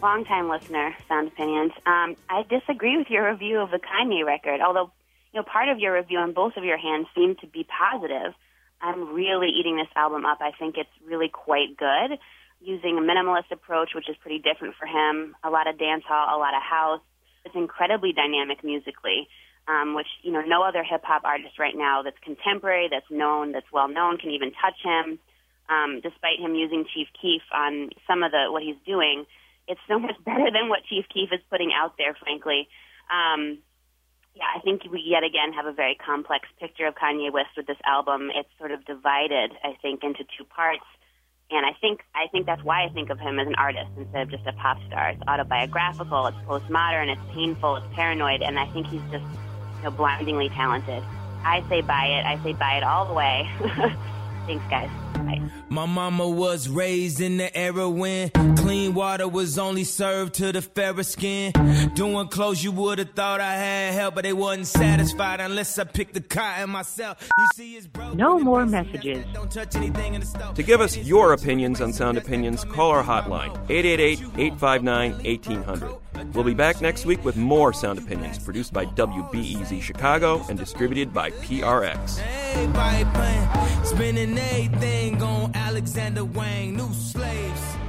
Longtime 0.00 0.48
listener, 0.48 0.96
Sound 1.06 1.28
Opinions. 1.28 1.72
Um, 1.84 2.16
I 2.30 2.42
disagree 2.48 2.96
with 2.96 3.10
your 3.10 3.30
review 3.30 3.58
of 3.58 3.70
the 3.70 3.78
Kanye 3.78 4.24
record, 4.24 4.62
although 4.62 4.90
you 5.34 5.40
know 5.40 5.42
part 5.42 5.68
of 5.68 5.78
your 5.78 5.92
review 5.92 6.16
on 6.16 6.32
both 6.32 6.56
of 6.56 6.64
your 6.64 6.78
hands 6.78 7.08
seemed 7.14 7.40
to 7.40 7.46
be 7.46 7.66
positive. 7.68 8.32
I'm 8.80 9.12
really 9.12 9.48
eating 9.48 9.76
this 9.76 9.92
album 9.96 10.24
up. 10.24 10.38
I 10.40 10.52
think 10.58 10.78
it's 10.78 10.88
really 11.06 11.28
quite 11.28 11.76
good, 11.76 12.18
using 12.58 12.96
a 12.96 13.02
minimalist 13.02 13.52
approach, 13.52 13.90
which 13.94 14.08
is 14.08 14.16
pretty 14.16 14.38
different 14.38 14.76
for 14.80 14.86
him. 14.86 15.36
A 15.44 15.50
lot 15.50 15.68
of 15.68 15.78
dance 15.78 16.04
hall, 16.08 16.34
a 16.34 16.40
lot 16.40 16.56
of 16.56 16.62
house. 16.62 17.02
It's 17.44 17.54
incredibly 17.54 18.14
dynamic 18.14 18.64
musically, 18.64 19.28
um, 19.68 19.94
which 19.94 20.08
you 20.22 20.32
know 20.32 20.40
no 20.40 20.62
other 20.62 20.82
hip 20.82 21.04
hop 21.04 21.24
artist 21.24 21.58
right 21.58 21.76
now 21.76 22.00
that's 22.00 22.18
contemporary, 22.24 22.88
that's 22.90 23.10
known, 23.10 23.52
that's 23.52 23.70
well 23.70 23.88
known 23.88 24.16
can 24.16 24.30
even 24.30 24.52
touch 24.52 24.80
him 24.82 25.18
um, 25.68 26.00
despite 26.02 26.40
him 26.40 26.54
using 26.54 26.84
Chief 26.94 27.08
Keef 27.20 27.42
on 27.52 27.90
some 28.06 28.22
of 28.22 28.32
the 28.32 28.50
what 28.50 28.62
he's 28.62 28.80
doing, 28.86 29.26
it's 29.68 29.80
so 29.88 29.98
much 30.06 30.16
better 30.24 30.50
than 30.52 30.68
what 30.68 30.84
Chief 30.84 31.04
Keef 31.12 31.32
is 31.32 31.40
putting 31.50 31.72
out 31.72 31.94
there. 31.98 32.14
Frankly, 32.14 32.68
um, 33.10 33.58
yeah, 34.34 34.50
I 34.54 34.60
think 34.60 34.82
we 34.90 35.00
yet 35.00 35.22
again 35.22 35.52
have 35.52 35.66
a 35.66 35.72
very 35.72 35.94
complex 35.94 36.48
picture 36.60 36.86
of 36.86 36.94
Kanye 36.94 37.32
West 37.32 37.50
with 37.56 37.66
this 37.66 37.78
album. 37.84 38.30
It's 38.34 38.48
sort 38.58 38.72
of 38.72 38.84
divided, 38.84 39.52
I 39.62 39.76
think, 39.80 40.02
into 40.02 40.24
two 40.36 40.44
parts, 40.44 40.84
and 41.50 41.64
I 41.64 41.72
think 41.80 42.00
I 42.14 42.26
think 42.32 42.46
that's 42.46 42.62
why 42.62 42.84
I 42.84 42.88
think 42.88 43.10
of 43.10 43.18
him 43.18 43.38
as 43.38 43.46
an 43.46 43.54
artist 43.54 43.90
instead 43.96 44.22
of 44.22 44.30
just 44.30 44.46
a 44.46 44.52
pop 44.54 44.78
star. 44.86 45.10
It's 45.10 45.22
autobiographical, 45.28 46.26
it's 46.26 46.36
postmodern, 46.38 47.12
it's 47.12 47.34
painful, 47.34 47.76
it's 47.76 47.86
paranoid, 47.94 48.42
and 48.42 48.58
I 48.58 48.66
think 48.72 48.86
he's 48.88 49.02
just 49.10 49.24
you 49.78 49.84
know 49.84 49.90
blindingly 49.90 50.48
talented. 50.50 51.02
I 51.44 51.62
say 51.68 51.82
buy 51.82 52.06
it. 52.06 52.24
I 52.24 52.42
say 52.42 52.54
buy 52.54 52.78
it 52.78 52.82
all 52.82 53.06
the 53.06 53.12
way. 53.12 53.48
Thanks, 54.46 54.64
guys. 54.68 54.90
Bye. 55.14 55.40
My 55.70 55.86
mama 55.86 56.28
was 56.28 56.68
raised 56.68 57.20
in 57.20 57.38
the 57.38 57.56
era 57.56 57.88
when 57.88 58.28
clean 58.56 58.92
water 58.94 59.26
was 59.26 59.58
only 59.58 59.84
served 59.84 60.34
to 60.34 60.52
the 60.52 60.60
fairer 60.60 61.02
skin. 61.02 61.52
Doing 61.94 62.28
clothes 62.28 62.62
you 62.62 62.70
would 62.72 62.98
have 62.98 63.12
thought 63.12 63.40
I 63.40 63.54
had 63.54 63.94
help, 63.94 64.16
but 64.16 64.24
they 64.24 64.34
wasn't 64.34 64.66
satisfied 64.66 65.40
unless 65.40 65.78
I 65.78 65.84
picked 65.84 66.14
the 66.14 66.20
cotton 66.20 66.70
myself. 66.70 67.26
You 67.38 67.46
see, 67.54 67.76
it's 67.76 67.86
broke. 67.86 68.14
No 68.14 68.38
more 68.38 68.66
messages. 68.66 69.24
Don't 69.32 69.50
touch 69.50 69.74
anything 69.76 70.14
in 70.14 70.20
the 70.20 70.26
stove. 70.26 70.54
To 70.54 70.62
give 70.62 70.80
us 70.80 70.96
your 70.96 71.32
opinions 71.32 71.80
on 71.80 71.92
Sound 71.92 72.18
Opinions, 72.18 72.64
call 72.64 72.90
our 72.90 73.02
hotline, 73.02 73.54
888-859-1800. 73.68 75.98
We'll 76.32 76.44
be 76.44 76.54
back 76.54 76.80
next 76.80 77.06
week 77.06 77.24
with 77.24 77.36
more 77.36 77.72
Sound 77.72 77.98
Opinions, 77.98 78.38
produced 78.38 78.72
by 78.72 78.86
WBEZ 78.86 79.82
Chicago 79.82 80.44
and 80.48 80.58
distributed 80.58 81.12
by 81.12 81.30
PRX. 81.30 82.20
On 85.22 85.52
Alexander 85.54 86.24
Wang, 86.24 86.76
new 86.76 86.92
slaves. 86.92 87.83